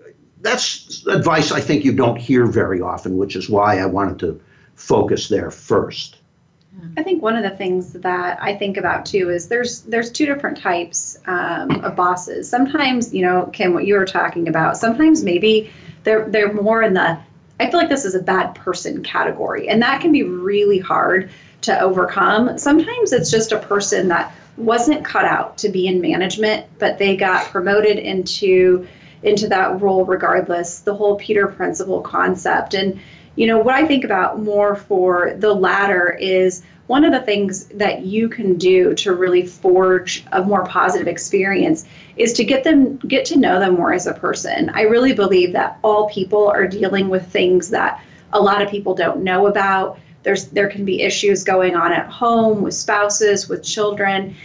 that's 0.40 1.07
advice 1.07 1.53
I 1.53 1.61
think 1.61 1.84
you 1.84 1.93
don't 1.93 2.16
hear 2.16 2.47
very 2.47 2.80
often, 2.80 3.16
which 3.16 3.36
is 3.36 3.49
why 3.49 3.78
I 3.78 3.86
wanted 3.86 4.18
to 4.20 4.40
focus 4.74 5.28
there 5.28 5.51
first. 5.51 6.18
I 6.97 7.03
think 7.03 7.22
one 7.22 7.36
of 7.36 7.43
the 7.43 7.57
things 7.57 7.93
that 7.93 8.43
I 8.43 8.57
think 8.57 8.76
about 8.76 9.05
too 9.05 9.28
is 9.28 9.49
there's 9.49 9.82
there's 9.82 10.11
two 10.11 10.24
different 10.24 10.59
types 10.59 11.18
um, 11.26 11.70
of 11.84 11.97
bosses. 11.97 12.49
Sometimes, 12.49 13.12
you 13.12 13.22
know, 13.22 13.51
Kim, 13.53 13.74
what 13.74 13.86
you 13.86 13.95
were 13.95 14.07
talking 14.07 14.49
about. 14.49 14.78
Sometimes 14.78 15.22
maybe 15.22 15.70
they're 16.03 16.28
they're 16.28 16.53
more 16.53 16.82
in 16.82 16.95
the 16.95 17.18
I 17.63 17.71
feel 17.71 17.79
like 17.79 17.89
this 17.89 18.05
is 18.05 18.17
a 18.17 18.23
bad 18.23 18.55
person 18.57 19.05
category, 19.05 19.69
and 19.69 19.81
that 19.83 20.01
can 20.01 20.11
be 20.11 20.25
really 20.25 20.81
hard 20.81 21.31
to 21.63 21.81
overcome. 21.81 22.59
Sometimes 22.59 23.13
it's 23.13 23.31
just 23.31 23.53
a 23.53 23.59
person 23.59 24.09
that 24.09 24.35
wasn't 24.57 25.05
cut 25.05 25.25
out 25.25 25.59
to 25.59 25.69
be 25.69 25.87
in 25.87 26.01
management, 26.01 26.67
but 26.81 26.99
they 26.99 27.17
got 27.17 27.47
promoted 27.47 27.99
into 27.99 28.87
into 29.23 29.47
that 29.49 29.81
role 29.81 30.05
regardless. 30.05 30.81
The 30.81 30.95
whole 30.95 31.15
Peter 31.17 31.47
principle 31.47 32.01
concept 32.01 32.75
and 32.75 33.01
you 33.35 33.47
know, 33.47 33.59
what 33.59 33.75
I 33.75 33.87
think 33.87 34.05
about 34.05 34.43
more 34.43 34.75
for 34.75 35.35
the 35.39 35.55
latter 35.55 36.11
is 36.21 36.63
one 36.93 37.07
of 37.07 37.12
the 37.12 37.22
things 37.22 37.64
that 37.68 38.03
you 38.03 38.28
can 38.28 38.59
do 38.59 38.93
to 38.93 39.14
really 39.14 39.47
forge 39.47 40.26
a 40.32 40.43
more 40.43 40.66
positive 40.66 41.09
experience 41.09 41.86
is 42.18 42.34
to 42.34 42.45
get 42.45 42.64
them 42.64 42.99
get 42.99 43.24
to 43.24 43.38
know 43.38 43.59
them 43.59 43.76
more 43.76 43.95
as 43.95 44.07
a 44.07 44.12
person. 44.12 44.68
I 44.74 44.82
really 44.82 45.14
believe 45.14 45.55
that 45.55 45.78
all 45.82 46.11
people 46.11 46.49
are 46.49 46.66
dealing 46.66 47.09
with 47.09 47.26
things 47.26 47.70
that 47.70 47.99
a 48.34 48.38
lot 48.38 48.61
of 48.61 48.68
people 48.68 48.95
don't 48.95 49.24
know 49.24 49.47
about. 49.47 49.99
There's 50.22 50.49
there 50.49 50.68
can 50.68 50.84
be 50.84 51.01
issues 51.01 51.45
going 51.45 51.74
on 51.76 51.93
at 51.93 52.09
home 52.09 52.61
with 52.61 52.74
spouses, 52.74 53.49
with 53.49 53.64
children, 53.64 54.36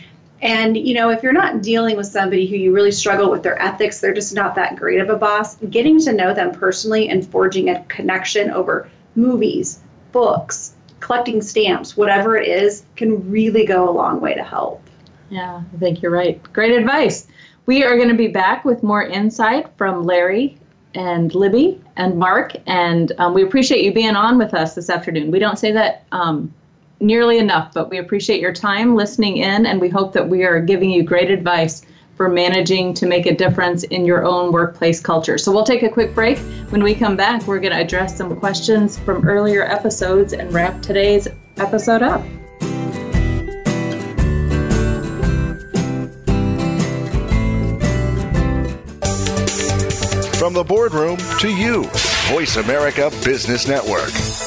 and 0.41 0.77
you 0.77 0.93
know, 0.93 1.09
if 1.09 1.23
you're 1.23 1.33
not 1.33 1.61
dealing 1.61 1.97
with 1.97 2.07
somebody 2.07 2.47
who 2.47 2.55
you 2.55 2.71
really 2.71 2.93
struggle 2.93 3.29
with 3.29 3.43
their 3.43 3.61
ethics, 3.61 3.99
they're 3.99 4.13
just 4.13 4.33
not 4.33 4.55
that 4.55 4.77
great 4.77 5.01
of 5.01 5.09
a 5.09 5.17
boss, 5.17 5.57
getting 5.69 5.99
to 5.99 6.13
know 6.13 6.33
them 6.33 6.51
personally 6.51 7.09
and 7.09 7.27
forging 7.27 7.71
a 7.71 7.83
connection 7.89 8.51
over 8.51 8.89
movies, 9.15 9.79
books, 10.13 10.76
collecting 10.99 11.41
stamps, 11.41 11.95
whatever 11.95 12.37
it 12.37 12.47
is, 12.47 12.83
can 12.95 13.29
really 13.29 13.65
go 13.65 13.89
a 13.89 13.91
long 13.91 14.19
way 14.19 14.33
to 14.33 14.43
help. 14.43 14.81
Yeah, 15.29 15.61
I 15.73 15.77
think 15.77 16.01
you're 16.01 16.11
right. 16.11 16.41
Great 16.53 16.71
advice. 16.71 17.27
We 17.65 17.83
are 17.83 17.97
going 17.97 18.09
to 18.09 18.15
be 18.15 18.27
back 18.27 18.63
with 18.63 18.81
more 18.81 19.03
insight 19.03 19.67
from 19.77 20.03
Larry 20.03 20.57
and 20.95 21.35
Libby 21.35 21.81
and 21.97 22.17
Mark, 22.17 22.53
and 22.65 23.11
um, 23.17 23.33
we 23.33 23.43
appreciate 23.43 23.83
you 23.83 23.93
being 23.93 24.15
on 24.15 24.37
with 24.37 24.53
us 24.53 24.73
this 24.73 24.89
afternoon. 24.89 25.31
We 25.31 25.39
don't 25.39 25.59
say 25.59 25.71
that 25.73 26.05
um, 26.11 26.53
nearly 26.99 27.37
enough, 27.37 27.73
but 27.73 27.89
we 27.89 27.97
appreciate 27.97 28.39
your 28.39 28.53
time 28.53 28.95
listening 28.95 29.37
in, 29.37 29.65
and 29.65 29.81
we 29.81 29.89
hope 29.89 30.13
that 30.13 30.27
we 30.27 30.43
are 30.43 30.61
giving 30.61 30.89
you 30.89 31.03
great 31.03 31.29
advice 31.29 31.83
for 32.17 32.27
managing 32.27 32.95
to 32.95 33.05
make 33.05 33.27
a 33.27 33.35
difference 33.35 33.83
in 33.83 34.03
your 34.03 34.25
own 34.25 34.51
workplace 34.51 34.99
culture. 34.99 35.37
So 35.37 35.51
we'll 35.51 35.63
take 35.63 35.83
a 35.83 35.89
quick 35.89 36.15
break. 36.15 36.39
When 36.69 36.83
we 36.83 36.95
come 36.95 37.15
back, 37.15 37.45
we're 37.47 37.59
going 37.59 37.73
to 37.73 37.79
address 37.79 38.17
some 38.17 38.35
questions 38.37 38.97
from 38.97 39.25
earlier 39.27 39.63
episodes 39.63 40.33
and 40.33 40.51
wrap 40.51 40.81
today's 40.81 41.27
episode 41.57 42.01
up. 42.01 42.21
From 50.37 50.53
the 50.53 50.63
boardroom 50.67 51.17
to 51.39 51.49
you, 51.49 51.83
Voice 52.29 52.57
America 52.57 53.11
Business 53.23 53.67
Network. 53.67 54.46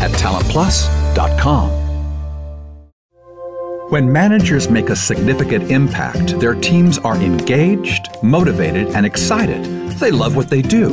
at 0.00 0.10
talentplus.com. 0.12 1.78
When 3.90 4.12
managers 4.12 4.68
make 4.68 4.90
a 4.90 4.96
significant 4.96 5.70
impact, 5.70 6.38
their 6.40 6.54
teams 6.54 6.98
are 6.98 7.16
engaged, 7.16 8.08
motivated, 8.22 8.88
and 8.88 9.06
excited. 9.06 9.64
They 9.98 10.10
love 10.10 10.36
what 10.36 10.50
they 10.50 10.60
do. 10.60 10.90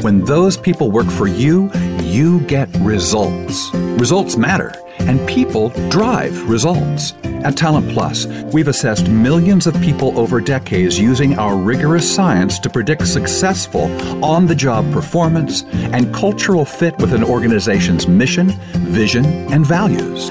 When 0.00 0.24
those 0.24 0.56
people 0.56 0.90
work 0.90 1.10
for 1.10 1.26
you, 1.26 1.70
you 2.02 2.40
get 2.46 2.74
results. 2.78 3.70
Results 3.74 4.38
matter, 4.38 4.72
and 5.00 5.26
people 5.28 5.70
drive 5.90 6.48
results. 6.48 7.14
At 7.44 7.56
Talent 7.56 7.90
Plus, 7.90 8.26
we've 8.52 8.68
assessed 8.68 9.08
millions 9.08 9.66
of 9.66 9.80
people 9.80 10.18
over 10.18 10.40
decades 10.40 10.98
using 10.98 11.38
our 11.38 11.56
rigorous 11.56 12.12
science 12.12 12.58
to 12.60 12.70
predict 12.70 13.06
successful 13.06 13.84
on 14.24 14.46
the 14.46 14.54
job 14.54 14.92
performance 14.92 15.62
and 15.92 16.12
cultural 16.12 16.64
fit 16.64 16.96
with 16.98 17.12
an 17.12 17.22
organization's 17.22 18.08
mission, 18.08 18.48
vision, 18.72 19.24
and 19.52 19.64
values. 19.64 20.30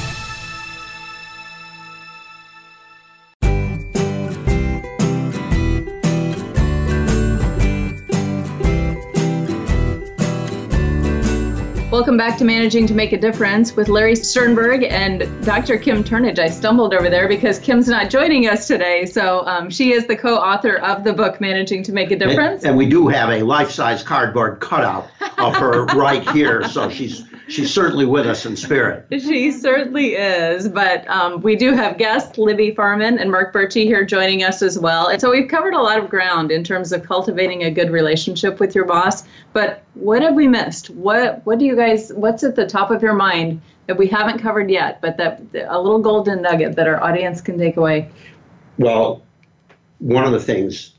Back 12.21 12.37
to 12.37 12.45
Managing 12.45 12.85
to 12.85 12.93
Make 12.93 13.13
a 13.13 13.17
Difference 13.17 13.75
with 13.75 13.89
Larry 13.89 14.15
Sternberg 14.15 14.83
and 14.83 15.21
Dr. 15.43 15.79
Kim 15.79 16.03
Turnage. 16.03 16.37
I 16.37 16.49
stumbled 16.49 16.93
over 16.93 17.09
there 17.09 17.27
because 17.27 17.57
Kim's 17.57 17.87
not 17.87 18.11
joining 18.11 18.47
us 18.47 18.67
today. 18.67 19.07
So 19.07 19.43
um, 19.47 19.71
she 19.71 19.91
is 19.91 20.05
the 20.05 20.15
co 20.15 20.35
author 20.35 20.75
of 20.75 21.03
the 21.03 21.13
book, 21.13 21.41
Managing 21.41 21.81
to 21.81 21.91
Make 21.91 22.11
a 22.11 22.15
Difference. 22.15 22.61
And, 22.61 22.69
and 22.69 22.77
we 22.77 22.85
do 22.85 23.07
have 23.07 23.31
a 23.31 23.41
life 23.41 23.71
size 23.71 24.03
cardboard 24.03 24.59
cutout 24.59 25.09
of 25.39 25.55
her 25.55 25.85
right 25.95 26.21
here. 26.29 26.63
So 26.67 26.91
she's 26.91 27.23
she's 27.51 27.73
certainly 27.73 28.05
with 28.05 28.25
us 28.25 28.45
in 28.45 28.55
spirit. 28.55 29.05
She 29.11 29.51
certainly 29.51 30.15
is. 30.15 30.67
But 30.69 31.07
um, 31.09 31.41
we 31.41 31.55
do 31.55 31.73
have 31.73 31.97
guests, 31.97 32.37
Libby 32.37 32.73
Farmen 32.73 33.19
and 33.19 33.29
Mark 33.29 33.53
Bertsche, 33.53 33.83
here 33.83 34.05
joining 34.05 34.43
us 34.43 34.61
as 34.61 34.79
well. 34.79 35.07
And 35.07 35.19
so 35.19 35.29
we've 35.29 35.49
covered 35.49 35.73
a 35.73 35.81
lot 35.81 35.99
of 35.99 36.09
ground 36.09 36.51
in 36.51 36.63
terms 36.63 36.91
of 36.91 37.03
cultivating 37.03 37.63
a 37.63 37.71
good 37.71 37.91
relationship 37.91 38.59
with 38.59 38.73
your 38.73 38.85
boss. 38.85 39.23
But 39.53 39.83
what 39.93 40.21
have 40.21 40.33
we 40.33 40.47
missed? 40.47 40.89
What 40.91 41.45
what 41.45 41.59
do 41.59 41.65
you 41.65 41.75
guys? 41.75 42.11
What's 42.13 42.43
at 42.43 42.55
the 42.55 42.65
top 42.65 42.91
of 42.91 43.01
your 43.01 43.13
mind 43.13 43.61
that 43.87 43.97
we 43.97 44.07
haven't 44.07 44.39
covered 44.39 44.69
yet, 44.69 45.01
but 45.01 45.17
that 45.17 45.41
a 45.67 45.79
little 45.79 45.99
golden 45.99 46.41
nugget 46.41 46.75
that 46.75 46.87
our 46.87 47.03
audience 47.03 47.41
can 47.41 47.57
take 47.57 47.77
away? 47.77 48.09
Well, 48.77 49.21
one 49.99 50.23
of 50.23 50.31
the 50.31 50.39
things 50.39 50.93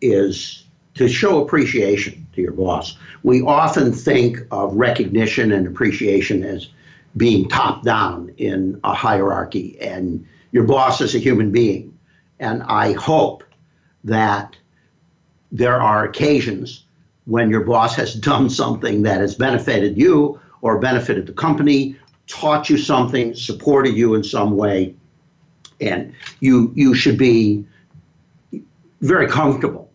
is 0.00 0.65
to 0.96 1.08
show 1.08 1.42
appreciation 1.42 2.26
to 2.34 2.42
your 2.42 2.52
boss. 2.52 2.96
We 3.22 3.42
often 3.42 3.92
think 3.92 4.38
of 4.50 4.74
recognition 4.74 5.52
and 5.52 5.66
appreciation 5.66 6.42
as 6.42 6.68
being 7.16 7.48
top 7.48 7.82
down 7.82 8.32
in 8.36 8.80
a 8.84 8.94
hierarchy, 8.94 9.78
and 9.80 10.26
your 10.52 10.64
boss 10.64 11.00
is 11.00 11.14
a 11.14 11.18
human 11.18 11.50
being. 11.50 11.96
And 12.38 12.62
I 12.64 12.92
hope 12.92 13.44
that 14.04 14.56
there 15.52 15.80
are 15.80 16.04
occasions 16.04 16.84
when 17.24 17.50
your 17.50 17.62
boss 17.62 17.94
has 17.96 18.14
done 18.14 18.50
something 18.50 19.02
that 19.02 19.20
has 19.20 19.34
benefited 19.34 19.96
you 19.96 20.40
or 20.60 20.78
benefited 20.78 21.26
the 21.26 21.32
company 21.32 21.96
taught 22.26 22.68
you 22.68 22.76
something, 22.76 23.34
supported 23.34 23.94
you 23.94 24.14
in 24.14 24.24
some 24.24 24.56
way, 24.56 24.94
and 25.80 26.12
you 26.40 26.72
you 26.74 26.94
should 26.94 27.18
be 27.18 27.64
very 29.00 29.28
comfortable 29.28 29.85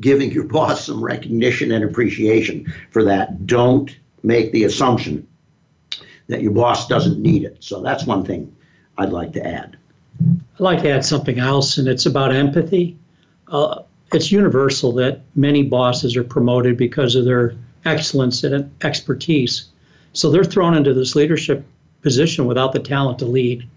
giving 0.00 0.30
your 0.30 0.44
boss 0.44 0.86
some 0.86 1.02
recognition 1.02 1.72
and 1.72 1.84
appreciation 1.84 2.72
for 2.90 3.04
that. 3.04 3.46
Don't 3.46 3.96
make 4.22 4.52
the 4.52 4.64
assumption 4.64 5.26
that 6.28 6.42
your 6.42 6.52
boss 6.52 6.88
doesn't 6.88 7.20
need 7.20 7.44
it. 7.44 7.58
So 7.60 7.82
that's 7.82 8.06
one 8.06 8.24
thing 8.24 8.54
I'd 8.96 9.10
like 9.10 9.32
to 9.34 9.46
add. 9.46 9.76
I'd 10.20 10.60
like 10.60 10.82
to 10.82 10.90
add 10.90 11.04
something 11.04 11.38
else, 11.38 11.78
and 11.78 11.88
it's 11.88 12.06
about 12.06 12.32
empathy. 12.32 12.96
Uh, 13.48 13.82
it's 14.12 14.30
universal 14.30 14.92
that 14.92 15.22
many 15.34 15.62
bosses 15.62 16.16
are 16.16 16.24
promoted 16.24 16.76
because 16.76 17.14
of 17.14 17.24
their 17.24 17.54
excellence 17.84 18.44
and 18.44 18.70
expertise. 18.84 19.66
So 20.12 20.30
they're 20.30 20.44
thrown 20.44 20.74
into 20.74 20.94
this 20.94 21.14
leadership 21.16 21.64
position 22.02 22.46
without 22.46 22.72
the 22.72 22.80
talent 22.80 23.18
to 23.20 23.26
lead. 23.26 23.68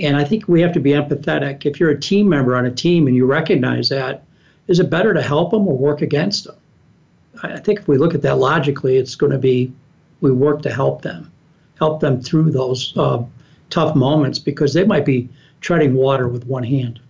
And 0.00 0.16
I 0.16 0.24
think 0.24 0.48
we 0.48 0.60
have 0.62 0.72
to 0.72 0.80
be 0.80 0.90
empathetic. 0.90 1.64
If 1.64 1.80
you're 1.80 1.90
a 1.90 2.00
team 2.00 2.28
member 2.28 2.56
on 2.56 2.66
a 2.66 2.70
team 2.70 3.06
and 3.06 3.16
you 3.16 3.26
recognize 3.26 3.88
that, 3.88 4.24
is 4.68 4.80
it 4.80 4.90
better 4.90 5.14
to 5.14 5.22
help 5.22 5.50
them 5.50 5.66
or 5.68 5.76
work 5.76 6.02
against 6.02 6.44
them? 6.44 6.56
I 7.42 7.58
think 7.58 7.80
if 7.80 7.88
we 7.88 7.98
look 7.98 8.14
at 8.14 8.22
that 8.22 8.38
logically, 8.38 8.96
it's 8.96 9.14
going 9.14 9.32
to 9.32 9.38
be 9.38 9.72
we 10.20 10.32
work 10.32 10.62
to 10.62 10.72
help 10.72 11.02
them, 11.02 11.30
help 11.78 12.00
them 12.00 12.20
through 12.20 12.50
those 12.50 12.96
uh, 12.96 13.22
tough 13.70 13.94
moments 13.94 14.38
because 14.38 14.72
they 14.72 14.84
might 14.84 15.04
be 15.04 15.28
treading 15.60 15.94
water 15.94 16.28
with 16.28 16.46
one 16.46 16.62
hand. 16.62 17.00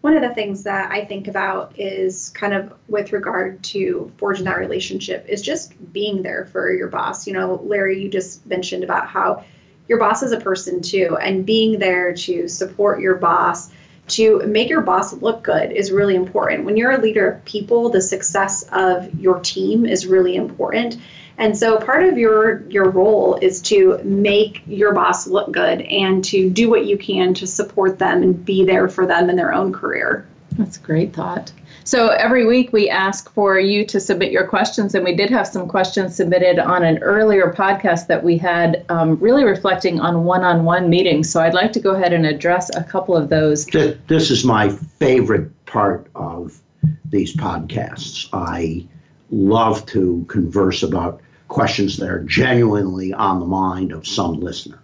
One 0.00 0.16
of 0.16 0.22
the 0.22 0.34
things 0.34 0.62
that 0.64 0.90
I 0.90 1.04
think 1.04 1.26
about 1.26 1.78
is 1.78 2.30
kind 2.30 2.54
of 2.54 2.72
with 2.88 3.12
regard 3.12 3.62
to 3.64 4.12
forging 4.18 4.44
that 4.44 4.58
relationship 4.58 5.26
is 5.28 5.42
just 5.42 5.72
being 5.92 6.22
there 6.22 6.46
for 6.46 6.72
your 6.72 6.88
boss. 6.88 7.26
You 7.26 7.32
know, 7.32 7.60
Larry, 7.64 8.00
you 8.00 8.08
just 8.08 8.46
mentioned 8.46 8.84
about 8.84 9.08
how 9.08 9.44
your 9.88 9.98
boss 9.98 10.22
is 10.22 10.32
a 10.32 10.40
person 10.40 10.80
too, 10.80 11.16
and 11.20 11.46
being 11.46 11.78
there 11.78 12.14
to 12.14 12.48
support 12.48 13.00
your 13.00 13.16
boss 13.16 13.70
to 14.08 14.40
make 14.46 14.68
your 14.68 14.82
boss 14.82 15.12
look 15.14 15.42
good 15.42 15.72
is 15.72 15.90
really 15.90 16.14
important. 16.14 16.64
When 16.64 16.76
you're 16.76 16.92
a 16.92 17.00
leader 17.00 17.28
of 17.28 17.44
people, 17.44 17.90
the 17.90 18.00
success 18.00 18.64
of 18.72 19.12
your 19.20 19.40
team 19.40 19.86
is 19.86 20.06
really 20.06 20.36
important. 20.36 20.98
And 21.38 21.56
so 21.56 21.78
part 21.78 22.04
of 22.04 22.16
your 22.16 22.62
your 22.70 22.88
role 22.88 23.36
is 23.42 23.60
to 23.62 24.00
make 24.04 24.62
your 24.66 24.94
boss 24.94 25.26
look 25.26 25.52
good 25.52 25.82
and 25.82 26.24
to 26.26 26.48
do 26.48 26.70
what 26.70 26.86
you 26.86 26.96
can 26.96 27.34
to 27.34 27.46
support 27.46 27.98
them 27.98 28.22
and 28.22 28.44
be 28.44 28.64
there 28.64 28.88
for 28.88 29.06
them 29.06 29.28
in 29.28 29.36
their 29.36 29.52
own 29.52 29.72
career. 29.72 30.26
That's 30.52 30.78
a 30.78 30.80
great 30.80 31.12
thought. 31.12 31.52
So 31.86 32.08
every 32.08 32.44
week 32.44 32.72
we 32.72 32.90
ask 32.90 33.32
for 33.32 33.60
you 33.60 33.86
to 33.86 34.00
submit 34.00 34.32
your 34.32 34.44
questions, 34.44 34.96
and 34.96 35.04
we 35.04 35.14
did 35.14 35.30
have 35.30 35.46
some 35.46 35.68
questions 35.68 36.16
submitted 36.16 36.58
on 36.58 36.82
an 36.82 36.98
earlier 36.98 37.54
podcast 37.56 38.08
that 38.08 38.24
we 38.24 38.36
had, 38.36 38.84
um, 38.88 39.14
really 39.20 39.44
reflecting 39.44 40.00
on 40.00 40.24
one-on-one 40.24 40.90
meetings. 40.90 41.30
So 41.30 41.40
I'd 41.40 41.54
like 41.54 41.72
to 41.74 41.80
go 41.80 41.92
ahead 41.92 42.12
and 42.12 42.26
address 42.26 42.74
a 42.74 42.82
couple 42.82 43.16
of 43.16 43.28
those. 43.28 43.66
This 43.66 44.32
is 44.32 44.44
my 44.44 44.68
favorite 44.68 45.48
part 45.66 46.08
of 46.16 46.60
these 47.08 47.36
podcasts. 47.36 48.28
I 48.32 48.84
love 49.30 49.86
to 49.86 50.24
converse 50.26 50.82
about 50.82 51.20
questions 51.46 51.98
that 51.98 52.08
are 52.08 52.24
genuinely 52.24 53.12
on 53.12 53.38
the 53.38 53.46
mind 53.46 53.92
of 53.92 54.08
some 54.08 54.40
listener. 54.40 54.80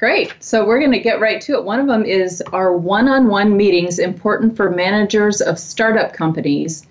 Great. 0.00 0.34
So 0.42 0.66
we're 0.66 0.78
going 0.78 0.92
to 0.92 0.98
get 0.98 1.20
right 1.20 1.42
to 1.42 1.52
it. 1.52 1.64
One 1.64 1.78
of 1.78 1.86
them 1.86 2.06
is 2.06 2.42
Are 2.54 2.74
one 2.74 3.06
on 3.06 3.28
one 3.28 3.54
meetings 3.54 3.98
important 3.98 4.56
for 4.56 4.70
managers 4.70 5.42
of 5.42 5.58
startup 5.58 6.14
companies, 6.14 6.86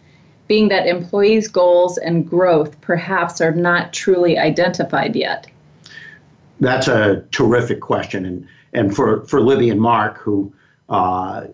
being 0.47 0.67
that 0.67 0.85
employees' 0.85 1.47
goals 1.47 1.97
and 1.97 2.29
growth 2.29 2.79
perhaps 2.81 3.41
are 3.41 3.51
not 3.51 3.93
truly 3.93 4.37
identified 4.37 5.15
yet? 5.15 5.47
That's 6.59 6.87
a 6.87 7.23
terrific 7.31 7.81
question. 7.81 8.25
And, 8.25 8.47
and 8.73 8.95
for, 8.95 9.25
for 9.25 9.41
Libby 9.41 9.71
and 9.71 9.81
Mark, 9.81 10.19
who 10.19 10.53
uh, 10.87 11.47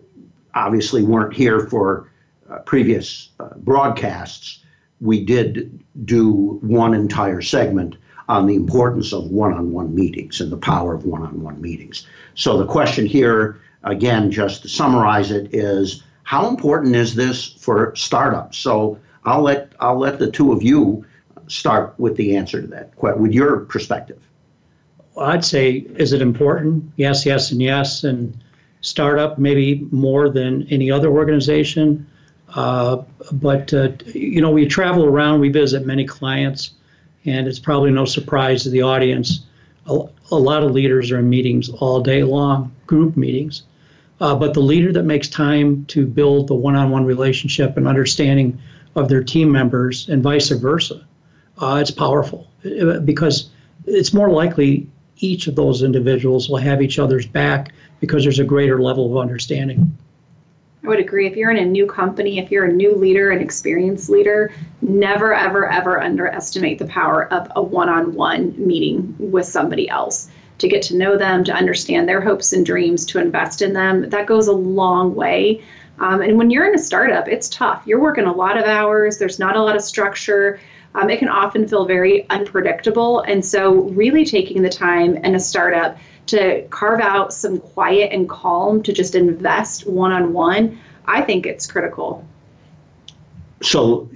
obviously 0.54 1.04
weren't 1.04 1.32
here 1.32 1.60
for 1.60 2.12
uh, 2.50 2.58
previous 2.66 3.30
uh, 3.40 3.48
broadcasts, 3.56 4.62
we 5.00 5.24
did 5.24 5.82
do 6.04 6.58
one 6.60 6.92
entire 6.92 7.40
segment 7.40 7.96
on 8.28 8.46
the 8.46 8.54
importance 8.54 9.12
of 9.12 9.30
one 9.30 9.52
on 9.52 9.72
one 9.72 9.94
meetings 9.94 10.40
and 10.40 10.50
the 10.50 10.56
power 10.56 10.94
of 10.94 11.04
one 11.04 11.22
on 11.22 11.42
one 11.42 11.60
meetings. 11.60 12.06
So, 12.34 12.58
the 12.58 12.66
question 12.66 13.06
here, 13.06 13.60
again, 13.84 14.30
just 14.30 14.62
to 14.62 14.68
summarize 14.68 15.30
it, 15.30 15.54
is 15.54 16.02
how 16.24 16.48
important 16.48 16.96
is 16.96 17.14
this 17.14 17.46
for 17.46 17.94
startups? 17.94 18.58
So, 18.58 18.98
I'll 19.24 19.42
let, 19.42 19.72
I'll 19.80 19.98
let 19.98 20.18
the 20.18 20.30
two 20.30 20.52
of 20.52 20.62
you 20.62 21.04
start 21.48 21.94
with 21.98 22.16
the 22.16 22.36
answer 22.36 22.60
to 22.60 22.66
that, 22.68 22.92
with 23.00 23.32
your 23.32 23.60
perspective. 23.60 24.20
Well, 25.14 25.26
I'd 25.26 25.44
say, 25.44 25.86
is 25.96 26.12
it 26.12 26.20
important? 26.20 26.92
Yes, 26.96 27.24
yes, 27.24 27.50
and 27.50 27.62
yes. 27.62 28.04
And 28.04 28.36
startup, 28.80 29.38
maybe 29.38 29.86
more 29.90 30.28
than 30.28 30.66
any 30.68 30.90
other 30.90 31.10
organization. 31.10 32.06
Uh, 32.54 33.02
but, 33.32 33.72
uh, 33.72 33.88
you 34.06 34.40
know, 34.40 34.50
we 34.50 34.66
travel 34.66 35.04
around, 35.04 35.40
we 35.40 35.48
visit 35.48 35.86
many 35.86 36.04
clients 36.04 36.72
and 37.26 37.46
it's 37.46 37.58
probably 37.58 37.90
no 37.90 38.04
surprise 38.04 38.62
to 38.62 38.70
the 38.70 38.82
audience. 38.82 39.44
A, 39.86 40.00
a 40.30 40.36
lot 40.36 40.62
of 40.62 40.72
leaders 40.72 41.10
are 41.10 41.18
in 41.18 41.28
meetings 41.28 41.68
all 41.68 42.00
day 42.00 42.22
long, 42.22 42.74
group 42.86 43.16
meetings. 43.16 43.62
Uh, 44.20 44.34
but 44.34 44.54
the 44.54 44.60
leader 44.60 44.92
that 44.92 45.02
makes 45.02 45.28
time 45.28 45.84
to 45.86 46.06
build 46.06 46.48
the 46.48 46.54
one 46.54 46.74
on 46.74 46.90
one 46.90 47.04
relationship 47.04 47.76
and 47.76 47.86
understanding 47.86 48.58
of 48.94 49.08
their 49.08 49.22
team 49.22 49.52
members 49.52 50.08
and 50.08 50.22
vice 50.22 50.48
versa, 50.48 51.04
uh, 51.58 51.78
it's 51.80 51.90
powerful 51.90 52.46
uh, 52.64 52.98
because 53.00 53.50
it's 53.86 54.14
more 54.14 54.30
likely 54.30 54.88
each 55.18 55.46
of 55.46 55.54
those 55.54 55.82
individuals 55.82 56.48
will 56.48 56.56
have 56.56 56.80
each 56.80 56.98
other's 56.98 57.26
back 57.26 57.72
because 58.00 58.22
there's 58.22 58.38
a 58.38 58.44
greater 58.44 58.80
level 58.80 59.10
of 59.10 59.18
understanding. 59.22 59.96
I 60.86 60.88
would 60.88 61.00
agree. 61.00 61.26
If 61.26 61.36
you're 61.36 61.50
in 61.50 61.56
a 61.56 61.64
new 61.64 61.84
company, 61.84 62.38
if 62.38 62.52
you're 62.52 62.66
a 62.66 62.72
new 62.72 62.94
leader, 62.94 63.32
an 63.32 63.40
experienced 63.40 64.08
leader, 64.08 64.52
never, 64.82 65.34
ever, 65.34 65.68
ever 65.68 66.00
underestimate 66.00 66.78
the 66.78 66.84
power 66.84 67.26
of 67.32 67.50
a 67.56 67.62
one 67.62 67.88
on 67.88 68.14
one 68.14 68.54
meeting 68.56 69.12
with 69.18 69.46
somebody 69.46 69.88
else 69.88 70.30
to 70.58 70.68
get 70.68 70.82
to 70.82 70.96
know 70.96 71.18
them, 71.18 71.42
to 71.42 71.52
understand 71.52 72.08
their 72.08 72.20
hopes 72.20 72.52
and 72.52 72.64
dreams, 72.64 73.04
to 73.06 73.18
invest 73.18 73.62
in 73.62 73.72
them. 73.72 74.08
That 74.10 74.26
goes 74.26 74.46
a 74.46 74.52
long 74.52 75.16
way. 75.16 75.60
Um, 75.98 76.22
and 76.22 76.38
when 76.38 76.50
you're 76.50 76.68
in 76.68 76.76
a 76.76 76.82
startup, 76.82 77.26
it's 77.26 77.48
tough. 77.48 77.82
You're 77.84 78.00
working 78.00 78.26
a 78.26 78.32
lot 78.32 78.56
of 78.56 78.66
hours, 78.66 79.18
there's 79.18 79.40
not 79.40 79.56
a 79.56 79.62
lot 79.62 79.74
of 79.74 79.82
structure. 79.82 80.60
Um, 80.94 81.10
it 81.10 81.18
can 81.18 81.28
often 81.28 81.66
feel 81.66 81.84
very 81.84 82.30
unpredictable. 82.30 83.22
And 83.22 83.44
so, 83.44 83.72
really 83.72 84.24
taking 84.24 84.62
the 84.62 84.70
time 84.70 85.16
in 85.16 85.34
a 85.34 85.40
startup 85.40 85.98
to 86.26 86.66
carve 86.68 87.00
out 87.00 87.32
some 87.32 87.60
quiet 87.60 88.12
and 88.12 88.28
calm 88.28 88.82
to 88.82 88.92
just 88.92 89.14
invest 89.14 89.86
one 89.86 90.12
on 90.12 90.32
one, 90.32 90.78
I 91.06 91.22
think 91.22 91.46
it's 91.46 91.66
critical. 91.66 92.26
So 93.62 94.08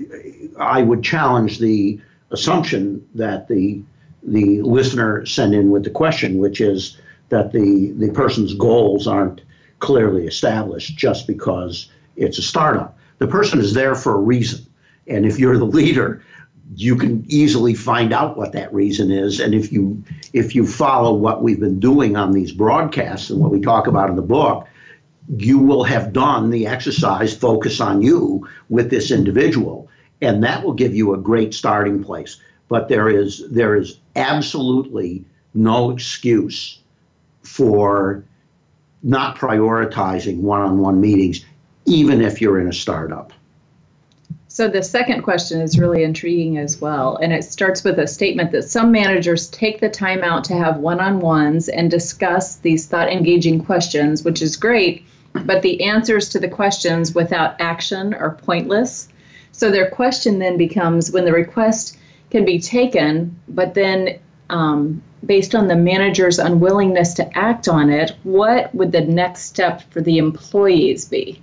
I 0.58 0.82
would 0.82 1.02
challenge 1.02 1.58
the 1.58 2.00
assumption 2.30 3.06
that 3.14 3.48
the 3.48 3.82
the 4.22 4.60
listener 4.62 5.24
sent 5.24 5.54
in 5.54 5.70
with 5.70 5.84
the 5.84 5.90
question, 5.90 6.38
which 6.38 6.60
is 6.60 6.98
that 7.30 7.52
the, 7.52 7.92
the 7.96 8.12
person's 8.12 8.54
goals 8.54 9.06
aren't 9.06 9.40
clearly 9.78 10.26
established 10.26 10.96
just 10.96 11.26
because 11.26 11.90
it's 12.16 12.38
a 12.38 12.42
startup. 12.42 12.98
The 13.18 13.26
person 13.26 13.60
is 13.60 13.72
there 13.72 13.94
for 13.94 14.14
a 14.14 14.20
reason. 14.20 14.66
And 15.06 15.24
if 15.24 15.38
you're 15.38 15.56
the 15.56 15.64
leader, 15.64 16.22
you 16.76 16.96
can 16.96 17.24
easily 17.28 17.74
find 17.74 18.12
out 18.12 18.36
what 18.36 18.52
that 18.52 18.72
reason 18.72 19.10
is. 19.10 19.40
And 19.40 19.54
if 19.54 19.72
you 19.72 20.02
if 20.32 20.54
you 20.54 20.66
follow 20.66 21.12
what 21.12 21.42
we've 21.42 21.60
been 21.60 21.80
doing 21.80 22.16
on 22.16 22.32
these 22.32 22.52
broadcasts 22.52 23.30
and 23.30 23.40
what 23.40 23.50
we 23.50 23.60
talk 23.60 23.86
about 23.86 24.10
in 24.10 24.16
the 24.16 24.22
book 24.22 24.66
you 25.36 25.58
will 25.58 25.84
have 25.84 26.12
done 26.12 26.50
the 26.50 26.66
exercise 26.66 27.36
focus 27.36 27.80
on 27.80 28.02
you 28.02 28.48
with 28.68 28.90
this 28.90 29.10
individual. 29.10 29.88
And 30.20 30.42
that 30.42 30.64
will 30.64 30.72
give 30.72 30.94
you 30.94 31.14
a 31.14 31.18
great 31.18 31.54
starting 31.54 32.02
place. 32.02 32.40
But 32.68 32.88
there 32.88 33.08
is 33.08 33.48
there 33.50 33.76
is 33.76 33.98
absolutely 34.16 35.24
no 35.54 35.90
excuse 35.90 36.78
for 37.42 38.24
not 39.02 39.36
prioritizing 39.36 40.40
one-on-one 40.40 41.00
meetings 41.00 41.44
even 41.86 42.20
if 42.20 42.40
you're 42.40 42.60
in 42.60 42.68
a 42.68 42.72
startup 42.72 43.32
so 44.60 44.68
the 44.68 44.82
second 44.82 45.22
question 45.22 45.62
is 45.62 45.78
really 45.78 46.04
intriguing 46.04 46.58
as 46.58 46.82
well. 46.82 47.16
And 47.16 47.32
it 47.32 47.44
starts 47.44 47.82
with 47.82 47.98
a 47.98 48.06
statement 48.06 48.52
that 48.52 48.68
some 48.68 48.92
managers 48.92 49.48
take 49.48 49.80
the 49.80 49.88
time 49.88 50.22
out 50.22 50.44
to 50.44 50.54
have 50.54 50.76
one 50.76 51.00
on 51.00 51.20
ones 51.20 51.70
and 51.70 51.90
discuss 51.90 52.56
these 52.56 52.86
thought 52.86 53.10
engaging 53.10 53.64
questions, 53.64 54.22
which 54.22 54.42
is 54.42 54.56
great, 54.56 55.06
but 55.46 55.62
the 55.62 55.82
answers 55.82 56.28
to 56.28 56.38
the 56.38 56.46
questions 56.46 57.14
without 57.14 57.58
action 57.58 58.12
are 58.12 58.32
pointless. 58.32 59.08
So 59.52 59.70
their 59.70 59.88
question 59.88 60.40
then 60.40 60.58
becomes 60.58 61.10
when 61.10 61.24
the 61.24 61.32
request 61.32 61.96
can 62.30 62.44
be 62.44 62.60
taken, 62.60 63.34
but 63.48 63.72
then 63.72 64.18
um, 64.50 65.02
based 65.24 65.54
on 65.54 65.68
the 65.68 65.76
manager's 65.76 66.38
unwillingness 66.38 67.14
to 67.14 67.38
act 67.38 67.66
on 67.66 67.88
it, 67.88 68.12
what 68.24 68.74
would 68.74 68.92
the 68.92 69.00
next 69.00 69.44
step 69.44 69.90
for 69.90 70.02
the 70.02 70.18
employees 70.18 71.06
be? 71.06 71.40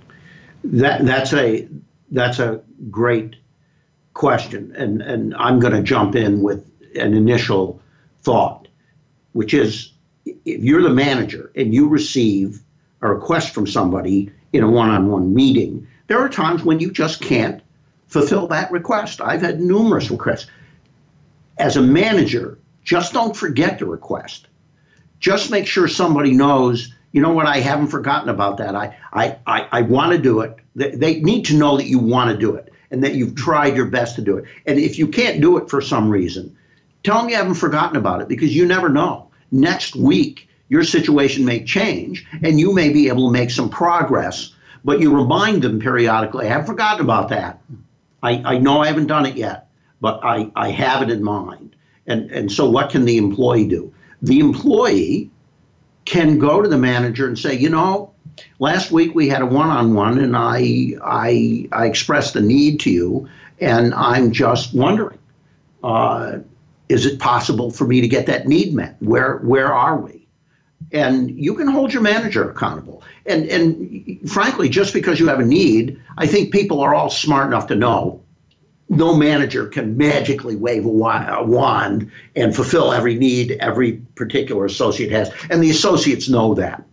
That 0.62 1.04
that's 1.04 1.32
a 1.32 1.66
that's 2.10 2.38
a 2.38 2.60
great 2.90 3.36
question, 4.14 4.74
and 4.76 5.02
and 5.02 5.34
I'm 5.36 5.60
going 5.60 5.74
to 5.74 5.82
jump 5.82 6.14
in 6.16 6.42
with 6.42 6.64
an 6.94 7.14
initial 7.14 7.80
thought, 8.22 8.68
which 9.32 9.54
is 9.54 9.92
if 10.24 10.62
you're 10.62 10.82
the 10.82 10.90
manager 10.90 11.50
and 11.54 11.72
you 11.72 11.88
receive 11.88 12.60
a 13.00 13.08
request 13.08 13.54
from 13.54 13.66
somebody 13.66 14.30
in 14.52 14.64
a 14.64 14.70
one-on-one 14.70 15.34
meeting, 15.34 15.86
there 16.06 16.18
are 16.18 16.28
times 16.28 16.64
when 16.64 16.80
you 16.80 16.90
just 16.90 17.20
can't 17.20 17.62
fulfill 18.08 18.48
that 18.48 18.70
request. 18.72 19.20
I've 19.20 19.42
had 19.42 19.60
numerous 19.60 20.10
requests. 20.10 20.46
As 21.58 21.76
a 21.76 21.82
manager, 21.82 22.58
just 22.82 23.12
don't 23.12 23.36
forget 23.36 23.78
the 23.78 23.86
request. 23.86 24.48
Just 25.20 25.50
make 25.50 25.66
sure 25.66 25.88
somebody 25.88 26.32
knows, 26.32 26.94
you 27.12 27.22
know 27.22 27.32
what, 27.32 27.46
I 27.46 27.58
haven't 27.60 27.88
forgotten 27.88 28.28
about 28.28 28.58
that. 28.58 28.74
I, 28.74 28.96
I, 29.12 29.38
I, 29.46 29.68
I 29.72 29.82
want 29.82 30.12
to 30.12 30.18
do 30.18 30.40
it. 30.40 30.56
They, 30.74 31.20
need 31.20 31.46
to 31.46 31.56
know 31.56 31.76
that 31.76 31.86
you 31.86 31.98
want 31.98 32.30
to 32.30 32.36
do 32.36 32.54
it 32.54 32.72
and 32.90 33.02
that 33.02 33.14
you've 33.14 33.34
tried 33.34 33.76
your 33.76 33.86
best 33.86 34.16
to 34.16 34.22
do 34.22 34.36
it. 34.36 34.44
And 34.66 34.78
if 34.78 34.98
you 34.98 35.08
can't 35.08 35.40
do 35.40 35.56
it 35.58 35.70
for 35.70 35.80
some 35.80 36.10
reason, 36.10 36.56
tell 37.02 37.20
them 37.20 37.30
you 37.30 37.36
haven't 37.36 37.54
forgotten 37.54 37.96
about 37.96 38.20
it 38.20 38.28
because 38.28 38.54
you 38.54 38.66
never 38.66 38.88
know. 38.88 39.30
Next 39.50 39.96
week, 39.96 40.48
your 40.68 40.84
situation 40.84 41.44
may 41.44 41.64
change 41.64 42.26
and 42.42 42.60
you 42.60 42.74
may 42.74 42.90
be 42.90 43.08
able 43.08 43.26
to 43.28 43.32
make 43.32 43.50
some 43.50 43.70
progress, 43.70 44.54
but 44.84 45.00
you 45.00 45.14
remind 45.14 45.62
them 45.62 45.80
periodically, 45.80 46.46
I 46.46 46.50
haven't 46.50 46.66
forgotten 46.66 47.04
about 47.04 47.30
that. 47.30 47.60
I, 48.22 48.54
I 48.54 48.58
know 48.58 48.82
I 48.82 48.86
haven't 48.88 49.06
done 49.06 49.26
it 49.26 49.36
yet, 49.36 49.68
but 50.00 50.20
I, 50.22 50.50
I 50.54 50.70
have 50.70 51.02
it 51.02 51.10
in 51.10 51.22
mind. 51.22 51.74
And, 52.06 52.30
and 52.30 52.52
so, 52.52 52.68
what 52.68 52.90
can 52.90 53.04
the 53.04 53.18
employee 53.18 53.68
do? 53.68 53.92
The 54.22 54.40
employee 54.40 55.30
can 56.08 56.38
go 56.38 56.62
to 56.62 56.68
the 56.68 56.78
manager 56.78 57.26
and 57.28 57.38
say, 57.38 57.54
you 57.54 57.68
know, 57.68 58.12
last 58.58 58.90
week 58.90 59.14
we 59.14 59.28
had 59.28 59.42
a 59.42 59.46
one-on-one, 59.46 60.18
and 60.18 60.34
I 60.34 60.94
I, 61.04 61.68
I 61.70 61.86
expressed 61.86 62.34
the 62.34 62.40
need 62.40 62.80
to 62.80 62.90
you, 62.90 63.28
and 63.60 63.92
I'm 63.94 64.32
just 64.32 64.74
wondering, 64.74 65.18
uh, 65.84 66.38
is 66.88 67.04
it 67.04 67.20
possible 67.20 67.70
for 67.70 67.86
me 67.86 68.00
to 68.00 68.08
get 68.08 68.26
that 68.26 68.48
need 68.48 68.74
met? 68.74 68.96
Where 69.00 69.36
where 69.38 69.72
are 69.72 69.98
we? 69.98 70.26
And 70.92 71.38
you 71.38 71.54
can 71.54 71.68
hold 71.68 71.92
your 71.92 72.02
manager 72.02 72.50
accountable. 72.50 73.02
And 73.26 73.46
and 73.50 74.30
frankly, 74.30 74.70
just 74.70 74.94
because 74.94 75.20
you 75.20 75.28
have 75.28 75.40
a 75.40 75.44
need, 75.44 76.00
I 76.16 76.26
think 76.26 76.52
people 76.52 76.80
are 76.80 76.94
all 76.94 77.10
smart 77.10 77.48
enough 77.48 77.66
to 77.66 77.74
know 77.74 78.22
no 78.88 79.14
manager 79.14 79.66
can 79.66 79.96
magically 79.96 80.56
wave 80.56 80.84
a 80.84 80.88
wand 80.88 82.10
and 82.34 82.54
fulfill 82.54 82.92
every 82.92 83.16
need 83.16 83.52
every 83.60 83.94
particular 84.14 84.64
associate 84.64 85.10
has. 85.10 85.30
And 85.50 85.62
the 85.62 85.70
associates 85.70 86.28
know 86.28 86.54
that. 86.54 86.84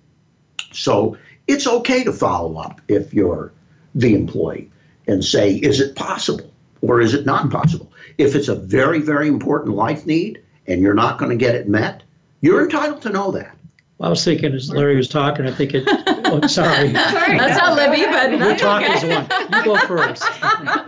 So 0.73 1.17
it's 1.47 1.67
okay 1.67 2.03
to 2.03 2.11
follow 2.11 2.57
up 2.57 2.81
if 2.87 3.13
you're 3.13 3.53
the 3.93 4.13
employee 4.13 4.69
and 5.07 5.23
say, 5.23 5.55
is 5.55 5.79
it 5.79 5.95
possible 5.95 6.51
or 6.81 6.99
is 6.99 7.13
it 7.13 7.25
not 7.25 7.49
possible? 7.49 7.91
If 8.17 8.35
it's 8.35 8.49
a 8.49 8.55
very, 8.55 8.99
very 8.99 9.27
important 9.27 9.75
life 9.75 10.05
need 10.05 10.41
and 10.67 10.81
you're 10.81 10.93
not 10.93 11.17
going 11.17 11.31
to 11.31 11.37
get 11.37 11.55
it 11.55 11.69
met, 11.69 12.03
you're 12.41 12.63
entitled 12.63 13.01
to 13.03 13.09
know 13.09 13.31
that. 13.31 13.54
Well, 13.97 14.07
I 14.07 14.09
was 14.09 14.25
thinking 14.25 14.53
as 14.53 14.69
Larry 14.69 14.97
was 14.97 15.07
talking, 15.07 15.45
I 15.45 15.51
think 15.51 15.73
it. 15.73 15.87
Oh, 16.27 16.41
sorry. 16.47 16.91
sorry. 16.91 17.37
That's 17.37 17.57
not 17.57 17.75
Libby, 17.75 18.03
but 18.05 18.31
We're 18.31 18.57
talking 18.57 18.87
as 18.87 19.03
one. 19.03 19.27
You 19.53 19.63
go 19.63 19.77
first. 19.87 20.23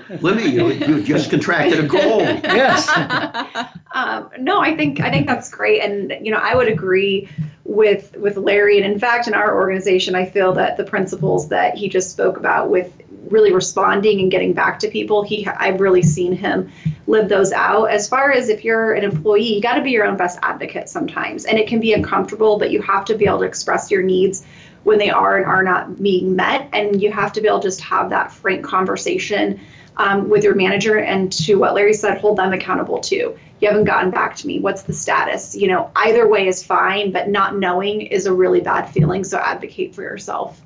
Libby, 0.24 0.50
you, 0.50 0.72
you 0.72 1.04
just 1.04 1.30
contracted 1.30 1.86
a 1.86 1.88
cold. 1.88 2.22
Yes. 2.44 2.90
Um, 3.94 4.30
no, 4.38 4.60
I 4.60 4.76
think 4.76 5.00
I 5.00 5.10
think 5.10 5.26
that's 5.26 5.50
great, 5.50 5.82
and 5.82 6.24
you 6.24 6.32
know 6.32 6.38
I 6.38 6.56
would 6.56 6.68
agree 6.68 7.30
with 7.64 8.16
with 8.18 8.38
Larry. 8.38 8.80
And 8.80 8.92
in 8.92 9.00
fact, 9.00 9.28
in 9.28 9.34
our 9.34 9.56
organization, 9.56 10.14
I 10.14 10.26
feel 10.26 10.54
that 10.54 10.78
the 10.78 10.84
principles 10.84 11.50
that 11.50 11.76
he 11.76 11.90
just 11.90 12.12
spoke 12.12 12.38
about 12.38 12.70
with 12.70 12.94
really 13.30 13.52
responding 13.52 14.20
and 14.20 14.32
getting 14.32 14.54
back 14.54 14.80
to 14.80 14.88
people, 14.88 15.24
he 15.24 15.48
I've 15.48 15.80
really 15.80 16.04
seen 16.04 16.34
him 16.34 16.70
live 17.08 17.30
those 17.30 17.52
out. 17.52 17.86
As 17.86 18.08
far 18.08 18.32
as 18.32 18.50
if 18.50 18.64
you're 18.64 18.94
an 18.94 19.04
employee, 19.04 19.56
you 19.56 19.62
got 19.62 19.76
to 19.76 19.82
be 19.82 19.92
your 19.92 20.06
own 20.06 20.18
best 20.18 20.40
advocate 20.44 20.90
sometimes, 20.90 21.46
and 21.46 21.58
it 21.58 21.68
can 21.68 21.80
be 21.80 21.94
uncomfortable, 21.94 22.58
but 22.58 22.72
you 22.72 22.82
have 22.82 23.06
to 23.06 23.16
be 23.16 23.26
able 23.26 23.40
to 23.40 23.46
express 23.46 23.90
your 23.92 24.04
needs 24.04 24.46
when 24.84 24.98
they 24.98 25.10
are 25.10 25.38
and 25.38 25.46
are 25.46 25.64
not 25.64 26.02
being 26.02 26.36
met, 26.36 26.70
and 26.74 27.02
you 27.02 27.12
have 27.12 27.34
to 27.34 27.42
be 27.42 27.48
able 27.48 27.60
to 27.60 27.68
just 27.68 27.82
have 27.82 28.10
that 28.10 28.32
frank 28.32 28.64
conversation 28.64 29.60
um, 29.98 30.30
with 30.30 30.44
your 30.44 30.56
manager 30.56 31.00
and 31.00 31.32
to 31.34 31.56
what 31.56 31.74
Larry 31.74 31.94
said, 31.94 32.20
hold 32.20 32.38
them 32.38 32.54
accountable 32.54 33.00
too. 33.00 33.38
You 33.60 33.68
haven't 33.68 33.86
gotten 33.86 34.12
back 34.12 34.36
to 34.38 34.48
me. 34.48 34.60
What's 34.60 34.84
the 34.84 34.94
status? 34.94 35.56
You 35.56 35.68
know, 35.68 35.92
either 35.96 36.28
way 36.28 36.48
is 36.48 36.64
fine, 36.64 37.12
but 37.12 37.30
not 37.30 37.58
knowing 37.58 38.02
is 38.02 38.28
a 38.28 38.34
really 38.34 38.62
bad 38.62 38.86
feeling. 38.86 39.24
So 39.24 39.40
advocate 39.40 39.96
for 39.96 40.04
yourself. 40.04 40.62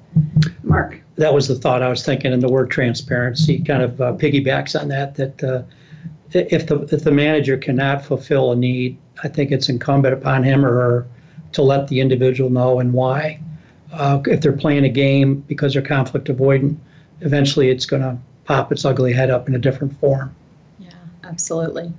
Mark. 0.63 1.01
That 1.15 1.33
was 1.33 1.47
the 1.47 1.55
thought 1.55 1.81
I 1.81 1.89
was 1.89 2.05
thinking, 2.05 2.33
and 2.33 2.41
the 2.41 2.49
word 2.49 2.71
transparency 2.71 3.63
kind 3.63 3.83
of 3.83 4.01
uh, 4.01 4.13
piggybacks 4.13 4.79
on 4.79 4.87
that. 4.89 5.15
That 5.15 5.43
uh, 5.43 5.63
if 6.33 6.67
the 6.67 6.81
if 6.93 7.03
the 7.03 7.11
manager 7.11 7.57
cannot 7.57 8.03
fulfill 8.03 8.51
a 8.51 8.55
need, 8.55 8.97
I 9.23 9.27
think 9.27 9.51
it's 9.51 9.69
incumbent 9.69 10.13
upon 10.13 10.43
him 10.43 10.65
or 10.65 10.73
her 10.73 11.07
to 11.53 11.61
let 11.61 11.87
the 11.87 11.99
individual 11.99 12.49
know 12.49 12.79
and 12.79 12.93
why. 12.93 13.39
Uh, 13.91 14.21
if 14.25 14.39
they're 14.41 14.53
playing 14.53 14.85
a 14.85 14.89
game 14.89 15.41
because 15.47 15.73
they're 15.73 15.81
conflict 15.81 16.27
avoidant, 16.27 16.77
eventually 17.19 17.69
it's 17.69 17.85
going 17.85 18.01
to 18.01 18.17
pop 18.45 18.71
its 18.71 18.85
ugly 18.85 19.11
head 19.11 19.29
up 19.29 19.49
in 19.49 19.55
a 19.55 19.59
different 19.59 19.97
form. 19.99 20.33
Yeah, 20.79 20.91
absolutely. 21.25 21.91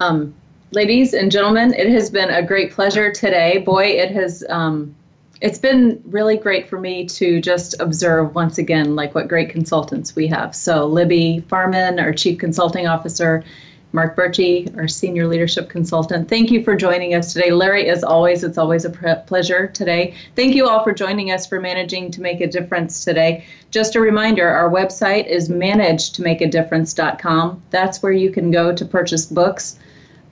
Um, 0.00 0.34
ladies 0.72 1.14
and 1.14 1.32
gentlemen, 1.32 1.72
it 1.72 1.88
has 1.88 2.10
been 2.10 2.28
a 2.28 2.42
great 2.42 2.72
pleasure 2.72 3.10
today. 3.10 3.58
Boy, 3.58 3.86
it 3.86 4.10
has. 4.10 4.44
Um, 4.48 4.94
it's 5.42 5.58
been 5.58 6.00
really 6.06 6.36
great 6.36 6.68
for 6.68 6.78
me 6.78 7.04
to 7.04 7.40
just 7.40 7.74
observe 7.80 8.32
once 8.32 8.58
again 8.58 8.94
like 8.94 9.12
what 9.12 9.26
great 9.26 9.50
consultants 9.50 10.14
we 10.14 10.28
have. 10.28 10.54
So 10.54 10.86
Libby 10.86 11.42
Farmen, 11.48 12.00
our 12.00 12.12
chief 12.12 12.38
consulting 12.38 12.86
officer, 12.86 13.42
Mark 13.90 14.14
Bertsche, 14.16 14.72
our 14.78 14.86
senior 14.86 15.26
leadership 15.26 15.68
consultant. 15.68 16.28
Thank 16.28 16.52
you 16.52 16.62
for 16.62 16.76
joining 16.76 17.14
us 17.14 17.32
today. 17.32 17.50
Larry, 17.50 17.88
as 17.88 18.04
always, 18.04 18.44
it's 18.44 18.56
always 18.56 18.84
a 18.84 19.24
pleasure 19.26 19.66
today. 19.66 20.14
Thank 20.36 20.54
you 20.54 20.68
all 20.68 20.84
for 20.84 20.92
joining 20.92 21.32
us 21.32 21.44
for 21.44 21.60
Managing 21.60 22.12
to 22.12 22.22
Make 22.22 22.40
a 22.40 22.46
Difference 22.46 23.04
today. 23.04 23.44
Just 23.72 23.96
a 23.96 24.00
reminder 24.00 24.48
our 24.48 24.70
website 24.70 25.26
is 25.26 25.48
managetomakeadifference.com. 25.48 27.62
That's 27.70 28.00
where 28.00 28.12
you 28.12 28.30
can 28.30 28.52
go 28.52 28.72
to 28.74 28.84
purchase 28.84 29.26
books. 29.26 29.76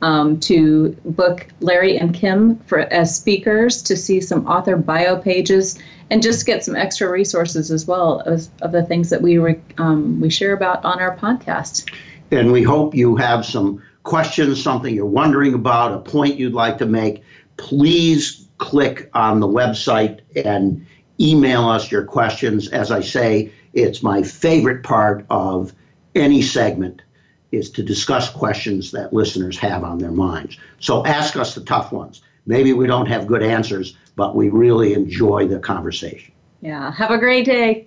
Um, 0.03 0.41
to 0.41 0.97
book 1.05 1.47
Larry 1.61 1.99
and 1.99 2.15
Kim 2.15 2.57
for 2.61 2.79
as 2.79 3.15
speakers, 3.15 3.83
to 3.83 3.97
see 3.99 4.21
some 4.23 4.47
author 4.47 4.77
bio 4.77 5.19
pages, 5.19 5.79
and 6.09 6.23
just 6.23 6.47
get 6.47 6.65
some 6.65 6.75
extra 6.75 7.11
resources 7.11 7.71
as 7.71 7.87
well 7.87 8.23
as 8.25 8.51
of 8.63 8.73
the 8.73 8.83
things 8.83 9.11
that 9.11 9.21
we 9.21 9.37
re, 9.37 9.61
um, 9.77 10.19
we 10.21 10.31
share 10.31 10.55
about 10.55 10.83
on 10.87 11.01
our 11.01 11.17
podcast. 11.19 11.91
And 12.31 12.51
we 12.51 12.63
hope 12.63 12.95
you 12.95 13.17
have 13.17 13.45
some 13.45 13.83
questions, 14.03 14.63
something 14.63 14.95
you're 14.95 15.07
wondering 15.07 15.55
about, 15.55 15.93
a 15.93 15.99
point 15.99 16.37
you'd 16.37 16.55
like 16.55 16.79
to 16.79 16.87
make. 16.87 17.23
Please 17.57 18.49
click 18.59 19.11
on 19.15 19.41
the 19.41 19.47
website 19.47 20.21
and 20.45 20.87
email 21.21 21.69
us 21.69 21.91
your 21.91 22.05
questions. 22.05 22.69
As 22.69 22.91
I 22.91 23.01
say, 23.01 23.53
it's 23.73 24.03
my 24.03 24.23
favorite 24.23 24.83
part 24.83 25.27
of 25.31 25.73
any 26.15 26.43
segment 26.43 27.03
is 27.53 27.71
to 27.71 27.83
discuss 27.83 28.31
questions 28.31 28.91
that 28.93 29.13
listeners 29.13 29.59
have 29.59 29.85
on 29.85 29.99
their 29.99 30.13
minds. 30.13 30.59
So 30.79 31.05
ask 31.05 31.37
us 31.37 31.55
the 31.55 31.63
tough 31.63 31.93
ones. 31.93 32.23
Maybe 32.47 32.73
we 32.73 32.87
don't 32.87 33.07
have 33.07 33.27
good 33.27 33.43
answers, 33.43 33.97
but 34.17 34.35
we 34.35 34.49
really 34.49 34.95
enjoy 34.95 35.47
the 35.47 35.59
conversation. 35.59 36.33
Yeah. 36.61 36.93
Have 36.93 37.11
a 37.11 37.19
great 37.19 37.45
day. 37.45 37.87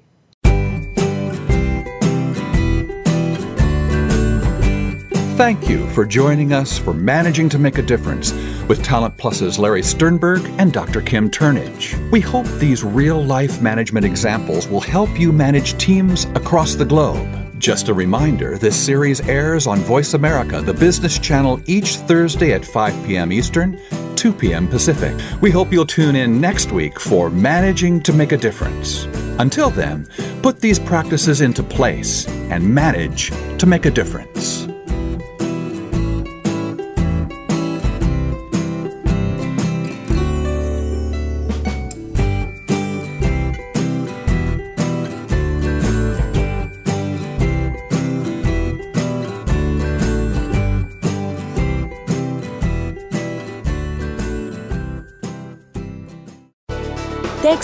Thank 5.35 5.67
you 5.67 5.89
for 5.89 6.05
joining 6.05 6.53
us 6.53 6.77
for 6.77 6.93
Managing 6.93 7.49
to 7.49 7.57
Make 7.57 7.79
a 7.79 7.81
Difference 7.81 8.31
with 8.67 8.83
Talent 8.83 9.17
Plus's 9.17 9.57
Larry 9.57 9.81
Sternberg 9.81 10.45
and 10.59 10.71
Dr. 10.71 11.01
Kim 11.01 11.29
Turnage. 11.29 12.11
We 12.11 12.21
hope 12.21 12.45
these 12.59 12.83
real 12.83 13.21
life 13.21 13.59
management 13.59 14.05
examples 14.05 14.67
will 14.67 14.79
help 14.79 15.19
you 15.19 15.31
manage 15.31 15.75
teams 15.79 16.25
across 16.35 16.75
the 16.75 16.85
globe. 16.85 17.42
Just 17.63 17.87
a 17.87 17.93
reminder 17.93 18.57
this 18.57 18.75
series 18.75 19.21
airs 19.21 19.67
on 19.67 19.79
Voice 19.79 20.15
America, 20.15 20.61
the 20.61 20.73
business 20.73 21.17
channel, 21.17 21.61
each 21.65 21.95
Thursday 21.95 22.51
at 22.51 22.65
5 22.65 23.07
p.m. 23.07 23.31
Eastern, 23.31 23.79
2 24.17 24.33
p.m. 24.33 24.67
Pacific. 24.67 25.17
We 25.39 25.49
hope 25.49 25.71
you'll 25.71 25.85
tune 25.85 26.17
in 26.17 26.41
next 26.41 26.73
week 26.73 26.99
for 26.99 27.29
Managing 27.29 28.01
to 28.01 28.11
Make 28.11 28.33
a 28.33 28.37
Difference. 28.37 29.05
Until 29.39 29.69
then, 29.69 30.09
put 30.41 30.59
these 30.59 30.77
practices 30.77 31.39
into 31.39 31.63
place 31.63 32.27
and 32.27 32.67
manage 32.67 33.29
to 33.59 33.65
make 33.65 33.85
a 33.85 33.91
difference. 33.91 34.62